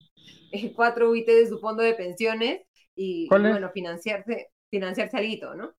[0.77, 2.63] 4 UIT de su fondo de pensiones
[2.95, 5.75] y, bueno, financiarse, financiarse algo, ¿no?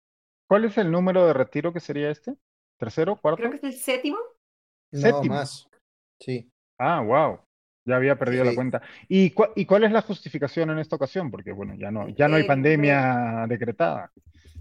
[0.48, 2.36] ¿Cuál es el número de retiro que sería este?
[2.78, 3.16] ¿Tercero?
[3.16, 3.38] ¿Cuarto?
[3.38, 4.18] Creo que es el séptimo.
[4.92, 5.68] No, más.
[6.20, 6.50] Sí.
[6.78, 7.40] Ah, wow.
[7.86, 8.82] Ya había perdido la cuenta.
[9.10, 11.30] ¿Y, ¿Y, cuál es la justificación en esta ocasión?
[11.32, 14.12] Porque, bueno, ya no, ya no hay eh, pandemia decretada.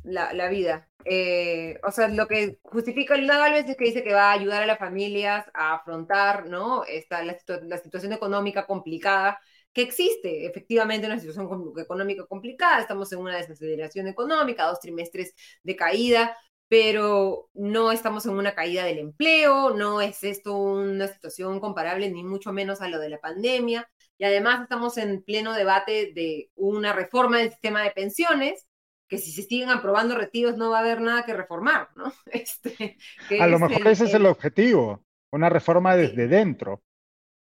[0.02, 0.88] La, la vida.
[1.04, 4.62] Eh, o sea, lo que justifica el Galvez es que dice que va a ayudar
[4.62, 6.84] a las familias a afrontar, ¿no?
[6.84, 9.38] Esta, la, la situación económica complicada
[9.72, 15.76] que existe efectivamente una situación económica complicada, estamos en una desaceleración económica, dos trimestres de
[15.76, 16.36] caída,
[16.68, 22.24] pero no estamos en una caída del empleo, no es esto una situación comparable ni
[22.24, 23.88] mucho menos a lo de la pandemia,
[24.18, 28.66] y además estamos en pleno debate de una reforma del sistema de pensiones,
[29.08, 32.12] que si se siguen aprobando retiros no va a haber nada que reformar, ¿no?
[32.32, 32.96] Este,
[33.38, 36.82] a lo mejor ese es el objetivo, una reforma desde dentro.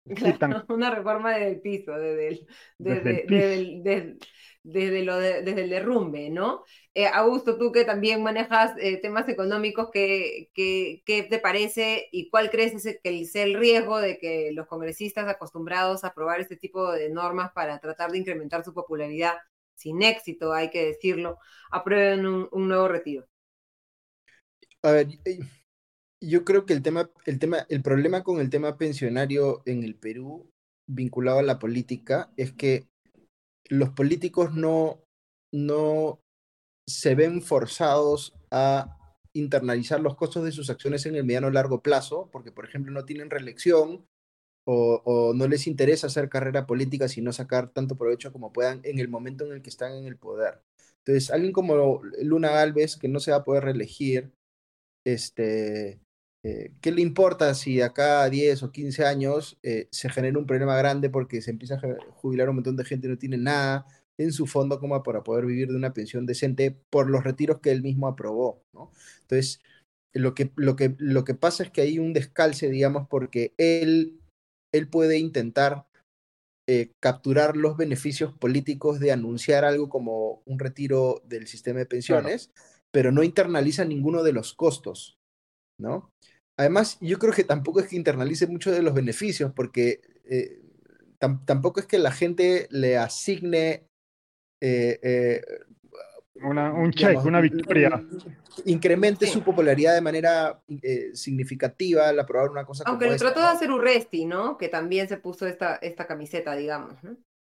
[0.04, 2.46] Claro, una reforma desde el piso, desde el,
[2.78, 4.18] desde,
[4.64, 6.64] desde, lo desde el derrumbe, ¿no?
[6.94, 12.30] Eh, Augusto, tú que también manejas eh, temas económicos, ¿qué, ¿qué, qué, te parece y
[12.30, 16.90] cuál crees que es el riesgo de que los congresistas acostumbrados a aprobar este tipo
[16.92, 19.36] de normas para tratar de incrementar su popularidad,
[19.74, 21.38] sin éxito, hay que decirlo,
[21.70, 23.26] aprueben un, un nuevo retiro?
[24.82, 25.06] A ver,
[26.22, 29.96] yo creo que el tema, el tema, el problema con el tema pensionario en el
[29.96, 30.48] Perú
[30.86, 32.86] vinculado a la política es que
[33.68, 35.04] los políticos no,
[35.52, 36.20] no
[36.86, 38.98] se ven forzados a
[39.32, 43.04] internalizar los costos de sus acciones en el mediano largo plazo, porque por ejemplo no
[43.04, 44.06] tienen reelección
[44.64, 49.00] o, o, no les interesa hacer carrera política, sino sacar tanto provecho como puedan en
[49.00, 50.62] el momento en el que están en el poder.
[50.98, 54.30] Entonces, alguien como Luna Alves, que no se va a poder reelegir,
[55.04, 56.00] este,
[56.44, 60.38] eh, ¿qué le importa si de acá a 10 o 15 años eh, se genera
[60.38, 63.36] un problema grande porque se empieza a jubilar un montón de gente y no tiene
[63.36, 63.86] nada
[64.18, 67.70] en su fondo como para poder vivir de una pensión decente por los retiros que
[67.70, 68.62] él mismo aprobó?
[68.72, 68.90] ¿no?
[69.22, 69.60] Entonces,
[70.12, 74.20] lo que, lo, que, lo que pasa es que hay un descalce, digamos, porque él,
[74.72, 75.86] él puede intentar
[76.68, 82.52] eh, capturar los beneficios políticos de anunciar algo como un retiro del sistema de pensiones,
[82.92, 85.18] pero no internaliza ninguno de los costos,
[85.80, 86.10] ¿no?
[86.62, 90.60] Además, yo creo que tampoco es que internalice mucho de los beneficios, porque eh,
[91.18, 93.88] tampoco es que la gente le asigne
[94.60, 95.42] eh, eh,
[96.36, 98.00] un check, una victoria.
[98.64, 100.62] Incremente su popularidad de manera
[101.14, 104.56] significativa al aprobar una cosa Aunque como lo trató de hacer Urresti, ¿no?
[104.56, 106.94] Que también se puso esta, esta camiseta, digamos.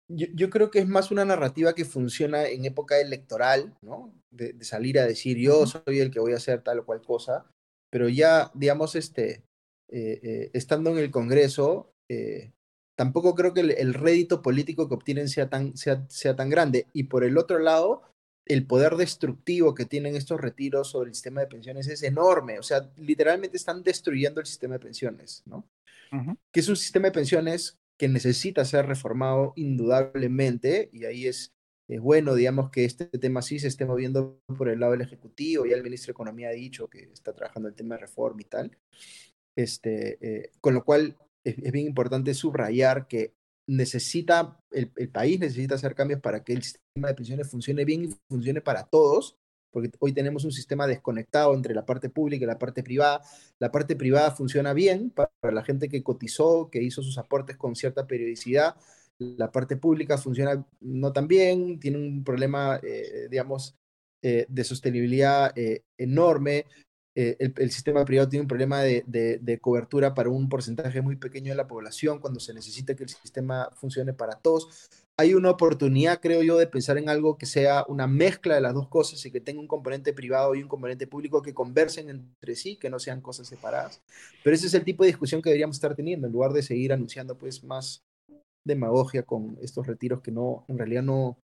[0.09, 4.13] Yo, yo, creo que es más una narrativa que funciona en época electoral, ¿no?
[4.31, 7.01] De, de salir a decir yo soy el que voy a hacer tal o cual
[7.01, 7.47] cosa
[7.91, 9.45] pero ya, digamos, este,
[9.91, 12.53] eh, eh, estando en el Congreso, eh,
[12.97, 16.87] tampoco creo que el, rédito político que obtienen sea tan, sea, sea tan grande.
[16.93, 18.03] Y por el otro lado,
[18.47, 22.59] el poder destructivo que tienen estos retiros sobre el sistema de pensiones es enorme.
[22.59, 25.67] O sea, literalmente están destruyendo el sistema de pensiones, ¿no?
[26.53, 31.53] Que es un sistema de pensiones que necesita ser reformado indudablemente, y ahí es
[31.89, 35.65] es bueno, digamos, que este tema sí se esté moviendo por el lado del Ejecutivo.
[35.65, 38.45] Ya el ministro de Economía ha dicho que está trabajando el tema de reforma y
[38.45, 38.79] tal.
[39.57, 43.35] Este, eh, con lo cual, es, bien importante subrayar que
[43.67, 48.05] necesita, el, el, país necesita hacer cambios para que el sistema de pensiones funcione bien
[48.05, 49.39] y funcione para todos,
[49.71, 53.23] porque hoy tenemos un sistema desconectado entre la parte pública y la parte privada.
[53.59, 57.77] La parte privada funciona bien para la gente que cotizó, que hizo sus aportes con
[57.77, 58.77] cierta periodicidad,
[59.19, 63.75] la parte pública funciona no tan bien, tiene un problema, eh, digamos,
[64.23, 66.67] eh, de sostenibilidad eh, enorme.
[67.15, 71.57] El, sistema privado tiene un problema de, de, cobertura para un porcentaje muy pequeño de
[71.57, 74.89] la población cuando se necesita que el sistema funcione para todos.
[75.17, 78.73] hay una oportunidad, creo yo, de pensar en algo que sea una mezcla de las
[78.73, 82.55] dos cosas y que tenga un componente privado y un componente público que conversen entre
[82.55, 84.01] sí, que no sean cosas separadas.
[84.45, 86.93] Pero ese es el tipo de discusión que deberíamos estar teniendo, en lugar de seguir
[86.93, 88.08] anunciando pues más
[88.69, 91.39] demagogia con estos retiros que no, en realidad no,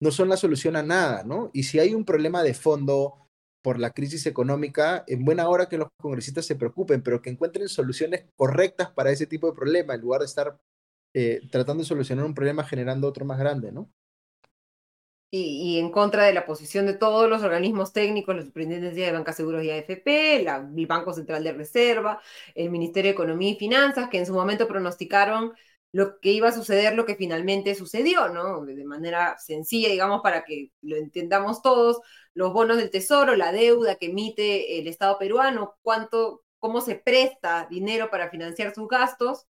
[0.00, 1.50] no son la solución a nada, ¿no?
[1.52, 3.28] Y si hay un problema de fondo
[3.62, 7.68] por la crisis económica, en buena hora que los congresistas se preocupen, pero que encuentren
[7.68, 10.58] soluciones correctas para ese tipo de problema, en lugar de estar
[11.14, 13.90] eh, tratando de solucionar un problema generando otro más grande, ¿no?
[15.30, 19.36] Y, en contra de la posición de todos los organismos técnicos, la Superintendencia de Bancas
[19.36, 22.20] Seguros y AFP, el Banco Central de Reserva,
[22.54, 25.52] el Ministerio de Economía y Finanzas, que en su momento pronosticaron
[25.96, 28.66] lo que iba a suceder, lo que finalmente sucedió, ¿no?
[28.66, 32.00] De manera sencilla, digamos, para que lo entendamos todos,
[32.34, 37.66] los bonos del Tesoro, la deuda que emite el Estado peruano, cuánto, cómo se presta
[37.70, 39.46] dinero para financiar sus gastos,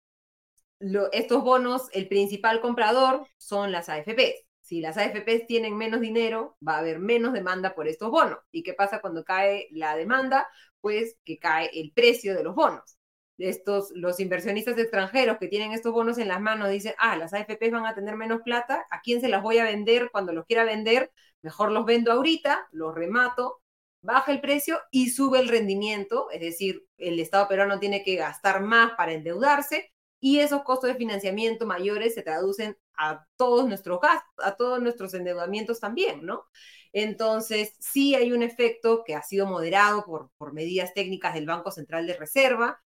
[1.12, 4.44] estos bonos, el principal comprador son las AFPs.
[4.62, 8.40] Si las AFPs tienen menos dinero, va a haber menos demanda por estos bonos.
[8.51, 10.48] ¿Y qué pasa cuando cae la demanda?
[10.81, 12.98] Pues que cae el precio de los bonos.
[13.38, 17.70] Estos, los inversionistas extranjeros que tienen estos bonos en las manos dicen, ah, las AFPs
[17.70, 20.64] van a tener menos plata, ¿a quién se las voy a vender cuando los quiera
[20.64, 21.10] vender?
[21.42, 23.62] Mejor los vendo ahorita, los remato,
[24.02, 28.60] baja el precio y sube el rendimiento, es decir, el Estado peruano tiene que gastar
[28.62, 34.44] más para endeudarse y esos costos de financiamiento mayores se traducen a todos nuestros gastos,
[34.44, 36.44] a todos nuestros endeudamientos también, ¿no?
[36.92, 41.70] Entonces, sí hay un efecto que ha sido moderado por, por medidas técnicas del Banco
[41.70, 42.80] Central de Reserva,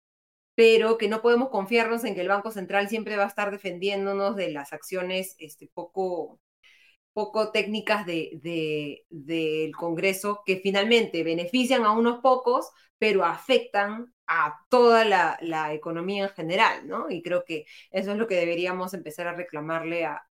[0.55, 4.37] pero que no podemos confiarnos en que el Banco Central siempre va a estar defendiéndonos
[4.37, 6.41] de las acciones este, poco,
[7.13, 14.59] poco técnicas del de, de, Congreso que finalmente benefician a unos pocos, pero afectan a
[14.71, 17.11] toda la, economía en general, ¿no?
[17.11, 20.23] Y creo que eso es lo que deberíamos empezar a reclamarle a,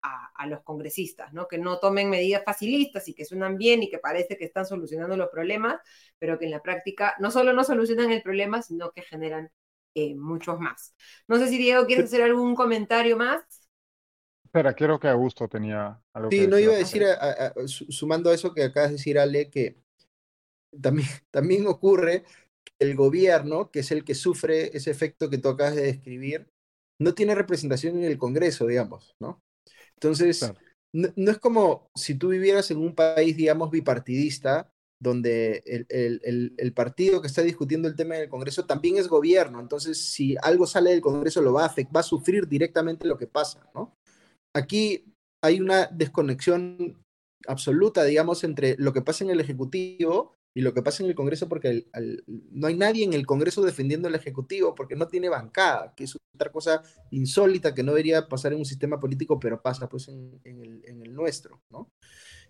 [0.46, 1.46] los congresistas, ¿no?
[1.46, 5.16] Que no tomen medidas facilistas y que suenan bien y que parece que están solucionando
[5.16, 5.80] los problemas,
[6.18, 9.50] pero que en la práctica no solo no solucionan el problema, sino que generan
[9.94, 10.94] eh, muchos más.
[11.28, 13.42] No sé si Diego quieres hacer algún comentario más.
[14.44, 17.04] Espera, quiero que Augusto tenía algo sí, no iba a decir,
[17.66, 19.82] sumando a eso que acabas de decir, Ale, que
[20.80, 22.24] también, también ocurre
[22.78, 26.48] el gobierno, que es el que sufre ese efecto que tú acabas de describir,
[26.98, 29.42] no tiene representación en el Congreso, digamos, ¿no?
[29.94, 30.52] Entonces,
[30.92, 34.71] no, es como si tú vivieras en un país, digamos, bipartidista,
[35.02, 39.58] donde el, partido que está discutiendo el tema en el Congreso también es gobierno.
[39.60, 43.26] Entonces, si algo sale del Congreso, lo va a, va a sufrir directamente lo que
[43.26, 43.96] pasa, ¿no?
[44.54, 45.12] Aquí
[45.42, 47.02] hay una desconexión
[47.48, 51.16] absoluta, digamos, entre lo que pasa en el Ejecutivo y lo que pasa en el
[51.16, 51.86] Congreso, porque
[52.50, 56.16] no hay nadie en el Congreso defendiendo al Ejecutivo, porque no tiene bancada, que es
[56.34, 60.40] otra cosa insólita que no debería pasar en un sistema político, pero pasa pues en,
[60.44, 61.90] el, nuestro, ¿no?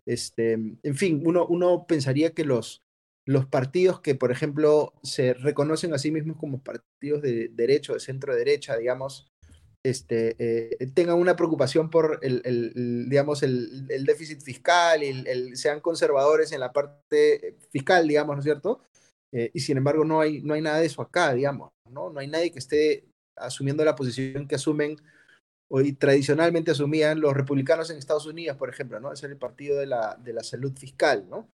[0.07, 2.83] Este, en fin, uno, uno pensaría que los,
[3.27, 8.01] los partidos que, por ejemplo, se reconocen a sí mismos como partidos de derecho, de
[8.01, 9.27] centro derecha, digamos,
[9.85, 16.53] este, eh, tengan una preocupación por el, digamos, el, déficit fiscal y el, sean conservadores
[16.53, 18.81] en la parte fiscal, digamos, ¿no es cierto?
[19.33, 22.11] Eh, y sin embargo no hay, no hay nada de eso acá, digamos, ¿no?
[22.11, 23.05] No hay nadie que esté
[23.37, 24.97] asumiendo la posición que asumen
[25.75, 29.11] hoy tradicionalmente asumían los republicanos en Estados Unidos, por ejemplo, ¿no?
[29.11, 31.49] Es el partido de la, de la salud fiscal, ¿no?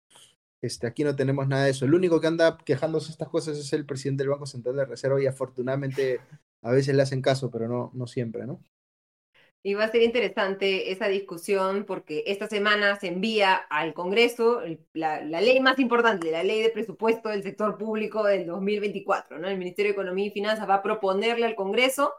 [0.63, 1.85] Este, aquí no tenemos nada de eso.
[1.85, 5.23] El único que anda quejándose estas cosas es el presidente del Banco Central de Reserva
[5.23, 6.21] y afortunadamente
[6.63, 8.63] a veces le hacen caso, pero no, no siempre, ¿no?
[9.63, 14.63] Y va a ser interesante esa discusión porque esta semana se envía al Congreso
[14.95, 19.39] la, ley más importante, la ley de presupuesto del sector público del 2024.
[19.41, 19.49] ¿no?
[19.49, 22.15] El Ministerio de Economía y Finanzas va a proponerle al Congreso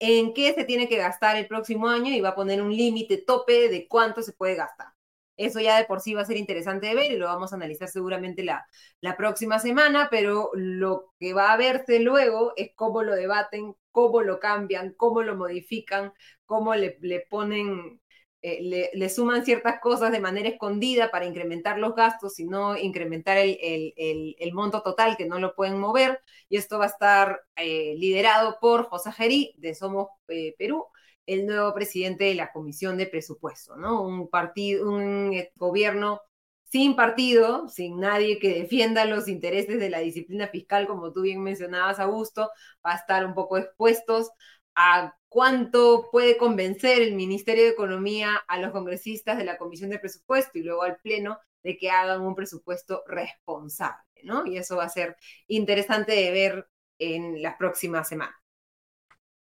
[0.00, 3.18] en qué se tiene que gastar el próximo año y va a poner un límite
[3.18, 4.88] tope de cuánto se puede gastar.
[5.36, 7.56] Eso ya de por sí va a ser interesante de ver y lo vamos a
[7.56, 8.66] analizar seguramente la,
[9.00, 14.22] la próxima semana, pero lo que va a verse luego es cómo lo debaten, cómo
[14.22, 16.12] lo cambian, cómo lo modifican,
[16.44, 18.00] cómo le, le ponen,
[18.40, 23.36] eh, le, suman ciertas cosas de manera escondida para incrementar los gastos y no incrementar
[23.36, 26.20] el, el, el, monto total que no lo pueden mover.
[26.48, 30.86] Y esto va a estar eh, liderado por José Gerí de Somos eh, Perú
[31.26, 34.02] el nuevo presidente de la Comisión de Presupuesto, ¿no?
[34.02, 36.22] Un partido, un gobierno
[36.64, 41.42] sin partido, sin nadie que defienda los intereses de la disciplina fiscal, como tú bien
[41.42, 42.50] mencionabas, Augusto,
[42.86, 44.30] va a estar un poco expuestos
[44.74, 49.98] a cuánto puede convencer el Ministerio de Economía a los congresistas de la Comisión de
[49.98, 54.46] Presupuesto y luego al Pleno de que hagan un presupuesto responsable, ¿no?
[54.46, 56.68] Y eso va a ser interesante de ver
[56.98, 58.36] en las próximas semanas.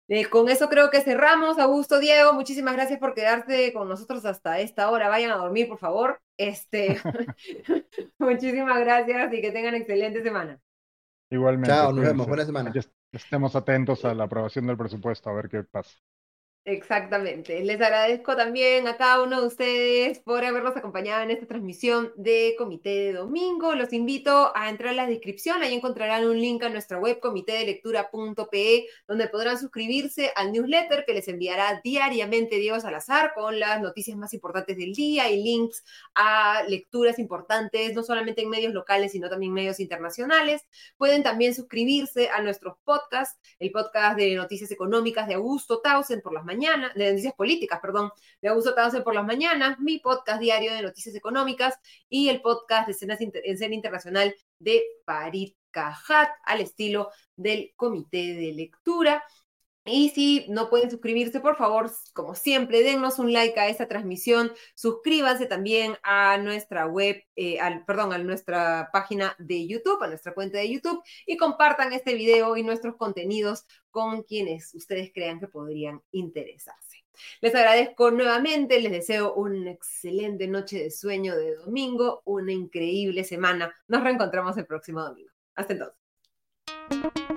[0.10, 1.60] Eh, con eso creo que cerramos.
[1.60, 5.10] Augusto, Diego, muchísimas gracias por quedarse con nosotros hasta esta hora.
[5.10, 6.22] Vayan a dormir, por favor.
[6.38, 7.00] Este,
[8.18, 10.60] muchísimas gracias y que tengan excelente semana.
[11.30, 11.70] Igualmente.
[11.70, 12.28] Chao, nos vemos.
[12.28, 12.74] Buena semana.
[13.12, 15.98] Estemos atentos a la aprobación del presupuesto, a ver qué pasa.
[16.70, 17.64] Exactamente.
[17.64, 22.56] Les agradezco también a cada uno de ustedes por habernos acompañado en esta transmisión de
[22.58, 23.74] Comité de Domingo.
[23.74, 25.64] Los invito a entrar a la descripción.
[25.64, 31.30] Ahí encontrarán un link a nuestra web comitedelectura.pe donde podrán suscribirse al newsletter que les
[31.30, 35.86] enviará diariamente Diego Salazar con las noticias más importantes del día y links
[36.16, 40.68] a lecturas importantes, no solamente en medios locales, sino también medios internacionales.
[40.98, 46.34] Pueden también suscribirse a nuestros podcasts, el podcast de noticias económicas de Augusto Tausen por
[46.34, 48.12] las mañanas de noticias políticas, perdón,
[48.42, 51.76] de Augusto Tausen por las mañanas, mi podcast diario de noticias económicas
[52.10, 58.54] y el podcast de escenas escena internacional de Farid Cajat, al estilo del comité de
[58.54, 59.24] lectura.
[59.88, 64.52] Y si no pueden suscribirse, por favor, como siempre, dennos un like a esta transmisión.
[64.76, 70.34] Suscríbanse también a nuestra web, eh, al, perdón, a nuestra página de YouTube, a nuestra
[70.34, 75.48] cuenta de YouTube y compartan este video y nuestros contenidos con quienes ustedes crean que
[75.48, 77.04] podrían interesarse.
[77.42, 83.74] Les agradezco nuevamente, les deseo una excelente noche de sueño de domingo, una increíble semana.
[83.88, 85.32] Nos reencontramos el próximo domingo.
[85.56, 87.37] Hasta entonces.